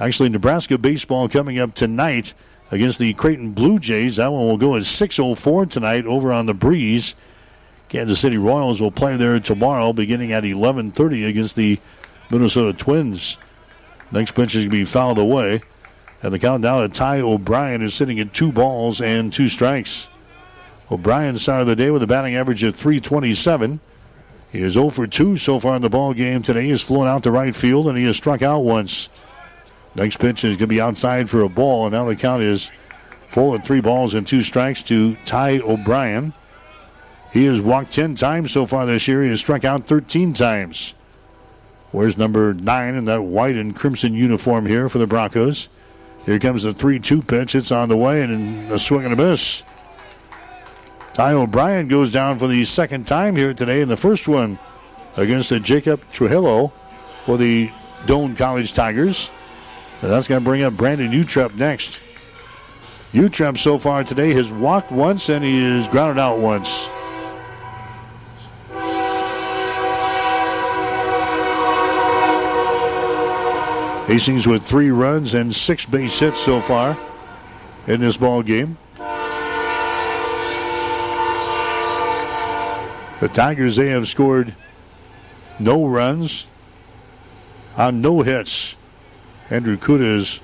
[0.00, 2.34] actually Nebraska baseball coming up tonight
[2.70, 4.16] against the Creighton Blue Jays.
[4.16, 7.14] That one will go at 6:04 tonight over on the Breeze.
[7.88, 11.80] Kansas City Royals will play there tomorrow, beginning at 11:30 against the
[12.30, 13.38] Minnesota Twins.
[14.12, 15.62] Next pitch is going to be fouled away.
[16.26, 20.08] And the countdown to Ty O'Brien is sitting at two balls and two strikes.
[20.90, 23.78] O'Brien started the day with a batting average of 327.
[24.50, 26.64] He is 0 for 2 so far in the ball game today.
[26.64, 29.08] He has flown out to right field and he has struck out once.
[29.94, 32.72] Next pitch is going to be outside for a ball, and now the count is
[33.28, 36.32] full at three balls and two strikes to Ty O'Brien.
[37.32, 39.22] He has walked 10 times so far this year.
[39.22, 40.94] He has struck out 13 times.
[41.92, 45.68] Where's number nine in that white and crimson uniform here for the Broncos?
[46.26, 47.54] Here comes the 3 2 pitch.
[47.54, 49.62] It's on the way and a swing and a miss.
[51.14, 54.58] Ty O'Brien goes down for the second time here today in the first one
[55.16, 56.72] against the Jacob Trujillo
[57.24, 57.70] for the
[58.04, 59.30] Doane College Tigers.
[60.02, 62.02] And that's going to bring up Brandon Utrep next.
[63.12, 66.90] Utrep so far today has walked once and he is grounded out once.
[74.06, 76.96] Hastings with three runs and six base hits so far
[77.88, 78.78] in this ball game.
[83.18, 84.54] The Tigers, they have scored
[85.58, 86.46] no runs
[87.76, 88.76] on no hits.
[89.50, 90.38] Andrew Kuda has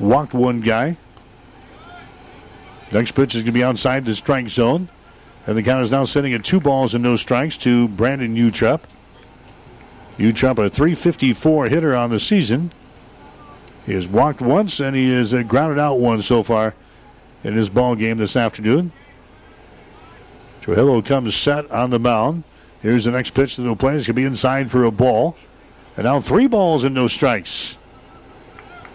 [0.00, 0.96] walked one guy.
[2.90, 4.88] Next pitch is going to be outside the strike zone.
[5.46, 8.80] And the count is now sitting at two balls and no strikes to Brandon Utrep.
[10.18, 12.72] Utrep, a 354 hitter on the season.
[13.86, 16.74] He has walked once and he has uh, grounded out one so far
[17.44, 18.92] in his ball game this afternoon.
[20.60, 22.42] Trujillo comes set on the mound.
[22.82, 23.96] Here's the next pitch that they'll play.
[23.96, 25.36] It's going to be inside for a ball.
[25.96, 27.78] And now three balls and no strikes.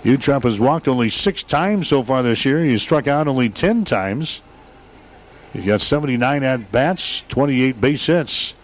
[0.03, 2.63] Utrep has walked only six times so far this year.
[2.63, 4.41] He has struck out only 10 times.
[5.53, 8.55] He's got 79 at bats, 28 base hits,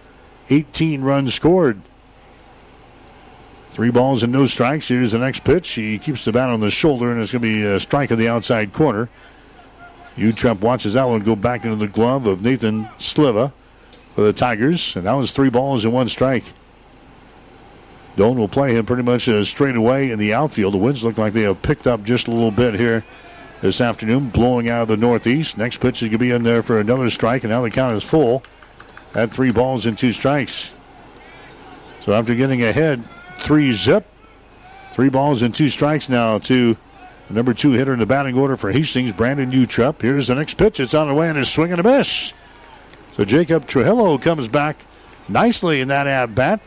[0.49, 1.81] 18 runs scored.
[3.79, 4.89] Three balls and no strikes.
[4.89, 5.69] Here's the next pitch.
[5.69, 8.17] He keeps the bat on the shoulder, and it's going to be a strike of
[8.17, 9.07] the outside corner.
[10.17, 13.53] Utrep watches that one go back into the glove of Nathan Sliva
[14.15, 16.43] for the Tigers, and that was three balls and one strike.
[18.17, 20.73] Doane will play him pretty much uh, straight away in the outfield.
[20.73, 23.05] The winds look like they have picked up just a little bit here
[23.61, 25.57] this afternoon, blowing out of the northeast.
[25.57, 27.95] Next pitch is going to be in there for another strike, and now the count
[27.95, 28.43] is full
[29.15, 30.73] at three balls and two strikes.
[32.01, 33.05] So after getting ahead,
[33.39, 34.05] three zip,
[34.91, 36.75] Three balls and two strikes now to
[37.27, 40.01] the number two hitter in the batting order for Hastings, Brandon Utrep.
[40.01, 40.79] Here's the next pitch.
[40.79, 42.33] It's on the way and is swinging a miss.
[43.13, 44.77] So Jacob Trujillo comes back
[45.27, 46.59] nicely in that at bat.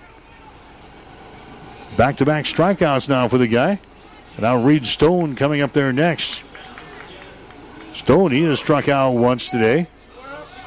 [1.97, 3.81] Back to back strikeouts now for the guy.
[4.37, 6.43] And now Reed Stone coming up there next.
[7.93, 9.89] Stone, he has struck out once today.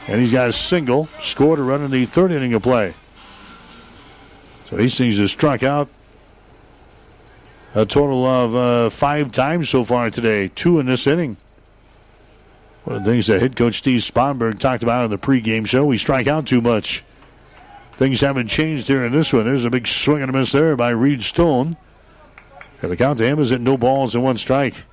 [0.07, 2.93] And he's got a single, scored a run in the third inning of play.
[4.65, 5.89] So Hastings has struck out
[7.75, 11.35] a total of uh, five times so far today, two in this inning.
[12.85, 15.85] One of the things that head coach Steve Sponberg talked about in the pregame show,
[15.85, 17.03] we strike out too much.
[17.97, 19.45] Things haven't changed here in this one.
[19.45, 21.75] There's a big swing and a miss there by Reed Stone.
[22.81, 24.83] And the count to him is at no balls and one strike.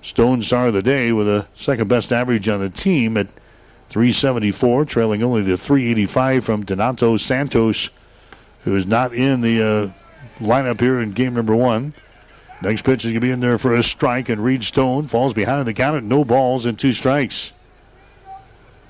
[0.00, 3.28] Stone star of the day with a second best average on the team at
[3.88, 7.90] 374, trailing only the 385 from Donato Santos,
[8.64, 10.01] who is not in the uh,
[10.44, 11.94] lineup here in game number one.
[12.60, 15.34] Next pitch is going to be in there for a strike, and Reed Stone falls
[15.34, 17.54] behind the count no balls and two strikes.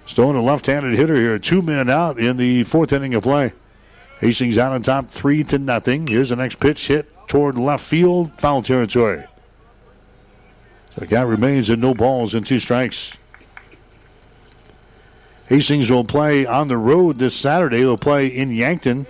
[0.04, 3.52] Stone, a left-handed hitter here, two men out in the fourth inning of play.
[4.20, 6.06] Hastings out on top, three to nothing.
[6.06, 9.24] Here's the next pitch hit toward left field, foul territory.
[10.90, 13.16] So the count remains at no balls and two strikes.
[15.48, 17.78] Hastings will play on the road this Saturday.
[17.78, 19.06] They'll play in Yankton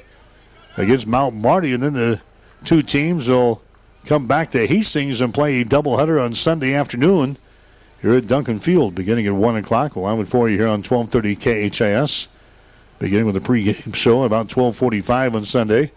[0.77, 2.21] against Mount Marty, and then the
[2.65, 3.63] two teams will
[4.05, 7.37] come back to Hastings and play a doubleheader on Sunday afternoon
[8.01, 9.95] here at Duncan Field, beginning at 1 o'clock.
[9.95, 11.37] We'll have it for you here on 1230
[11.71, 12.29] KHAS,
[12.99, 15.93] beginning with the pregame show at about 1245 on Sunday.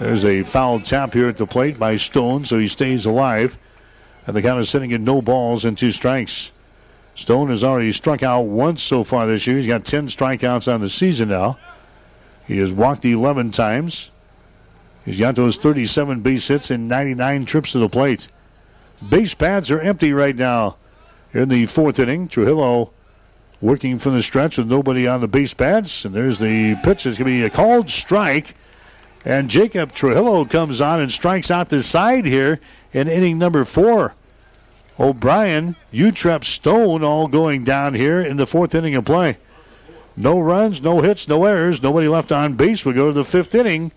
[0.00, 3.56] There's a foul tap here at the plate by Stone, so he stays alive.
[4.26, 6.50] And the count is sitting at no balls and two strikes.
[7.14, 9.56] Stone has already struck out once so far this year.
[9.56, 11.58] He's got 10 strikeouts on the season now.
[12.46, 14.10] He has walked 11 times.
[15.04, 18.28] He's got those 37 base hits and 99 trips to the plate.
[19.06, 20.76] Base pads are empty right now.
[21.32, 22.92] In the fourth inning, Trujillo
[23.60, 26.04] working from the stretch with nobody on the base pads.
[26.04, 27.06] And there's the pitch.
[27.06, 28.54] It's going to be a called strike.
[29.24, 32.60] And Jacob Trujillo comes on and strikes out the side here
[32.92, 34.14] in inning number four.
[34.98, 39.38] O'Brien, Utrep Stone all going down here in the fourth inning of play.
[40.16, 42.84] No runs, no hits, no errors, nobody left on base.
[42.84, 43.90] We go to the fifth inning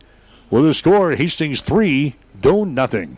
[0.49, 3.17] with a score Hastings 3, Doane nothing.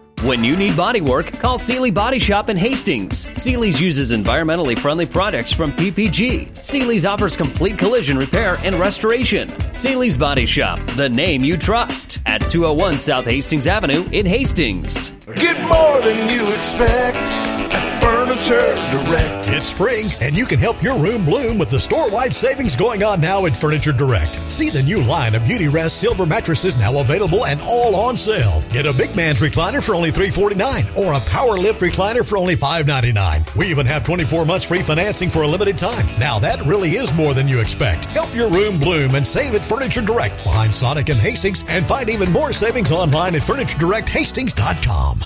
[0.23, 3.27] When you need body work, call Seely Body Shop in Hastings.
[3.35, 6.55] Seely's uses environmentally friendly products from PPG.
[6.55, 9.49] Seely's offers complete collision repair and restoration.
[9.73, 15.09] Seely's Body Shop, the name you trust, at 201 South Hastings Avenue in Hastings.
[15.25, 17.90] Get more than you expect
[18.31, 19.49] Furniture Direct.
[19.49, 23.19] It's spring, and you can help your room bloom with the store-wide savings going on
[23.19, 24.39] now at Furniture Direct.
[24.49, 28.63] See the new line of Beauty Rest silver mattresses now available and all on sale.
[28.71, 32.55] Get a big man's recliner for only 349 or a power lift recliner for only
[32.55, 33.43] 599.
[33.57, 36.07] We even have 24 months free financing for a limited time.
[36.17, 38.05] Now that really is more than you expect.
[38.05, 42.09] Help your room bloom and save at Furniture Direct behind Sonic and Hastings and find
[42.09, 45.19] even more savings online at FurnitureDirectHastings.com.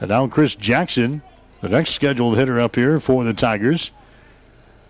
[0.00, 1.22] And now Chris Jackson,
[1.60, 3.92] the next scheduled hitter up here for the Tigers.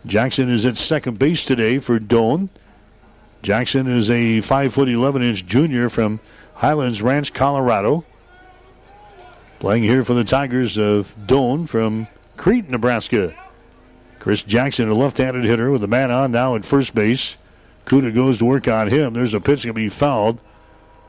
[0.06, 2.48] Jackson is at second base today for Doane.
[3.43, 6.20] Jackson is a 5 foot 11 inch junior from
[6.55, 8.05] Highlands Ranch, Colorado.
[9.59, 12.06] Playing here for the Tigers of Doane from
[12.36, 13.35] Crete, Nebraska.
[14.18, 17.36] Chris Jackson, a left-handed hitter with a man on now at first base.
[17.85, 19.12] Kuda goes to work on him.
[19.12, 20.40] There's a pitch going to be fouled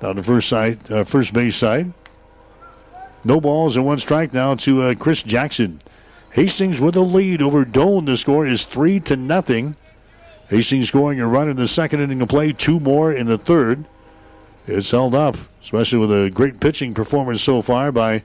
[0.01, 1.93] down the first side, uh, first base side.
[3.25, 5.81] No balls and one strike now to uh, Chris Jackson.
[6.31, 8.05] Hastings with a lead over Doane.
[8.05, 9.75] The score is three to nothing.
[10.49, 13.85] Hastings scoring a run in the second inning of play, two more in the third.
[14.67, 18.23] It's held up, especially with a great pitching performance so far by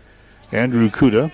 [0.52, 1.32] Andrew Kuda.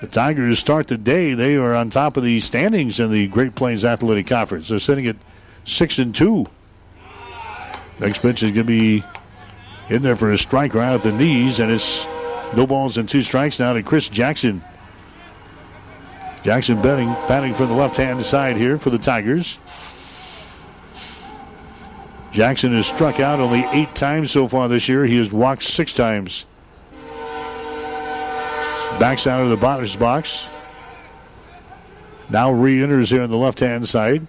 [0.00, 1.34] The Tigers start the day.
[1.34, 4.68] They are on top of the standings in the Great Plains Athletic Conference.
[4.68, 5.16] They're sitting at
[5.64, 6.46] six and two.
[7.98, 9.04] Next pitch is going to be
[9.88, 12.06] in there for a strike right at the knees, and it's
[12.54, 14.62] no balls and two strikes now to Chris Jackson.
[16.42, 19.58] Jackson betting, batting from the left hand side here for the Tigers.
[22.32, 25.06] Jackson has struck out only eight times so far this year.
[25.06, 26.46] He has walked six times.
[28.98, 30.46] Backs out of the batter's box.
[32.28, 34.26] Now re enters here on the left hand side.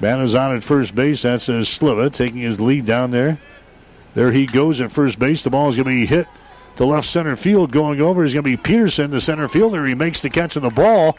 [0.00, 1.22] Man is on at first base.
[1.22, 3.40] That's a Sliva taking his lead down there.
[4.14, 5.42] There he goes at first base.
[5.42, 6.26] The ball is going to be hit
[6.76, 7.72] to left center field.
[7.72, 9.84] Going over is going to be Peterson, the center fielder.
[9.86, 11.18] He makes the catch of the ball.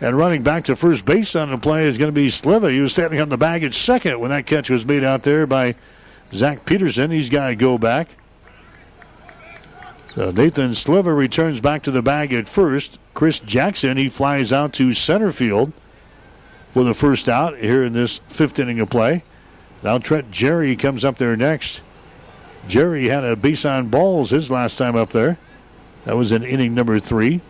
[0.00, 2.70] And running back to first base on the play is going to be Sliva.
[2.70, 5.46] He was standing on the bag at second when that catch was made out there
[5.46, 5.74] by
[6.32, 7.10] Zach Peterson.
[7.10, 8.08] He's got to go back.
[10.14, 12.98] So Nathan Sliva returns back to the bag at first.
[13.14, 15.72] Chris Jackson, he flies out to center field
[16.72, 19.24] for the first out here in this fifth inning of play.
[19.82, 21.82] Now Trent Jerry comes up there next.
[22.68, 25.38] Jerry had a base on balls his last time up there.
[26.04, 27.40] That was in inning number three.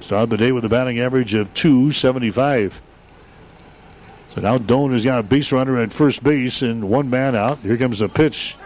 [0.00, 2.82] Started the day with a batting average of 275.
[4.30, 7.58] So now Doane has got a base runner at first base and one man out.
[7.58, 8.56] Here comes a pitch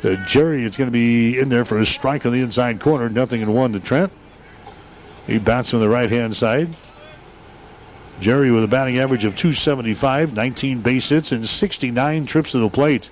[0.00, 0.64] to Jerry.
[0.64, 3.08] It's going to be in there for a strike on the inside corner.
[3.08, 4.12] Nothing in one to Trent.
[5.26, 6.74] He bats from the right hand side.
[8.20, 12.68] Jerry with a batting average of 275, 19 base hits, and 69 trips to the
[12.68, 13.10] plate.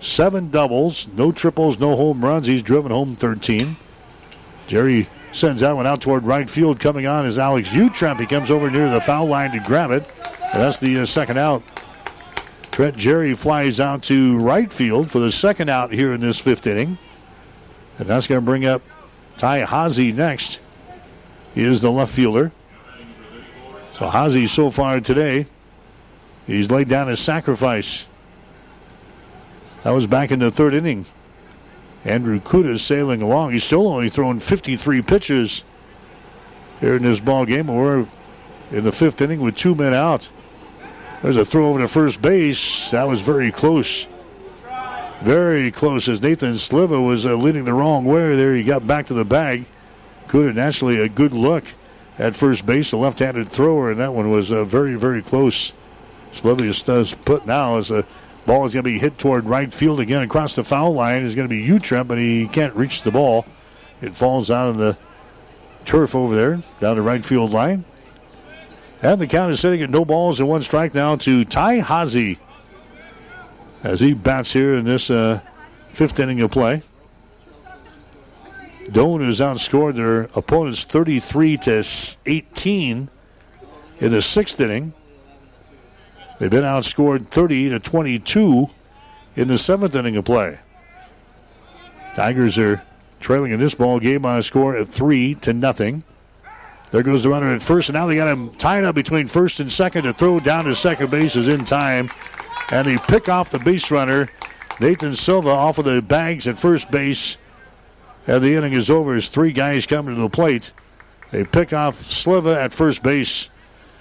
[0.00, 2.46] Seven doubles, no triples, no home runs.
[2.46, 3.76] He's driven home 13.
[4.66, 6.78] Jerry sends that one out toward right field.
[6.78, 8.20] Coming on is Alex Utrep.
[8.20, 10.08] He comes over near the foul line to grab it.
[10.52, 11.62] And that's the uh, second out.
[12.70, 16.66] Trent Jerry flies out to right field for the second out here in this fifth
[16.66, 16.98] inning.
[17.98, 18.82] And that's going to bring up
[19.36, 20.60] Ty Hazy next.
[21.54, 22.52] He is the left fielder.
[23.92, 25.46] So Hazy so far today,
[26.46, 28.07] he's laid down his sacrifice.
[29.82, 31.06] That was back in the third inning.
[32.04, 33.52] Andrew Kuda sailing along.
[33.52, 35.64] He's still only thrown 53 pitches
[36.80, 37.68] here in this ball game.
[37.68, 38.06] We're
[38.70, 40.30] in the fifth inning with two men out.
[41.22, 42.90] There's a throw over to first base.
[42.90, 44.06] That was very close.
[45.22, 48.54] Very close as Nathan Sliva was uh, leading the wrong way there.
[48.54, 49.64] He got back to the bag.
[50.28, 51.64] Kuda naturally a good look
[52.18, 55.72] at first base, the left handed thrower, and that one was uh, very, very close.
[56.32, 58.04] Sliva does put now as a
[58.48, 61.22] Ball is going to be hit toward right field again across the foul line.
[61.22, 63.44] Is going to be Utrep, but he can't reach the ball.
[64.00, 64.96] It falls out of the
[65.84, 67.84] turf over there, down the right field line.
[69.02, 72.38] And the count is sitting at no balls and one strike now to Ty Hazy
[73.84, 75.40] as he bats here in this uh,
[75.90, 76.80] fifth inning of play.
[78.86, 81.84] Doane has outscored their opponents 33 to
[82.24, 83.10] 18
[84.00, 84.94] in the sixth inning.
[86.38, 88.70] They've been outscored 30 to 22
[89.36, 90.60] in the seventh inning of play.
[92.14, 92.82] Tigers are
[93.20, 96.04] trailing in this ball game by a score of three to nothing.
[96.90, 99.60] There goes the runner at first, and now they got him tied up between first
[99.60, 102.10] and second to throw down to second base is in time,
[102.70, 104.30] and they pick off the base runner.
[104.80, 107.36] Nathan Sliva off of the bags at first base,
[108.26, 110.72] and the inning is over as three guys come to the plate.
[111.30, 113.50] They pick off Sliva at first base.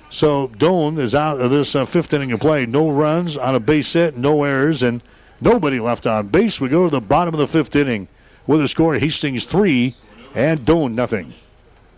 [0.09, 2.65] So Doane is out of this uh, fifth inning of play.
[2.65, 5.03] No runs on a base hit, no errors, and
[5.41, 6.61] nobody left on base.
[6.61, 8.07] We go to the bottom of the fifth inning
[8.45, 9.95] with a score Hastings three
[10.33, 11.33] and Doane nothing.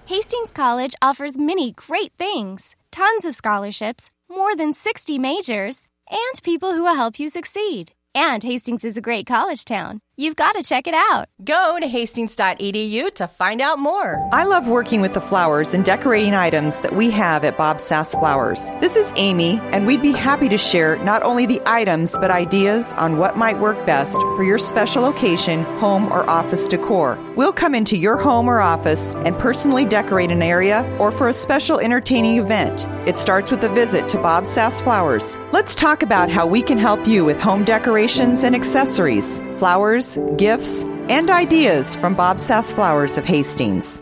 [0.06, 6.74] Hastings College offers many great things tons of scholarships, more than 60 majors, and people
[6.74, 7.92] who will help you succeed.
[8.16, 10.02] And Hastings is a great college town.
[10.20, 11.30] You've got to check it out.
[11.46, 14.20] Go to hastings.edu to find out more.
[14.34, 18.14] I love working with the flowers and decorating items that we have at Bob Sass
[18.16, 18.70] Flowers.
[18.82, 22.92] This is Amy, and we'd be happy to share not only the items, but ideas
[22.98, 27.18] on what might work best for your special occasion, home, or office decor.
[27.38, 31.34] We'll come into your home or office and personally decorate an area or for a
[31.34, 32.86] special entertaining event.
[33.08, 35.38] It starts with a visit to Bob Sass Flowers.
[35.54, 40.84] Let's talk about how we can help you with home decorations and accessories, flowers, gifts,
[41.10, 44.02] and ideas from Bob Sass Flowers of Hastings.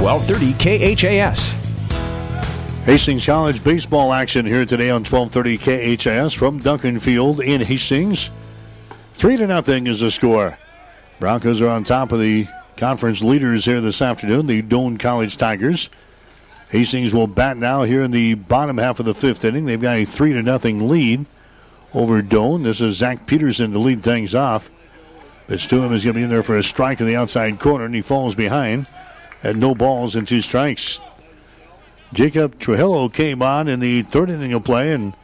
[0.00, 1.52] 1230 KHAS.
[2.86, 5.58] Hastings College baseball action here today on 1230
[5.98, 8.30] KHAS from Duncan Field in Hastings.
[9.12, 10.56] Three to nothing is the score.
[11.18, 12.46] Broncos are on top of the
[12.78, 15.90] conference leaders here this afternoon, the Doane College Tigers.
[16.70, 19.66] Hastings will bat now here in the bottom half of the fifth inning.
[19.66, 21.26] They've got a three to nothing lead
[21.92, 22.62] over Doane.
[22.62, 24.70] This is Zach Peterson to lead things off.
[25.46, 27.60] Pitch to him is going to be in there for a strike in the outside
[27.60, 28.88] corner, and he falls behind
[29.42, 31.00] at no balls and two strikes.
[32.12, 35.14] Jacob Trujillo came on in the third inning of play and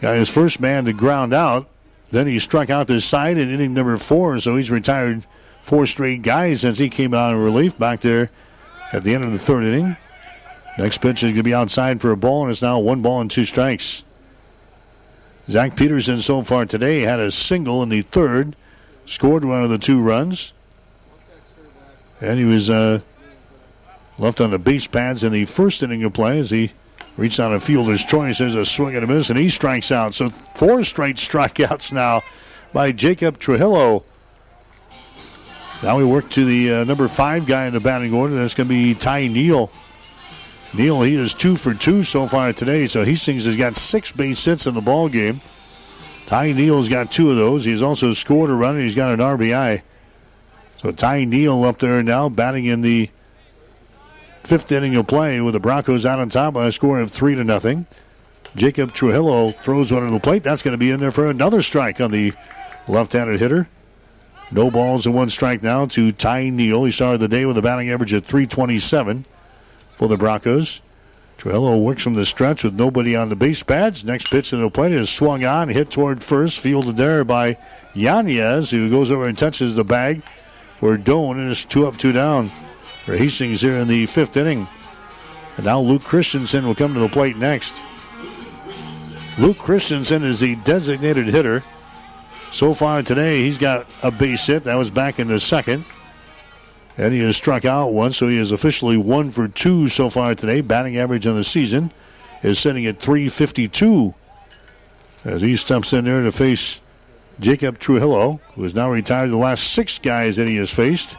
[0.00, 1.68] got his first man to ground out.
[2.10, 5.26] Then he struck out the side in inning number four, so he's retired
[5.62, 8.30] four straight guys since he came out in relief back there
[8.92, 9.96] at the end of the third inning.
[10.78, 13.20] Next pitch is going to be outside for a ball, and it's now one ball
[13.20, 14.04] and two strikes.
[15.48, 18.54] Zach Peterson so far today had a single in the third,
[19.04, 20.52] scored one of the two runs.
[22.20, 23.00] And he was uh,
[24.18, 26.72] left on the base pads in the first inning of play as he
[27.16, 28.38] reached on a fielder's choice.
[28.38, 30.14] There's a swing and a miss, and he strikes out.
[30.14, 32.22] So four straight strikeouts now
[32.72, 34.04] by Jacob Trujillo.
[35.82, 38.34] Now we work to the uh, number five guy in the batting order.
[38.34, 39.70] That's going to be Ty Neal.
[40.74, 42.86] Neal, he is two for two so far today.
[42.86, 45.40] So he Hastings has got six base hits in the ball game.
[46.26, 47.64] Ty Neal's got two of those.
[47.64, 49.82] He's also scored a run and he's got an RBI.
[50.80, 53.10] So Ty Neal up there now batting in the
[54.42, 57.34] fifth inning of play with the Broncos out on top by a score of three
[57.34, 57.86] to nothing.
[58.56, 60.42] Jacob Trujillo throws one to the plate.
[60.42, 62.32] That's going to be in there for another strike on the
[62.88, 63.68] left-handed hitter.
[64.50, 66.84] No balls and one strike now to Ty Neal.
[66.84, 69.26] He started the day with a batting average of 327
[69.94, 70.80] for the Broncos.
[71.36, 74.02] Trujillo works from the stretch with nobody on the base pads.
[74.02, 77.58] Next pitch to the plate is swung on, hit toward first, fielded there by
[77.92, 80.22] Yanez, who goes over and touches the bag
[80.80, 82.50] for Doane, and it's two up, two down
[83.04, 84.66] for Hastings here in the fifth inning.
[85.56, 87.84] And now Luke Christensen will come to the plate next.
[89.38, 91.62] Luke Christensen is the designated hitter.
[92.50, 94.64] So far today, he's got a base hit.
[94.64, 95.84] That was back in the second.
[96.96, 100.34] And he has struck out once, so he is officially one for two so far
[100.34, 100.62] today.
[100.62, 101.92] Batting average on the season
[102.42, 104.14] is sitting at 352
[105.24, 106.80] as he steps in there to face
[107.40, 111.16] Jacob Trujillo, who is now retired the last six guys that he has faced.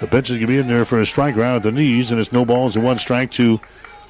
[0.00, 2.10] The pitch is going to be in there for a strike round at the knees,
[2.10, 3.60] and it's no balls and one strike to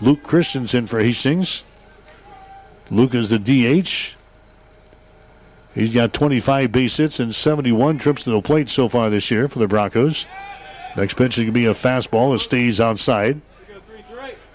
[0.01, 1.65] Luke Christensen for Hastings.
[2.91, 4.17] Luke is the DH.
[5.75, 9.49] He's got 25 base hits and 71 trips to the plate so far this year
[9.49, 10.27] for the Broncos.
[10.97, 12.35] Next pitch is going to be a fastball.
[12.35, 13.41] It stays outside.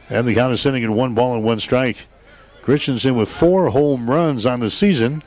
[0.09, 2.07] And the count is sitting at one ball and one strike.
[2.61, 5.21] Christensen with four home runs on the season.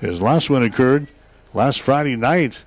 [0.00, 1.08] His last one occurred
[1.54, 2.64] last Friday night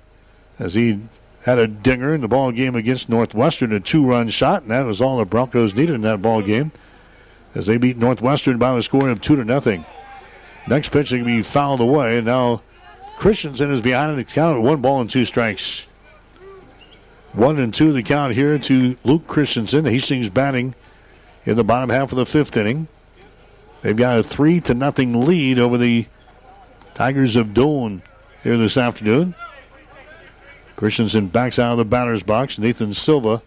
[0.58, 1.00] as he
[1.44, 5.00] had a dinger in the ball game against Northwestern, a two-run shot, and that was
[5.00, 6.72] all the Broncos needed in that ball game
[7.54, 9.84] as they beat Northwestern by a score of two to nothing.
[10.68, 12.62] Next pitch is going to be fouled away, and now
[13.16, 15.86] Christensen is behind in the count one ball and two strikes.
[17.32, 19.86] One and two the count here to Luke Christensen.
[19.86, 20.74] Hastings batting
[21.44, 22.88] in the bottom half of the fifth inning.
[23.80, 26.06] They've got a three to nothing lead over the
[26.94, 28.02] Tigers of Doane
[28.42, 29.34] here this afternoon.
[30.76, 32.58] Christensen backs out of the batter's box.
[32.58, 33.42] Nathan Sliva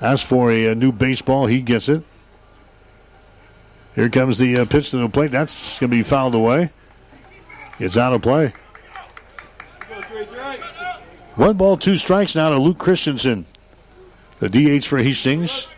[0.00, 1.46] asks for a, a new baseball.
[1.46, 2.04] He gets it.
[3.94, 5.30] Here comes the uh, pitch to the plate.
[5.30, 6.70] That's going to be fouled away.
[7.78, 8.52] It's out of play.
[11.34, 13.46] One ball, two strikes now to Luke Christensen,
[14.38, 15.68] the DH for Hastings.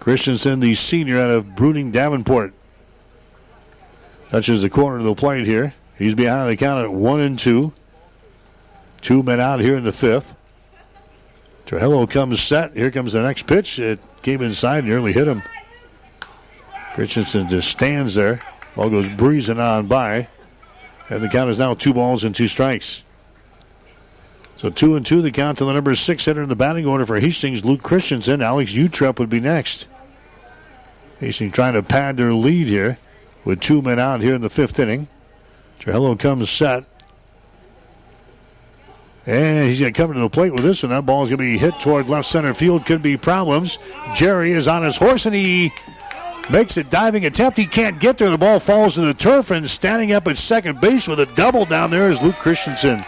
[0.00, 2.54] Christensen, the senior out of Bruning Davenport.
[4.28, 5.74] Touches the corner of the plate here.
[5.96, 7.72] He's behind the count at one and two.
[9.00, 10.34] Two men out here in the fifth.
[11.64, 12.76] Trujillo comes set.
[12.76, 13.78] Here comes the next pitch.
[13.78, 15.42] It came inside, and nearly hit him.
[16.94, 18.42] Christensen just stands there.
[18.74, 20.28] Ball goes breezing on by.
[21.08, 23.04] And the count is now two balls and two strikes.
[24.56, 27.06] So two and two, the count to the number six hitter in the batting order
[27.06, 28.42] for Hastings, Luke Christensen.
[28.42, 29.88] Alex Utrep would be next.
[31.20, 32.98] Hastings trying to pad their lead here
[33.46, 35.08] with two men out here in the fifth inning.
[35.78, 36.84] Trujillo comes set.
[39.24, 41.38] And he's going to come to the plate with this and That ball is going
[41.38, 42.84] to be hit toward left center field.
[42.86, 43.78] Could be problems.
[44.14, 45.72] Jerry is on his horse and he
[46.50, 47.56] makes a diving attempt.
[47.56, 48.30] He can't get there.
[48.30, 51.64] The ball falls to the turf and standing up at second base with a double
[51.64, 53.04] down there is Luke Christensen.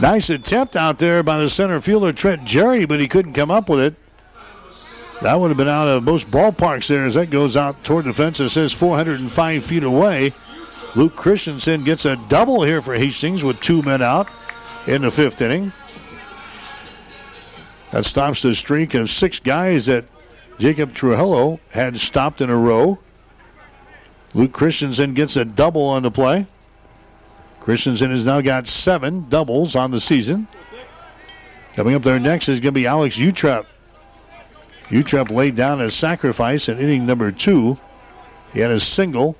[0.00, 3.68] Nice attempt out there by the center fielder Trent Jerry, but he couldn't come up
[3.68, 3.94] with it.
[5.22, 8.12] That would have been out of most ballparks there as that goes out toward the
[8.12, 8.40] fence.
[8.40, 10.34] It says 405 feet away.
[10.96, 14.28] Luke Christensen gets a double here for Hastings with two men out
[14.86, 15.72] in the fifth inning.
[17.92, 20.06] That stops the streak of six guys that
[20.58, 22.98] Jacob Trujillo had stopped in a row.
[24.34, 26.46] Luke Christensen gets a double on the play.
[27.60, 30.48] Christensen has now got seven doubles on the season.
[31.74, 33.66] Coming up there next is going to be Alex Utrep.
[34.92, 37.78] Utrep laid down a sacrifice in inning number two.
[38.52, 39.36] He had a single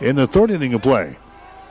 [0.00, 1.18] in the third inning of play.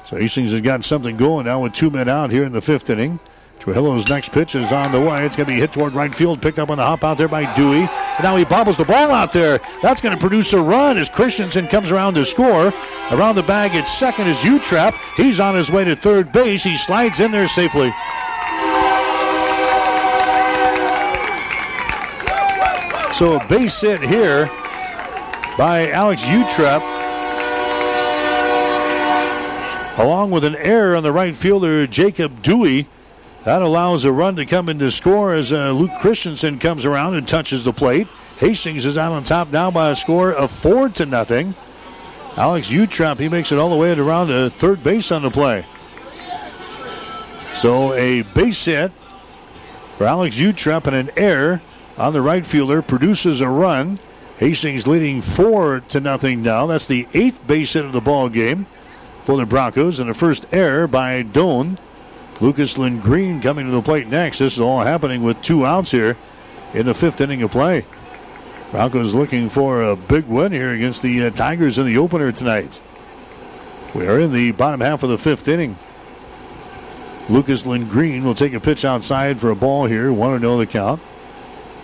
[0.04, 2.90] So Hastings has got something going now with two men out here in the fifth
[2.90, 3.20] inning.
[3.60, 5.24] Trujillo's next pitch is on the way.
[5.24, 7.28] It's going to be hit toward right field, picked up on the hop out there
[7.28, 7.82] by Dewey.
[7.82, 9.60] And now he bobbles the ball out there.
[9.84, 12.74] That's going to produce a run as Christensen comes around to score.
[13.12, 14.98] Around the bag at second is Utrep.
[15.16, 16.64] He's on his way to third base.
[16.64, 17.94] He slides in there safely.
[23.22, 24.48] So a base hit here
[25.56, 26.82] by Alex Utrep.
[30.00, 32.88] Along with an error on the right fielder, Jacob Dewey.
[33.44, 37.14] That allows a run to come in to score as uh, Luke Christensen comes around
[37.14, 38.08] and touches the plate.
[38.38, 41.54] Hastings is out on top now by a score of four to nothing.
[42.38, 45.68] Alex Utrep, he makes it all the way around to third base on the play.
[47.54, 48.92] So a base hit
[50.00, 51.62] for Alex Utrep and an error
[52.02, 54.00] on the right fielder produces a run.
[54.38, 56.66] Hastings leading four to nothing now.
[56.66, 58.66] That's the eighth base hit of the ball game
[59.24, 61.78] for the Broncos, and the first error by Doane.
[62.40, 64.40] Lucas Lindgreen coming to the plate next.
[64.40, 66.18] This is all happening with two outs here
[66.74, 67.86] in the fifth inning of play.
[68.72, 72.82] Broncos looking for a big win here against the uh, Tigers in the opener tonight.
[73.94, 75.78] We are in the bottom half of the fifth inning.
[77.30, 80.12] Lucas Lindgreen will take a pitch outside for a ball here.
[80.12, 81.00] 1 0 the count.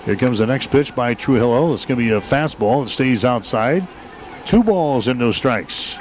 [0.07, 1.73] Here comes the next pitch by Trujillo.
[1.73, 2.85] It's going to be a fastball.
[2.85, 3.85] It stays outside.
[4.45, 5.99] Two balls and no strikes.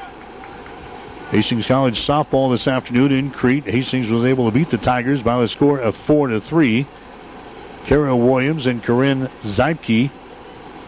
[1.31, 3.65] Hastings College softball this afternoon in Crete.
[3.65, 6.87] Hastings was able to beat the Tigers by a score of four to three.
[7.85, 10.12] Kara Williams and Corinne Zeipke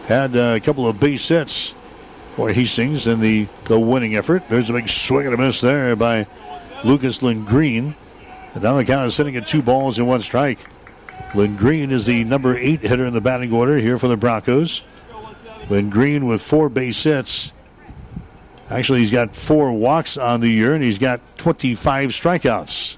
[0.05, 1.75] had uh, a couple of base hits
[2.37, 4.47] for Hastings in the, the winning effort.
[4.47, 6.25] There's a big swing and a miss there by
[6.85, 7.95] Lucas Lindgreen.
[8.53, 10.59] And now the count is sitting at two balls and one strike.
[11.33, 14.83] Lindgreen is the number eight hitter in the batting order here for the Broncos.
[15.67, 17.53] Lindgreen with four base hits.
[18.69, 22.97] Actually, he's got four walks on the year, and he's got 25 strikeouts.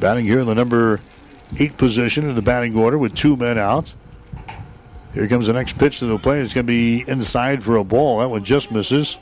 [0.00, 1.00] Batting here in the number
[1.58, 3.94] eight position in the batting order with two men out.
[5.14, 6.42] Here comes the next pitch to the plate.
[6.42, 8.18] It's going to be inside for a ball.
[8.18, 9.18] That one just misses.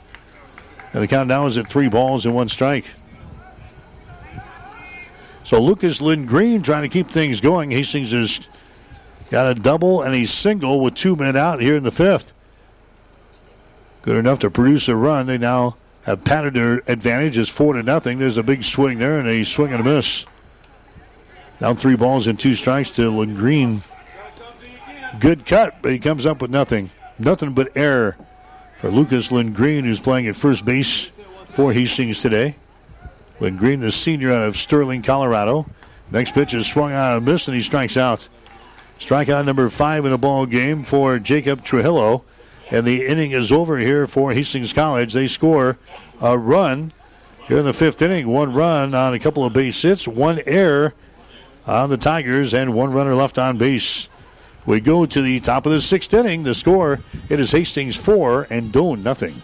[0.93, 2.85] And the count now is at three balls and one strike.
[5.47, 7.71] So Lucas Lindgreen trying to keep things going.
[7.71, 8.49] Hastings has
[9.29, 12.33] got a double and a single with two men out here in the fifth.
[14.01, 15.27] Good enough to produce a run.
[15.27, 17.37] They now have padded their advantage.
[17.37, 18.19] It's four to nothing.
[18.19, 20.25] There's a big swing there and a swing and a miss.
[21.61, 23.83] Down three balls and two strikes to Lindgreen.
[25.21, 26.89] Good cut, but he comes up with nothing.
[27.17, 28.17] Nothing but error
[28.79, 31.09] for Lucas Lindgreen, who's playing at first base
[31.45, 32.57] for Hastings today.
[33.39, 35.69] Lindgreen, the senior out of Sterling, Colorado.
[36.11, 38.29] Next pitch is swung out and miss, and he strikes out.
[38.99, 42.23] Strikeout number five in the ball game for Jacob Trujillo.
[42.69, 45.13] And the inning is over here for Hastings College.
[45.13, 45.77] They score
[46.19, 46.91] a run
[47.47, 48.27] here in the fifth inning.
[48.27, 50.93] One run on a couple of base hits, one error
[51.65, 54.09] on the Tigers, and one runner left on base.
[54.65, 56.43] We go to the top of the sixth inning.
[56.43, 56.99] The score
[57.29, 59.43] it is Hastings four and Doane nothing.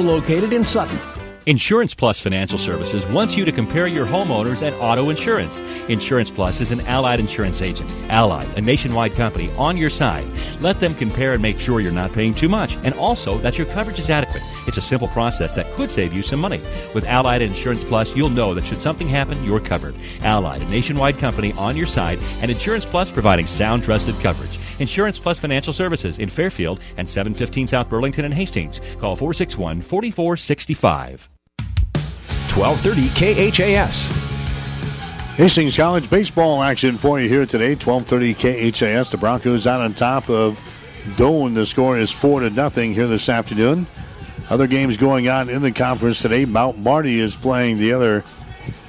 [0.00, 0.98] located in Sutton.
[1.46, 5.58] Insurance Plus Financial Services wants you to compare your homeowners and auto insurance.
[5.88, 7.90] Insurance Plus is an allied insurance agent.
[8.10, 10.30] Allied, a nationwide company, on your side.
[10.60, 13.66] Let them compare and make sure you're not paying too much and also that your
[13.66, 14.44] coverage is adequate.
[14.68, 16.60] It's a simple process that could save you some money.
[16.94, 19.96] With Allied Insurance Plus, you'll know that should something happen, you're covered.
[20.20, 24.59] Allied, a nationwide company on your side, and Insurance Plus providing sound, trusted coverage.
[24.80, 28.80] Insurance Plus Financial Services in Fairfield and 715 South Burlington and Hastings.
[29.00, 31.28] Call 461 4465.
[32.54, 34.30] 1230 KHAS.
[35.36, 37.74] Hastings College baseball action for you here today.
[37.76, 39.10] 12:30 KHAS.
[39.10, 40.60] The Broncos out on top of
[41.16, 41.54] Doane.
[41.54, 43.86] The score is four to nothing here this afternoon.
[44.50, 46.44] Other games going on in the conference today.
[46.44, 48.24] Mount Marty is playing the other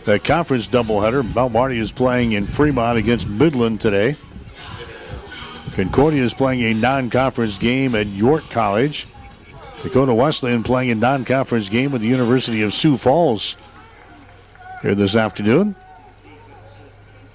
[0.05, 1.23] the conference doubleheader.
[1.35, 4.17] Mount Marty is playing in Fremont against Midland today.
[5.81, 9.07] Concordia is playing a non-conference game at York College.
[9.81, 13.57] Dakota Wesleyan playing a non-conference game with the University of Sioux Falls
[14.83, 15.75] here this afternoon.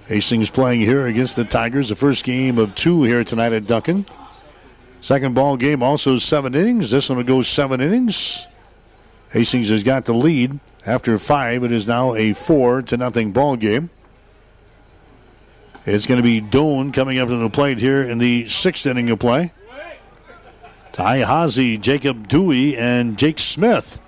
[0.06, 1.88] Hastings playing here against the Tigers.
[1.88, 4.06] The first game of two here tonight at Duncan.
[5.00, 6.92] Second ball game also seven innings.
[6.92, 8.46] This one will go seven innings.
[9.32, 11.64] Hastings has got the lead after five.
[11.64, 13.90] It is now a four to nothing ball game.
[15.86, 19.08] It's going to be Doane coming up to the plate here in the sixth inning
[19.10, 19.52] of play.
[20.90, 24.00] Ty Hazy, Jacob Dewey, and Jake Smith.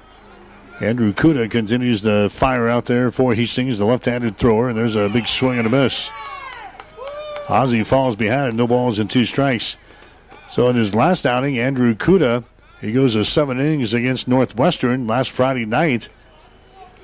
[0.80, 5.08] Andrew Kuda continues to fire out there for Hastings, the left-handed thrower, and there's a
[5.08, 6.10] big swing and a miss.
[7.46, 9.76] Hazy falls behind it, no balls and two strikes.
[10.48, 12.42] So in his last outing, Andrew Kuda,
[12.80, 16.08] he goes to seven innings against Northwestern last Friday night.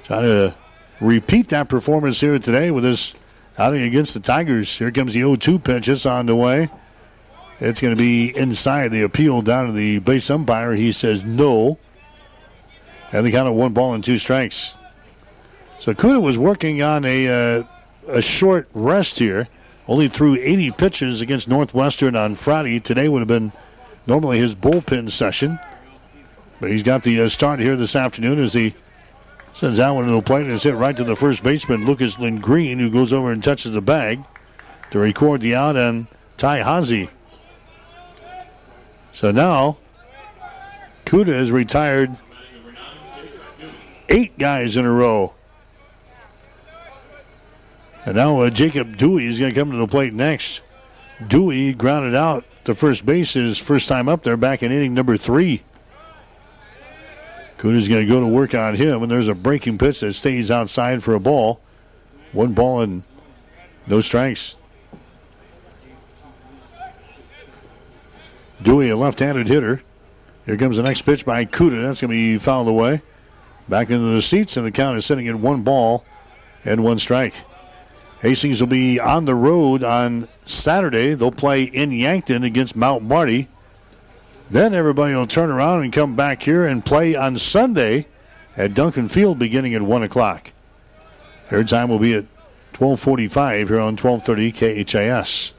[0.02, 0.56] Trying to
[1.00, 3.14] repeat that performance here today with his
[3.58, 4.78] outing against the Tigers.
[4.78, 5.88] Here comes the 0-2 pitch.
[5.88, 6.70] It's on the way.
[7.60, 10.72] It's going to be inside the appeal down to the base umpire.
[10.74, 11.78] He says no.
[13.12, 14.76] And they count of one ball and two strikes.
[15.78, 17.62] So Kuda was working on a, uh,
[18.08, 19.48] a short rest here.
[19.86, 22.80] Only threw 80 pitches against Northwestern on Friday.
[22.80, 23.52] Today would have been
[24.06, 25.60] normally his bullpen session.
[26.60, 28.74] But he's got the uh, start here this afternoon as he
[29.54, 32.16] sends that one to the plate and it's hit right to the first baseman, Lucas
[32.16, 34.22] Lindgreen, who goes over and touches the bag
[34.90, 37.08] to record the out and Ty Hazy.
[39.12, 39.78] So now,
[41.06, 42.16] Kuda has retired
[44.08, 45.34] eight guys in a row.
[48.04, 50.62] And now uh, Jacob Dewey is going to come to the plate next.
[51.26, 55.16] Dewey grounded out to first base his first time up there back in inning number
[55.16, 55.62] three.
[57.64, 60.50] Kuda's going to go to work on him, and there's a breaking pitch that stays
[60.50, 61.62] outside for a ball.
[62.32, 63.04] One ball and
[63.86, 64.58] no strikes.
[68.60, 69.82] Dewey, a left-handed hitter.
[70.44, 71.80] Here comes the next pitch by Kuda.
[71.80, 73.00] That's going to be fouled away.
[73.66, 76.04] Back into the seats, and the count is sitting at one ball
[76.66, 77.34] and one strike.
[78.20, 81.14] Hastings will be on the road on Saturday.
[81.14, 83.48] They'll play in Yankton against Mount Marty.
[84.50, 88.06] Then everybody will turn around and come back here and play on Sunday
[88.56, 90.52] at Duncan Field beginning at 1 o'clock.
[91.48, 92.24] Third time will be at
[92.78, 95.54] 1245 here on 1230 KHAS.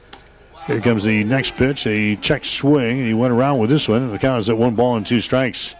[0.66, 4.10] Here comes the next pitch, a check swing, and he went around with this one,
[4.10, 5.74] the count is at one ball and two strikes.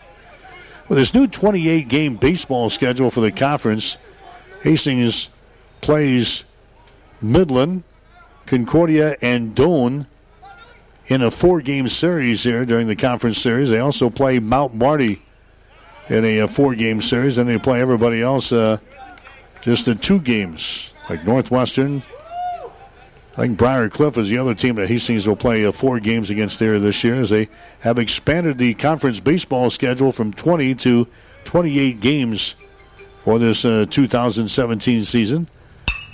[0.88, 3.98] With this new 28 game baseball schedule for the conference,
[4.62, 5.30] Hastings
[5.80, 6.44] plays
[7.20, 7.82] Midland,
[8.46, 10.06] Concordia, and Doane
[11.08, 13.70] in a four game series here during the conference series.
[13.70, 15.22] They also play Mount Marty
[16.08, 18.78] in a, a four game series, and they play everybody else uh,
[19.62, 22.02] just in two games, like Northwestern.
[23.36, 26.30] I think Briar Cliff is the other team that Hastings will play uh, four games
[26.30, 27.48] against there this year as they
[27.80, 31.06] have expanded the conference baseball schedule from 20 to
[31.44, 32.56] 28 games
[33.18, 35.48] for this uh, 2017 season.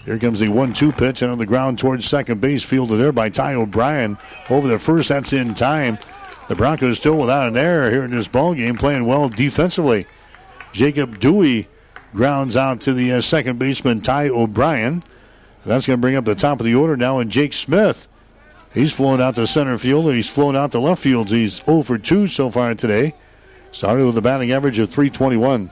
[0.05, 3.13] Here comes the 1 2 pitch and on the ground towards second base, fielded there
[3.13, 4.19] by Ty O'Brien.
[4.51, 5.99] Over the first, that's in time.
[6.49, 10.07] The Broncos still without an error here in this ball game, playing well defensively.
[10.73, 11.69] Jacob Dewey
[12.13, 15.03] grounds out to the uh, second baseman, Ty O'Brien.
[15.65, 18.09] That's going to bring up the top of the order now, and Jake Smith.
[18.75, 21.31] He's flown out to center field, and he's flown out to left field.
[21.31, 23.15] He's 0 for 2 so far today.
[23.71, 25.71] Started with a batting average of 321.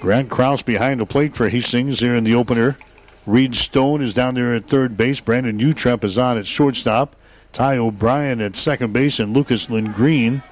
[0.00, 2.76] Grant Krause behind the plate for Hastings here in the opener.
[3.24, 5.20] Reed Stone is down there at third base.
[5.20, 7.16] Brandon Utrep is on at shortstop.
[7.52, 10.42] Ty O'Brien at second base, and Lucas Lindgreen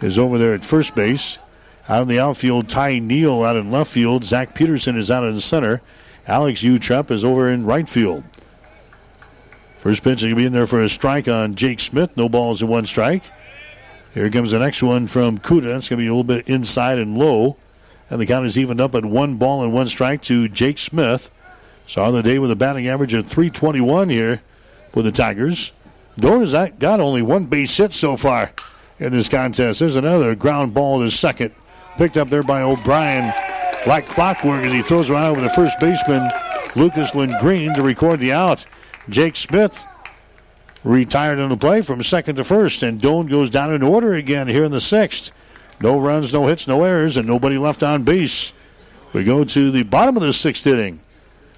[0.00, 1.38] is over there at first base.
[1.88, 4.24] Out in the outfield, Ty Neal out in left field.
[4.24, 5.82] Zach Peterson is out in the center.
[6.26, 8.24] Alex Utrep is over in right field.
[9.76, 12.16] First pitch is going to be in there for a strike on Jake Smith.
[12.16, 13.24] No balls and one strike.
[14.12, 15.76] Here comes the next one from Kuda.
[15.76, 17.56] It's going to be a little bit inside and low.
[18.10, 21.30] And the count is evened up at one ball and one strike to Jake Smith.
[21.86, 24.42] So on the day with a batting average of 321 here
[24.90, 25.72] for the Tigers.
[26.18, 28.52] Doane has got only one base hit so far
[28.98, 29.80] in this contest.
[29.80, 31.52] There's another ground ball to second.
[31.96, 33.32] Picked up there by O'Brien.
[33.86, 36.28] Like clockwork as he throws around over the first baseman,
[36.74, 38.66] Lucas Lindgreen, to record the out.
[39.08, 39.86] Jake Smith
[40.82, 44.48] retired on the play from second to first, and Doane goes down in order again
[44.48, 45.32] here in the sixth.
[45.80, 48.52] No runs, no hits, no errors, and nobody left on base.
[49.12, 51.00] We go to the bottom of the sixth inning.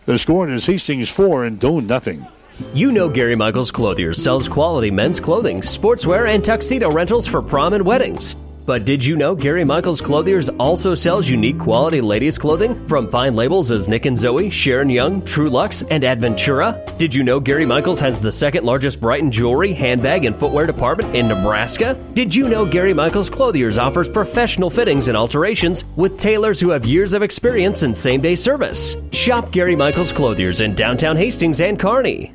[0.06, 2.26] The score is Hastings 4 and Doane nothing.
[2.74, 7.72] You know Gary Michaels Clothiers sells quality men's clothing, sportswear, and tuxedo rentals for prom
[7.72, 8.36] and weddings.
[8.70, 13.34] But did you know Gary Michaels Clothiers also sells unique quality ladies' clothing from fine
[13.34, 16.96] labels as Nick and Zoe, Sharon Young, Trulux, and Adventura?
[16.96, 21.16] Did you know Gary Michaels has the second largest Brighton jewelry, handbag, and footwear department
[21.16, 21.98] in Nebraska?
[22.14, 26.86] Did you know Gary Michaels Clothiers offers professional fittings and alterations with tailors who have
[26.86, 28.94] years of experience in same day service?
[29.10, 32.34] Shop Gary Michaels Clothiers in downtown Hastings and Kearney.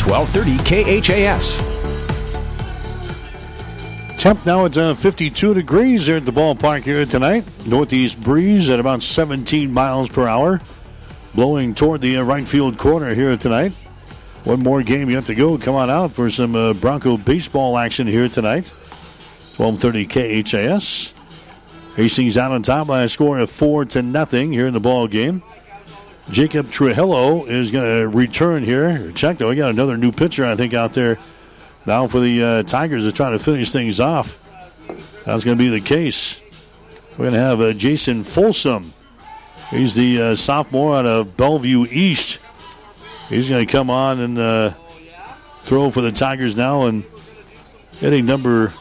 [0.00, 1.58] 1230 KHAS.
[4.18, 7.44] Temp now it's uh, 52 degrees here at the ballpark here tonight.
[7.64, 10.60] Northeast breeze at about 17 miles per hour,
[11.34, 13.72] blowing toward the uh, right field corner here tonight.
[14.44, 15.56] One more game yet to go.
[15.56, 18.74] Come on out for some uh, Bronco baseball action here tonight.
[19.54, 21.14] 12:30 KHAS.
[21.94, 25.06] Hastings out on top by a score of four to nothing here in the ball
[25.06, 25.42] game.
[26.30, 29.12] Jacob Trujillo is going to return here.
[29.12, 31.18] Check though, we got another new pitcher I think out there
[31.86, 34.38] now for the uh, Tigers to try to finish things off.
[35.24, 36.40] That's going to be the case.
[37.12, 38.92] We're going to have uh, Jason Folsom.
[39.70, 42.40] He's the uh, sophomore out of Bellevue East.
[43.28, 44.74] He's going to come on and uh,
[45.62, 47.04] throw for the Tigers now and
[47.92, 48.74] hitting number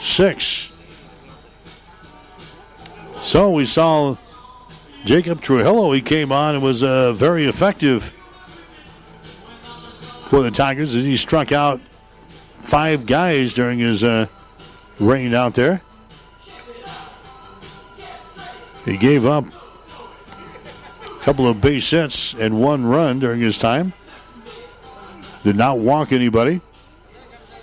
[0.00, 0.70] six.
[3.22, 4.16] So we saw
[5.06, 8.12] Jacob Trujillo, he came on and was uh, very effective
[10.26, 11.80] for the Tigers as he struck out
[12.56, 14.26] five guys during his uh,
[14.98, 15.80] reign out there.
[18.84, 19.44] He gave up
[21.04, 23.92] a couple of base hits and one run during his time.
[25.44, 26.60] Did not walk anybody.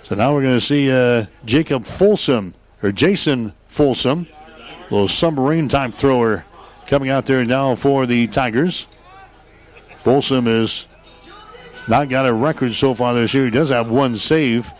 [0.00, 4.28] So now we're going to see uh, Jacob Folsom, or Jason Folsom,
[4.88, 6.46] little submarine type thrower
[6.86, 8.86] coming out there now for the Tigers.
[9.98, 10.86] Folsom has
[11.88, 13.46] not got a record so far this year.
[13.46, 14.72] He does have one save.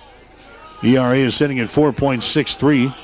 [0.83, 2.95] ERA is sitting at 4.63.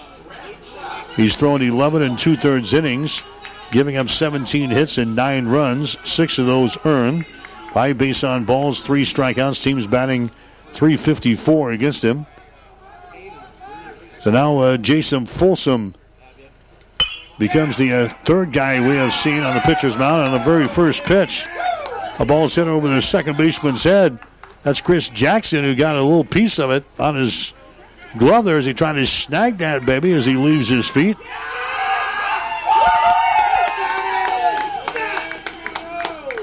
[1.17, 3.25] He's thrown 11 and two thirds innings,
[3.73, 7.27] giving up 17 hits and nine runs, six of those earned.
[7.73, 9.63] Five base on balls, three strikeouts.
[9.63, 10.31] Team's batting
[10.73, 12.27] 354 against him.
[14.19, 15.95] So now uh, Jason Folsom
[17.41, 20.69] becomes the uh, third guy we have seen on the pitcher's mound on the very
[20.69, 21.49] first pitch.
[22.19, 24.19] A ball hit over the second baseman's head.
[24.63, 27.55] That's Chris Jackson who got a little piece of it on his
[28.19, 31.17] glove there as he tried to snag that baby as he leaves his feet.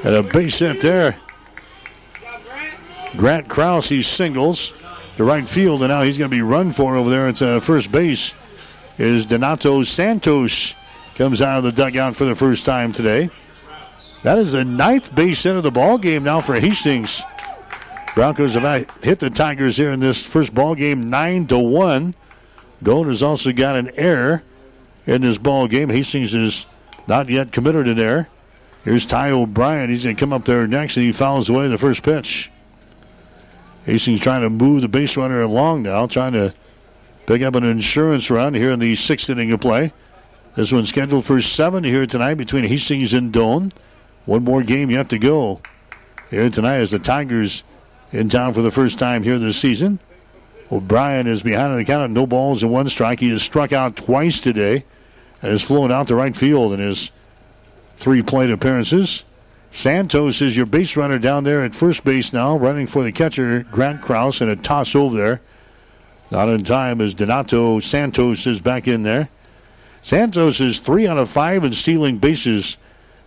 [0.03, 1.19] And a base hit there.
[3.17, 4.73] Grant Krause, he singles
[5.17, 7.59] to right field, and now he's going to be run for over there at uh,
[7.59, 8.33] first base.
[8.97, 10.73] Is Donato Santos
[11.17, 13.31] comes out of the dugout for the first time today.
[14.21, 17.23] That is the ninth base hit of the ball game now for Hastings.
[18.13, 22.13] Broncos have hit the Tigers here in this first ball game nine to one.
[22.83, 24.43] Doane has also got an error
[25.07, 25.89] in this ball game.
[25.89, 26.67] Hastings is
[27.07, 28.27] not yet committed an error.
[28.83, 29.89] Here's Ty O'Brien.
[29.89, 32.51] He's going to come up there next, and he fouls away the first pitch.
[33.85, 36.53] Hastings trying to move the base runner along now, trying to
[37.25, 39.93] pick up an insurance run here in the sixth inning of play.
[40.57, 43.71] This one's scheduled for seven here tonight between Hastings and Doane.
[44.25, 45.61] One more game yet to go
[46.31, 47.63] here tonight as the Tigers
[48.11, 49.99] in town for the first time here this season.
[50.71, 53.19] O'Brien is behind on the count of no balls and one strike.
[53.19, 54.83] He has struck out twice today
[55.43, 57.11] and has flown out to right field in his
[57.97, 59.25] three plate appearances.
[59.69, 63.61] Santos is your base runner down there at first base now, running for the catcher,
[63.71, 65.41] Grant Krause, and a toss over there
[66.31, 69.29] Not in time as Donato Santos is back in there.
[70.07, 72.77] Santos is three out of five in stealing bases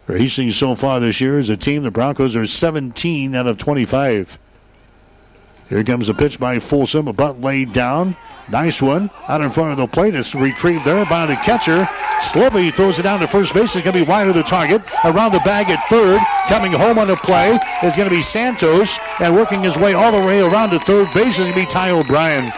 [0.07, 1.83] for Hastings so far this year as a team.
[1.83, 4.39] The Broncos are 17 out of 25.
[5.69, 7.07] Here comes a pitch by Folsom.
[7.07, 8.17] A bunt laid down.
[8.49, 9.11] Nice one.
[9.29, 10.15] Out in front of the plate.
[10.15, 11.87] It's retrieved there by the catcher.
[12.19, 13.77] Sliva throws it down to first base.
[13.77, 14.81] It's going to be wide of the target.
[15.05, 16.19] Around the bag at third.
[16.49, 18.99] Coming home on the play is going to be Santos.
[19.19, 21.67] And working his way all the way around to third base is going to be
[21.67, 22.51] Ty O'Brien.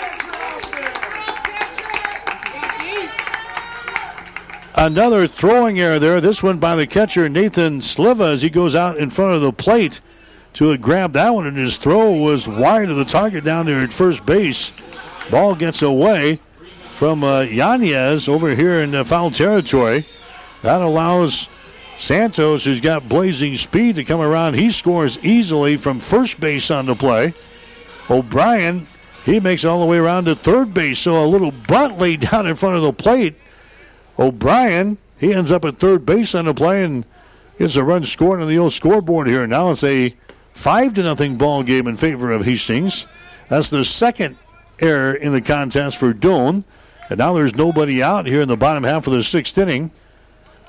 [4.83, 6.21] Another throwing error there.
[6.21, 9.53] This one by the catcher, Nathan Sliva, as he goes out in front of the
[9.53, 10.01] plate
[10.55, 13.93] to grab that one, and his throw was wide of the target down there at
[13.93, 14.73] first base.
[15.31, 16.41] Ball gets away
[16.95, 20.05] from uh, Yanez over here in the foul territory.
[20.63, 21.49] That allows
[21.97, 24.55] Santos, who's got blazing speed, to come around.
[24.55, 27.35] He scores easily from first base on the play.
[28.11, 28.89] O'Brien,
[29.25, 30.99] he makes all the way around to third base.
[30.99, 33.37] So a little bunt laid down in front of the plate.
[34.19, 37.05] O'Brien, he ends up at third base on the play and
[37.59, 39.47] gets a run scored on the old scoreboard here.
[39.47, 40.15] Now it's a
[40.53, 43.07] five to nothing ball game in favor of Hastings.
[43.49, 44.37] That's the second
[44.81, 46.65] error in the contest for Doane.
[47.09, 49.91] And now there's nobody out here in the bottom half of the sixth inning.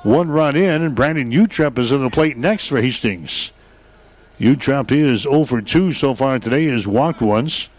[0.04, 3.54] One run in, and Brandon Utrep is on the plate next for Hastings.
[4.40, 6.64] Utrep is 0 for 2 so far today.
[6.64, 7.70] He has walked once,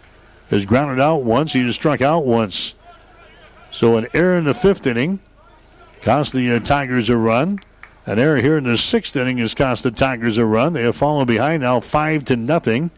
[0.49, 2.73] has grounded out once, he has struck out once.
[3.69, 5.19] So an error in the fifth inning
[6.05, 7.59] cost the uh, Tigers a run.
[8.05, 10.73] An error here in the sixth inning has cost the Tigers a run.
[10.73, 12.91] They have fallen behind now, five to nothing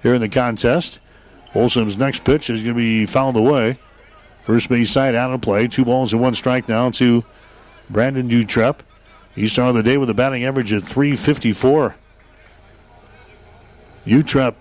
[0.00, 1.00] here in the contest.
[1.52, 3.80] Folsom's next pitch is going to be fouled away.
[4.42, 5.66] First base side out of play.
[5.66, 7.24] Two balls and one strike now to
[7.90, 8.78] Brandon Utrep.
[9.34, 11.96] He started the day with a batting average of 354.
[14.06, 14.54] Utrep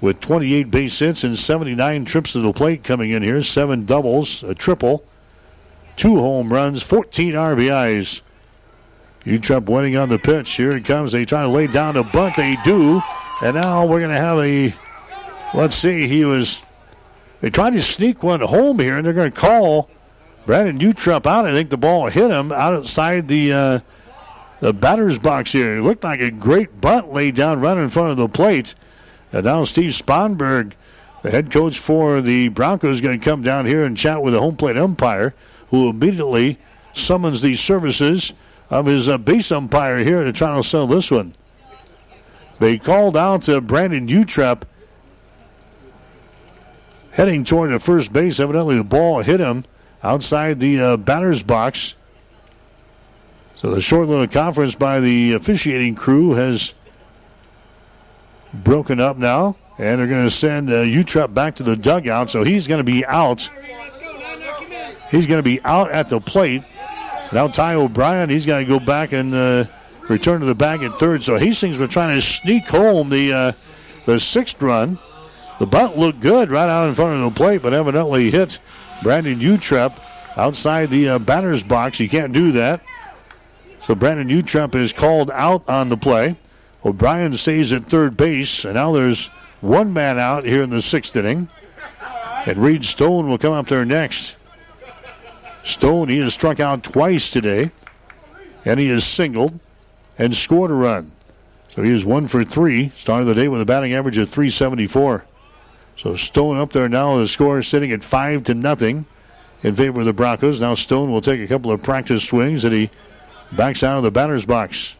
[0.00, 3.42] with 28 base hits and 79 trips to the plate coming in here.
[3.42, 5.04] Seven doubles, a triple,
[5.96, 8.22] two home runs, 14 RBIs.
[9.24, 10.50] Utrep winning on the pitch.
[10.52, 11.12] Here it comes.
[11.12, 12.36] They try to lay down a bunt.
[12.36, 13.02] They do.
[13.42, 14.74] And now we're going to have a
[15.54, 16.08] Let's see.
[16.08, 16.62] He was.
[17.40, 19.88] They tried to sneak one home here, and they're going to call
[20.46, 21.46] Brandon Utrep out.
[21.46, 23.80] I think the ball hit him outside the uh,
[24.58, 25.78] the batter's box here.
[25.78, 28.74] It looked like a great bunt laid down right in front of the plate.
[29.32, 30.72] And now Steve Sponberg,
[31.22, 34.34] the head coach for the Broncos, is going to come down here and chat with
[34.34, 35.34] the home plate umpire,
[35.74, 36.56] who immediately
[36.92, 38.32] summons the services
[38.70, 41.32] of his uh, base umpire here to try to sell this one.
[42.60, 44.62] They called out to Brandon Utrep
[47.10, 48.38] heading toward the first base.
[48.38, 49.64] Evidently, the ball hit him
[50.04, 51.96] outside the uh, batter's box.
[53.56, 56.74] So the short little conference by the officiating crew has
[58.52, 62.30] broken up now, and they're going to send uh, Utrep back to the dugout.
[62.30, 63.50] So he's going to be out.
[65.14, 66.64] He's going to be out at the plate.
[67.32, 69.64] Now Ty O'Brien, he's got to go back and uh,
[70.08, 71.22] return to the bag at third.
[71.22, 73.52] So Hastings were trying to sneak home the uh,
[74.06, 74.98] the sixth run.
[75.60, 78.58] The bunt looked good right out in front of the plate, but evidently hit
[79.04, 80.00] Brandon Utrep
[80.36, 82.00] outside the uh, batter's box.
[82.00, 82.82] You can't do that.
[83.78, 86.36] So Brandon Utrep is called out on the play.
[86.84, 89.28] O'Brien stays at third base, and now there's
[89.60, 91.48] one man out here in the sixth inning.
[92.46, 94.36] And Reed Stone will come up there next.
[95.64, 97.70] Stone, he has struck out twice today,
[98.64, 99.58] and he has singled
[100.18, 101.12] and scored a run.
[101.68, 102.90] So he is one for three.
[102.90, 105.24] Started the day with a batting average of 374.
[105.96, 107.18] So Stone up there now.
[107.18, 109.06] The score is sitting at five to nothing
[109.62, 110.60] in favor of the Broncos.
[110.60, 112.90] Now Stone will take a couple of practice swings and he
[113.50, 114.96] backs out of the batter's box.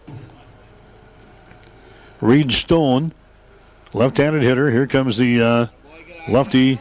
[2.20, 3.12] Reed Stone,
[3.92, 4.70] left-handed hitter.
[4.70, 5.66] Here comes the uh,
[6.28, 6.80] lefty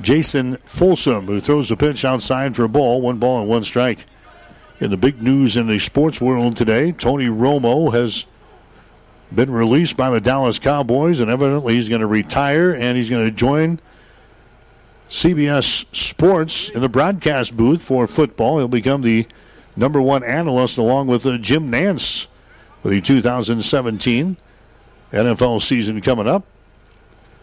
[0.00, 3.00] Jason Folsom, who throws the pitch outside for a ball.
[3.00, 4.06] One ball and one strike.
[4.78, 8.26] In the big news in the sports world today, Tony Romo has
[9.34, 13.24] been released by the Dallas Cowboys, and evidently he's going to retire and he's going
[13.24, 13.80] to join
[15.08, 18.58] CBS Sports in the broadcast booth for football.
[18.58, 19.26] He'll become the
[19.76, 22.26] number one analyst along with uh, Jim Nantz
[22.82, 24.36] for the 2017
[25.12, 26.44] NFL season coming up.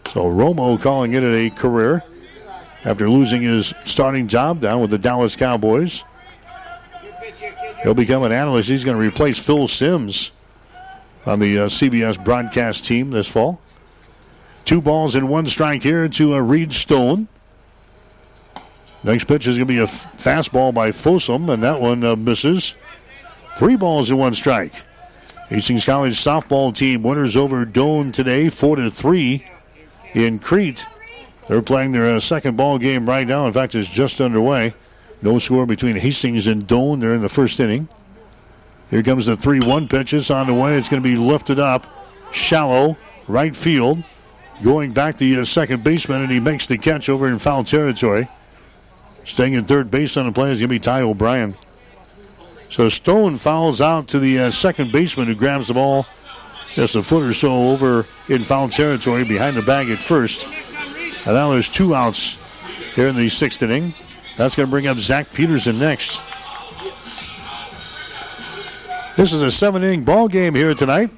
[0.08, 2.04] So Romo calling it a career
[2.84, 6.04] after losing his starting job down with the Dallas Cowboys.
[7.82, 8.68] He'll become an analyst.
[8.68, 10.32] He's going to replace Phil Simms
[11.26, 13.60] on the uh, CBS broadcast team this fall.
[14.64, 17.28] Two balls and one strike here to uh, Reed Stone.
[19.02, 22.16] Next pitch is going to be a f- fastball by Folsom, and that one uh,
[22.16, 22.74] misses.
[23.58, 24.74] Three balls and one strike.
[25.48, 29.46] Hastings College softball team winners over Doane today, four to three
[30.14, 30.86] in Crete.
[31.48, 33.46] They're playing their uh, second ball game right now.
[33.46, 34.74] In fact, it's just underway.
[35.22, 37.00] No score between Hastings and Doane.
[37.00, 37.88] They're in the first inning.
[38.90, 40.14] Here comes the 3 1 pitch.
[40.14, 40.76] It's on the way.
[40.76, 41.86] It's going to be lifted up.
[42.32, 42.96] Shallow,
[43.26, 44.02] right field.
[44.62, 48.28] Going back to uh, second baseman, and he makes the catch over in foul territory.
[49.24, 51.56] Staying in third base on the play is going to be Ty O'Brien.
[52.70, 56.06] So Stone fouls out to the uh, second baseman who grabs the ball
[56.74, 60.48] just a foot or so over in foul territory behind the bag at first.
[61.24, 62.38] And now there's two outs
[62.94, 63.94] here in the sixth inning.
[64.36, 66.22] That's going to bring up Zach Peterson next.
[69.16, 71.10] This is a seven inning ball game here tonight.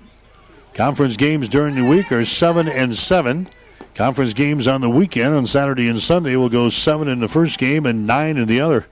[0.74, 3.48] Conference games during the week are seven and seven.
[3.94, 7.58] Conference games on the weekend on Saturday and Sunday will go seven in the first
[7.58, 8.86] game and nine in the other.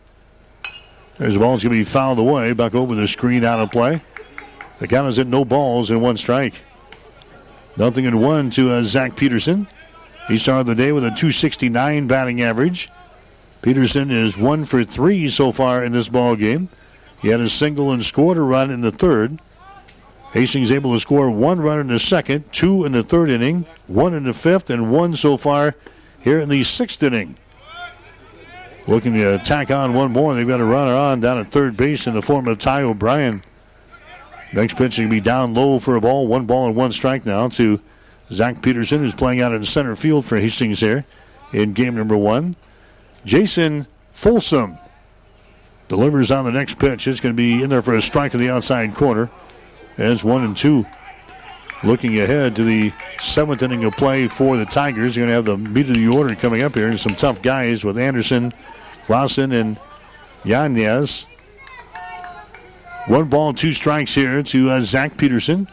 [1.18, 4.02] There's the ball's going to be fouled away, back over the screen out of play.
[4.78, 6.64] The count is at no balls and one strike.
[7.76, 9.68] Nothing in one to uh, Zach Peterson.
[10.28, 12.90] He started the day with a 269 batting average.
[13.62, 16.68] Peterson is one for three so far in this ball game.
[17.20, 19.40] He had a single and scored a run in the third.
[20.32, 24.14] Hastings able to score one run in the second, two in the third inning, one
[24.14, 25.76] in the fifth, and one so far
[26.20, 27.36] here in the sixth inning.
[28.86, 30.34] Looking to tack on one more.
[30.34, 33.42] They've got a runner on down at third base in the form of Ty O'Brien.
[34.52, 36.26] Next pitch will be down low for a ball.
[36.26, 37.80] One ball and one strike now to
[38.30, 41.04] Zach Peterson, is playing out in center field for Hastings here
[41.52, 42.56] in game number one.
[43.24, 44.78] Jason Folsom
[45.88, 47.06] delivers on the next pitch.
[47.06, 49.30] It's going to be in there for a strike in the outside corner.
[49.96, 50.84] As one and two.
[51.84, 55.16] Looking ahead to the seventh inning of play for the Tigers.
[55.16, 57.42] You're going to have the meat of the order coming up here and some tough
[57.42, 58.52] guys with Anderson,
[59.08, 59.78] Lawson, and
[60.44, 61.26] Yanez.
[63.06, 65.68] One ball, two strikes here to uh, Zach Peterson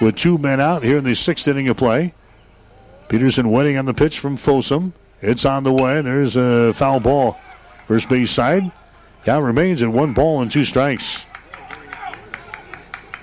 [0.00, 2.14] with two men out here in the sixth inning of play.
[3.08, 4.92] Peterson waiting on the pitch from Folsom.
[5.20, 6.00] It's on the way.
[6.00, 7.36] There's a foul ball.
[7.86, 8.70] First base side.
[9.24, 11.26] Count remains at one ball and two strikes.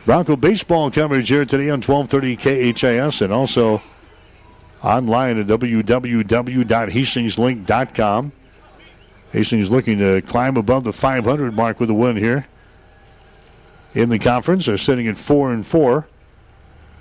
[0.05, 3.81] Bronco baseball coverage here today on 1230 KHAS and also
[4.83, 8.31] online at www.hastingslink.com.
[9.31, 12.45] Hastings looking to climb above the 500 mark with a win here
[13.93, 14.67] in the conference.
[14.67, 16.07] They're sitting at 4 and 4.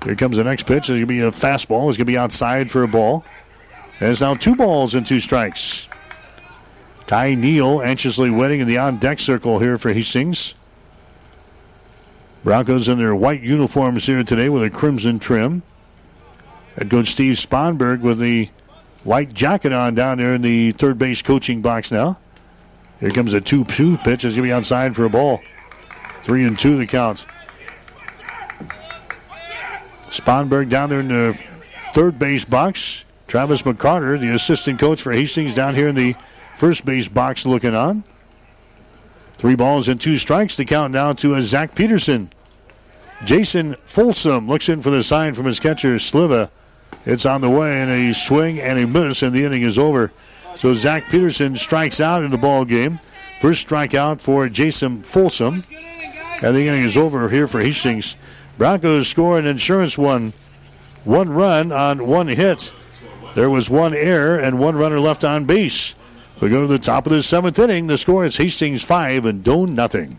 [0.05, 0.77] Here comes the next pitch.
[0.81, 1.89] It's going to be a fastball.
[1.89, 3.25] It's going to be outside for a ball.
[4.01, 5.89] And it's now two balls and two strikes.
[7.07, 10.55] Ty Neal anxiously waiting in the on deck circle here for Hastings.
[12.43, 15.63] Broncos in their white uniforms here today with a crimson trim.
[16.77, 18.51] Head coach Steve Sponberg with the
[19.05, 22.19] white jacket on down there in the third base coaching box now.
[23.01, 24.25] Here comes a 2 2 pitch.
[24.25, 25.41] It's going to be outside for a ball.
[26.23, 27.27] Three and two the counts.
[30.15, 31.39] Sponberg down there in the
[31.93, 33.05] third base box.
[33.27, 36.15] Travis McCarter, the assistant coach for Hastings, down here in the
[36.57, 38.05] first base box looking on.
[39.33, 40.57] Three balls and two strikes.
[40.57, 42.31] The count now to a Zach Peterson.
[43.25, 46.51] Jason Folsom looks in for the sign from his catcher, Sliva.
[47.05, 50.13] It's on the way, and a swing and a miss, and the inning is over.
[50.57, 53.01] So Zach Peterson strikes out in the ball game.
[53.41, 55.65] First strikeout for Jason Folsom.
[56.43, 58.17] And the inning is over here for Hastings.
[58.57, 60.33] Broncos score an insurance one.
[61.05, 62.73] One run on one hit.
[63.35, 65.95] There was one error and one runner left on base.
[66.41, 67.89] We go to the top of the seventh inning.
[67.89, 70.19] The score is Hastings 5 and Doane nothing.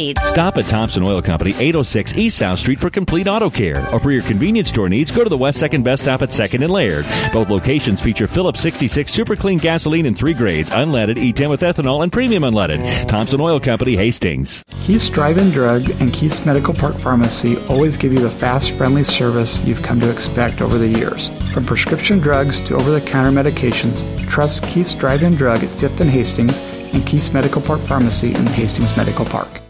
[0.01, 0.21] needs.
[0.23, 3.79] Stop at Thompson Oil Company, 806 East South Street for complete auto care.
[3.93, 6.63] Or for your convenience store needs, go to the West Second Best Stop at 2nd
[6.63, 7.05] and Laird.
[7.33, 12.03] Both locations feature Phillips 66 super clean gasoline in three grades, unleaded, E10 with ethanol,
[12.03, 13.07] and premium unleaded.
[13.07, 14.63] Thompson Oil Company, Hastings.
[14.83, 19.63] Keith's Drive-In Drug and Keith's Medical Park Pharmacy always give you the fast, friendly service
[19.63, 21.29] you've come to expect over the years.
[21.53, 26.57] From prescription drugs to over-the-counter medications, trust Keith's Drive-In Drug at 5th and Hastings
[26.93, 29.61] and Keith's Medical Park Pharmacy in Hastings Medical Park.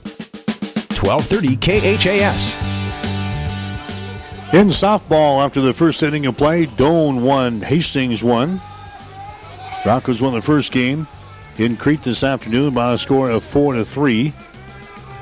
[1.02, 1.58] 1230
[1.98, 2.54] KHAS.
[4.54, 8.62] In softball, after the first inning of play, Doane won, Hastings won.
[9.84, 11.08] Broncos won the first game
[11.58, 14.34] in Crete this afternoon by a score of four to three.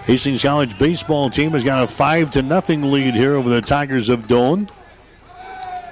[0.04, 4.10] Hastings College baseball team has got a five to nothing lead here over the Tigers
[4.10, 4.70] of Doane.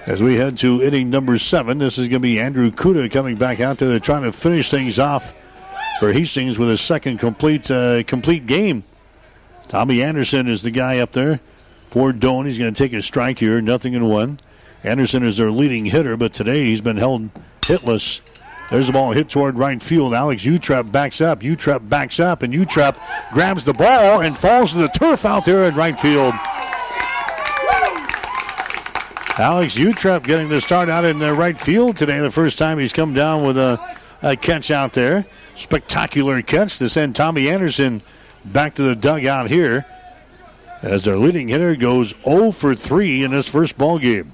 [0.05, 3.35] As we head to inning number seven, this is going to be Andrew Kuda coming
[3.35, 5.33] back out there trying to finish things off
[5.99, 8.83] for Hastings with a second complete uh, complete game.
[9.67, 11.39] Tommy Anderson is the guy up there
[11.89, 12.45] for Doane.
[12.45, 14.39] He's going to take a strike here, nothing in one.
[14.83, 17.29] Anderson is their leading hitter, but today he's been held
[17.61, 18.21] hitless.
[18.69, 20.13] There's the ball hit toward right field.
[20.13, 21.41] Alex Utrep backs up.
[21.41, 22.97] Utrep backs up, and Utrep
[23.31, 26.33] grabs the ball and falls to the turf out there in right field.
[29.39, 32.19] Alex Utrep getting the start out in the right field today.
[32.19, 33.79] The first time he's come down with a,
[34.21, 35.25] a catch out there.
[35.55, 38.01] Spectacular catch to send Tommy Anderson
[38.51, 39.85] back to the dugout here
[40.81, 44.33] as their leading hitter goes 0 for 3 in this first ball game.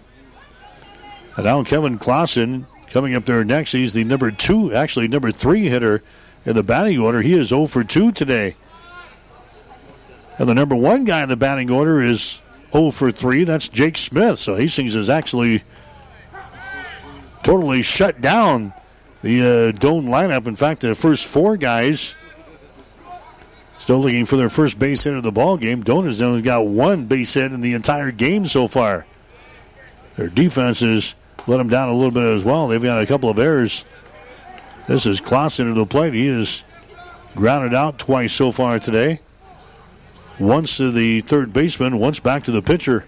[1.35, 3.71] And now Kevin Clausen coming up there next.
[3.71, 6.03] He's the number two, actually number three hitter
[6.45, 7.21] in the batting order.
[7.21, 8.55] He is 0 for 2 today.
[10.37, 12.41] And the number one guy in the batting order is
[12.71, 13.43] 0 for 3.
[13.45, 14.39] That's Jake Smith.
[14.39, 15.63] So Hastings is actually
[17.43, 18.73] totally shut down
[19.21, 20.47] the uh, Doane lineup.
[20.47, 22.15] In fact, the first four guys
[23.83, 25.83] still looking for their first base hit of the ball game.
[25.83, 29.05] Doane has only got one base hit in the entire game so far.
[30.15, 31.15] Their defense has
[31.47, 32.69] let them down a little bit as well.
[32.69, 33.83] They've got a couple of errors.
[34.87, 36.13] This is Clausen to the plate.
[36.13, 36.63] He is
[37.35, 39.19] grounded out twice so far today.
[40.39, 43.05] Once to the third baseman, once back to the pitcher.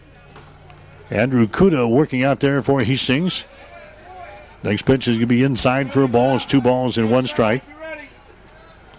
[1.09, 3.45] Andrew Kuda working out there for Hastings.
[4.61, 6.35] Next pitch is going to be inside for a ball.
[6.35, 7.63] It's two balls and one strike.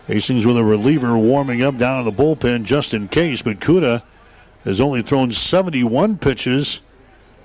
[0.06, 4.02] Hastings with a reliever warming up down in the bullpen just in case, but Kuda
[4.64, 6.80] has only thrown 71 pitches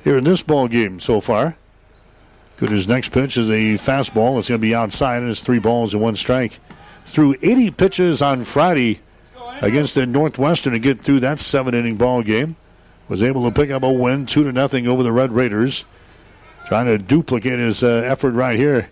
[0.04, 1.58] here in this ball game so far.
[2.58, 4.38] Kuda's next pitch is a fastball.
[4.38, 6.60] It's going to be outside, and it's three balls and one strike.
[7.04, 9.02] Threw 80 pitches on Friday
[9.62, 12.56] against the Northwestern to get through that seven inning ball game.
[13.08, 15.86] Was able to pick up a win, two to nothing over the Red Raiders.
[16.66, 18.92] Trying to duplicate his uh, effort right here.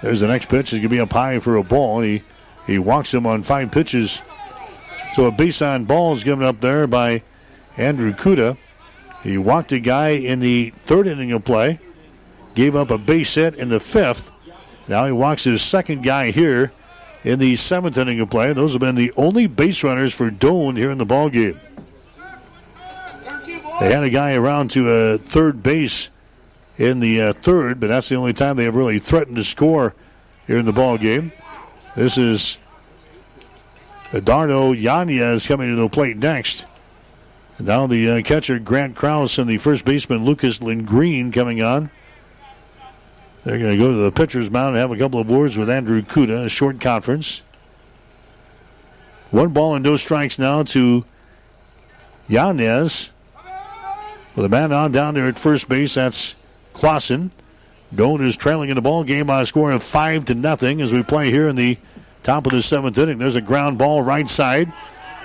[0.00, 0.72] There's the next pitch.
[0.72, 2.00] It's going to be up high for a ball.
[2.00, 2.22] He
[2.70, 4.22] he walks him on five pitches.
[5.14, 7.22] So a base on ball is given up there by
[7.76, 8.56] Andrew Kuda.
[9.22, 11.80] He walked a guy in the third inning of play,
[12.54, 14.30] gave up a base hit in the fifth.
[14.86, 16.72] Now he walks his second guy here
[17.24, 18.52] in the seventh inning of play.
[18.52, 21.60] Those have been the only base runners for Doane here in the ball game.
[23.80, 26.10] They had a guy around to a uh, third base
[26.78, 29.94] in the uh, third, but that's the only time they have really threatened to score
[30.46, 31.32] here in the ball game.
[31.96, 32.58] This is
[34.14, 36.66] Eduardo Yanez coming to the plate next.
[37.58, 41.90] And now the uh, catcher Grant Krause and the first baseman Lucas Green coming on.
[43.42, 45.68] They're going to go to the pitcher's mound and have a couple of words with
[45.68, 47.42] Andrew Kuda, a short conference.
[49.30, 51.04] One ball and no strikes now to
[52.28, 53.12] Yanez.
[54.36, 56.36] With a man on down there at first base, that's
[56.72, 57.32] Clausen.
[57.94, 60.92] Doane is trailing in the ball game by a score of five to nothing as
[60.92, 61.78] we play here in the
[62.22, 63.18] top of the seventh inning.
[63.18, 64.72] There's a ground ball right side.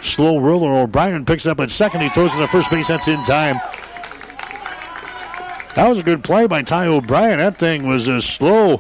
[0.02, 0.82] Slow roller.
[0.82, 2.02] O'Brien picks up at second.
[2.02, 2.88] He throws it to first base.
[2.88, 3.60] That's in time.
[5.76, 7.38] That was a good play by Ty O'Brien.
[7.38, 8.80] That thing was uh, slow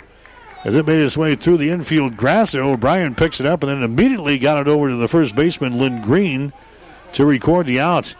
[0.63, 2.63] as it made its way through the infield grass there.
[2.63, 6.53] O'Brien picks it up and then immediately got it over to the first baseman, Lindgreen,
[7.13, 8.15] to record the out.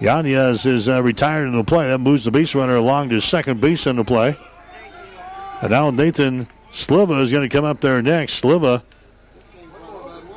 [0.00, 1.88] Yanez is uh, retired in the play.
[1.88, 4.36] That moves the base runner along to second base in the play.
[5.60, 8.42] And now Nathan Sliva is going to come up there next.
[8.42, 8.82] Sliva,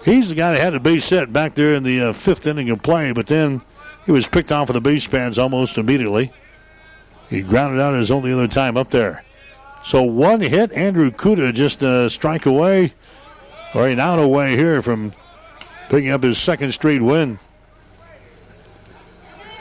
[0.03, 2.69] he's the guy that had a base hit back there in the uh, fifth inning
[2.69, 3.61] of play, but then
[4.05, 6.33] he was picked off of the base pads almost immediately.
[7.29, 9.23] He grounded out his only other time up there.
[9.83, 12.93] So one hit, Andrew Kuda just a strike away,
[13.73, 15.13] or an out away here from
[15.89, 17.39] picking up his second straight win.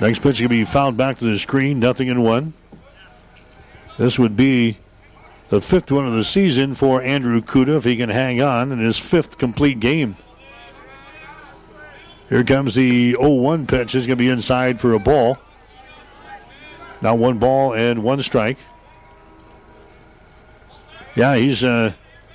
[0.03, 2.55] Next pitch is going to be fouled back to the screen, nothing in one.
[3.99, 4.79] This would be
[5.49, 8.81] the fifth one of the season for Andrew Kuda if he can hang on in
[8.81, 10.17] his fifth complete game.
[12.29, 13.95] Here comes the 0 1 pitch.
[13.95, 15.39] Is going to be inside for a ball.
[17.01, 18.59] Now one ball and one strike.
[21.15, 21.93] Yeah, he's uh,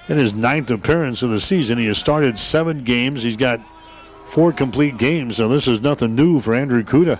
[0.08, 1.80] in his ninth appearance of the season.
[1.80, 3.24] He has started seven games.
[3.24, 3.60] He's got
[4.24, 7.20] four complete games, so this is nothing new for Andrew Kuda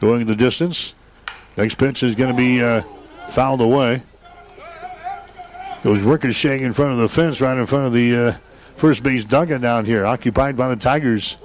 [0.00, 0.94] going the distance.
[1.56, 2.82] Next pitch is going to be uh,
[3.28, 4.02] fouled away.
[5.82, 8.32] Goes ricocheting in front of the fence, right in front of the uh,
[8.76, 11.38] first base dugout down here, occupied by the Tigers.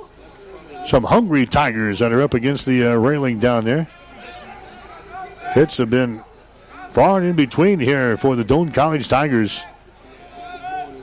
[0.85, 3.87] Some hungry Tigers that are up against the uh, railing down there.
[5.53, 6.23] Hits have been
[6.91, 9.63] far and in between here for the Doane College Tigers.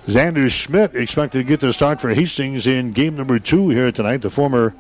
[0.06, 4.22] Xander Schmidt expected to get the start for Hastings in game number two here tonight.
[4.22, 4.74] The former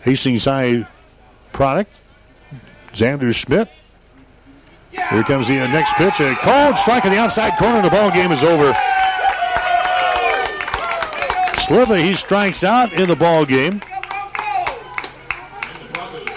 [0.00, 0.86] Hastings High
[1.52, 2.00] product.
[2.92, 3.70] Xander Schmidt
[4.90, 6.20] Here comes the uh, next pitch.
[6.20, 7.80] A cold strike in the outside corner.
[7.80, 8.72] The ball game is over.
[11.54, 13.80] Sliva, he strikes out in the ball game.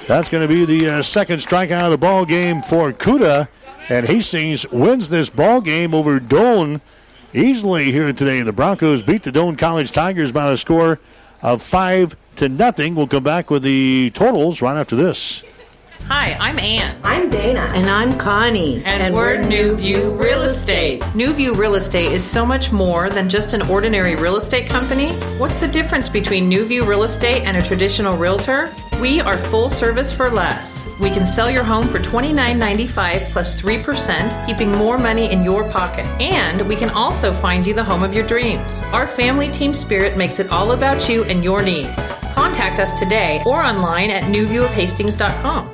[0.07, 3.47] That's going to be the uh, second strikeout of the ball game for Kuda,
[3.89, 6.79] and Hastings wins this ball game over Doane
[7.33, 8.41] easily here today.
[8.43, 10.99] The Broncos beat the Doane College Tigers by a score
[11.41, 12.95] of five to nothing.
[12.95, 15.43] We'll come back with the totals right after this.
[16.07, 16.99] Hi, I'm Ann.
[17.03, 17.61] I'm Dana.
[17.73, 18.75] And I'm Connie.
[18.83, 21.03] And, and we're, we're New View Real Estate.
[21.15, 25.13] New View Real Estate is so much more than just an ordinary real estate company.
[25.39, 28.71] What's the difference between New View Real Estate and a traditional realtor?
[29.01, 30.74] We are full service for less.
[30.99, 36.05] We can sell your home for $29.95 plus 3%, keeping more money in your pocket.
[36.21, 38.81] And we can also find you the home of your dreams.
[38.93, 42.11] Our family team spirit makes it all about you and your needs.
[42.33, 45.71] Contact us today or online at newviewofhastings.com.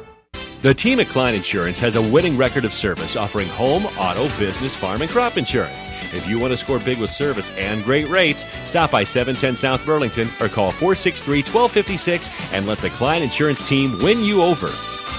[0.63, 4.75] The team at Klein Insurance has a winning record of service offering home, auto, business,
[4.75, 5.87] farm, and crop insurance.
[6.13, 9.83] If you want to score big with service and great rates, stop by 710 South
[9.85, 14.71] Burlington or call 463 1256 and let the Klein Insurance team win you over.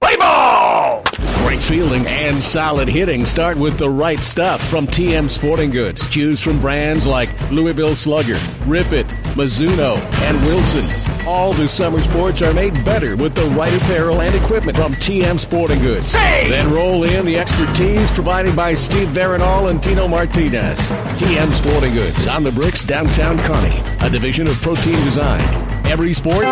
[0.00, 1.02] Play ball!
[1.42, 6.08] Great fielding and solid hitting start with the right stuff from TM Sporting Goods.
[6.08, 10.84] Choose from brands like Louisville Slugger, Rip It, Mizuno, and Wilson.
[11.26, 15.38] All the summer sports are made better with the right apparel and equipment from TM
[15.38, 16.06] Sporting Goods.
[16.06, 16.48] Say!
[16.48, 20.78] Then roll in the expertise provided by Steve Veronal and Tino Martinez.
[20.78, 25.40] TM Sporting Goods on the bricks downtown Kearney, a division of Protein Design.
[25.86, 26.44] Every sport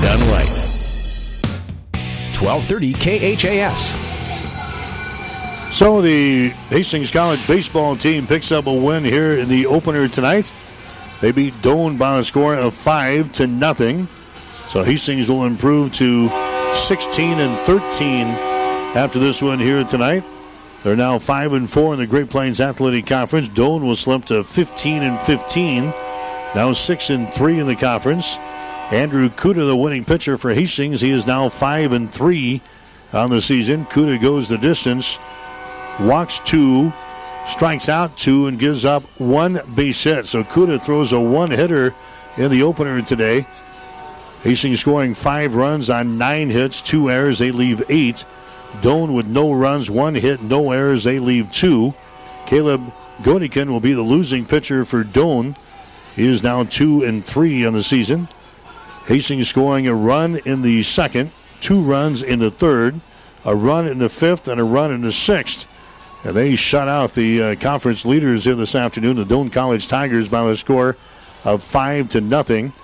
[0.00, 0.67] done right.
[2.40, 2.94] 1230
[3.36, 3.94] KHAS.
[5.74, 10.54] So the Hastings College baseball team picks up a win here in the opener tonight.
[11.20, 14.08] They beat Doane by a score of five to nothing.
[14.68, 16.28] So Hastings will improve to
[16.74, 18.26] 16 and 13
[18.96, 20.24] after this win here tonight.
[20.84, 23.48] They're now five and four in the Great Plains Athletic Conference.
[23.48, 25.84] Doane will slip to 15 and 15.
[26.54, 28.38] Now six and three in the conference.
[28.90, 32.62] Andrew Kuda, the winning pitcher for Hastings, he is now five and three
[33.12, 33.84] on the season.
[33.84, 35.18] Kuda goes the distance,
[36.00, 36.90] walks two,
[37.46, 40.24] strikes out two, and gives up one base hit.
[40.24, 41.94] So Kuda throws a one hitter
[42.38, 43.46] in the opener today.
[44.42, 47.40] Hastings scoring five runs on nine hits, two errors.
[47.40, 48.24] They leave eight.
[48.80, 51.04] Doane with no runs, one hit, no errors.
[51.04, 51.92] They leave two.
[52.46, 52.90] Caleb
[53.20, 55.56] Godikin will be the losing pitcher for Doane.
[56.16, 58.28] He is now two and three on the season.
[59.08, 61.32] Hastings scoring a run in the second,
[61.62, 63.00] two runs in the third,
[63.42, 65.66] a run in the fifth, and a run in the sixth.
[66.24, 70.28] And they shut out the uh, conference leaders here this afternoon, the Doane College Tigers,
[70.28, 70.98] by a score
[71.42, 72.74] of five to nothing.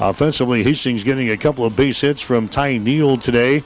[0.00, 3.62] Offensively, Hastings getting a couple of base hits from Ty Neal today,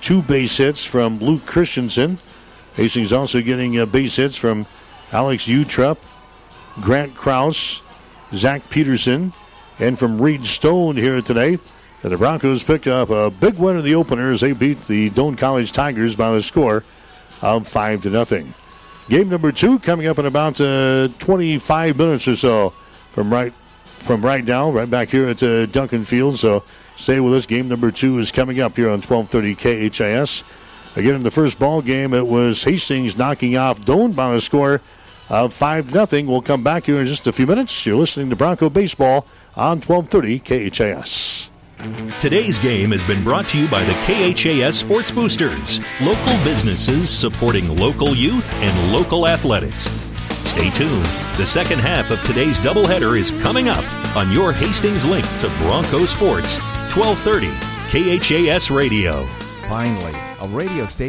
[0.00, 2.20] two base hits from Luke Christensen.
[2.74, 4.68] Hastings also getting uh, base hits from
[5.10, 5.98] Alex Utrep,
[6.80, 7.82] Grant Kraus,
[8.32, 9.32] Zach Peterson,
[9.78, 11.58] and from Reed Stone here today.
[12.02, 15.10] And the Broncos picked up a big win in the opener as they beat the
[15.10, 16.84] Doane College Tigers by the score
[17.42, 18.54] of five to nothing.
[19.08, 22.74] Game number two coming up in about uh, 25 minutes or so
[23.10, 23.52] from right
[23.98, 26.38] from right now, right back here at uh, Duncan Field.
[26.38, 26.62] So
[26.94, 27.46] stay with us.
[27.46, 30.44] Game number two is coming up here on 1230 KHAS.
[30.94, 34.80] Again, in the first ball game, it was Hastings knocking off Doane by a score
[35.28, 36.06] of 5 0.
[36.24, 37.84] We'll come back here in just a few minutes.
[37.84, 41.50] You're listening to Bronco Baseball on 1230 KHAS.
[42.20, 47.76] Today's game has been brought to you by the KHAS Sports Boosters, local businesses supporting
[47.76, 49.84] local youth and local athletics.
[50.48, 51.04] Stay tuned.
[51.36, 53.84] The second half of today's doubleheader is coming up
[54.16, 56.56] on your Hastings link to Bronco Sports,
[56.94, 57.50] 1230
[57.90, 59.26] KHAS Radio.
[59.68, 61.04] Finally, a radio station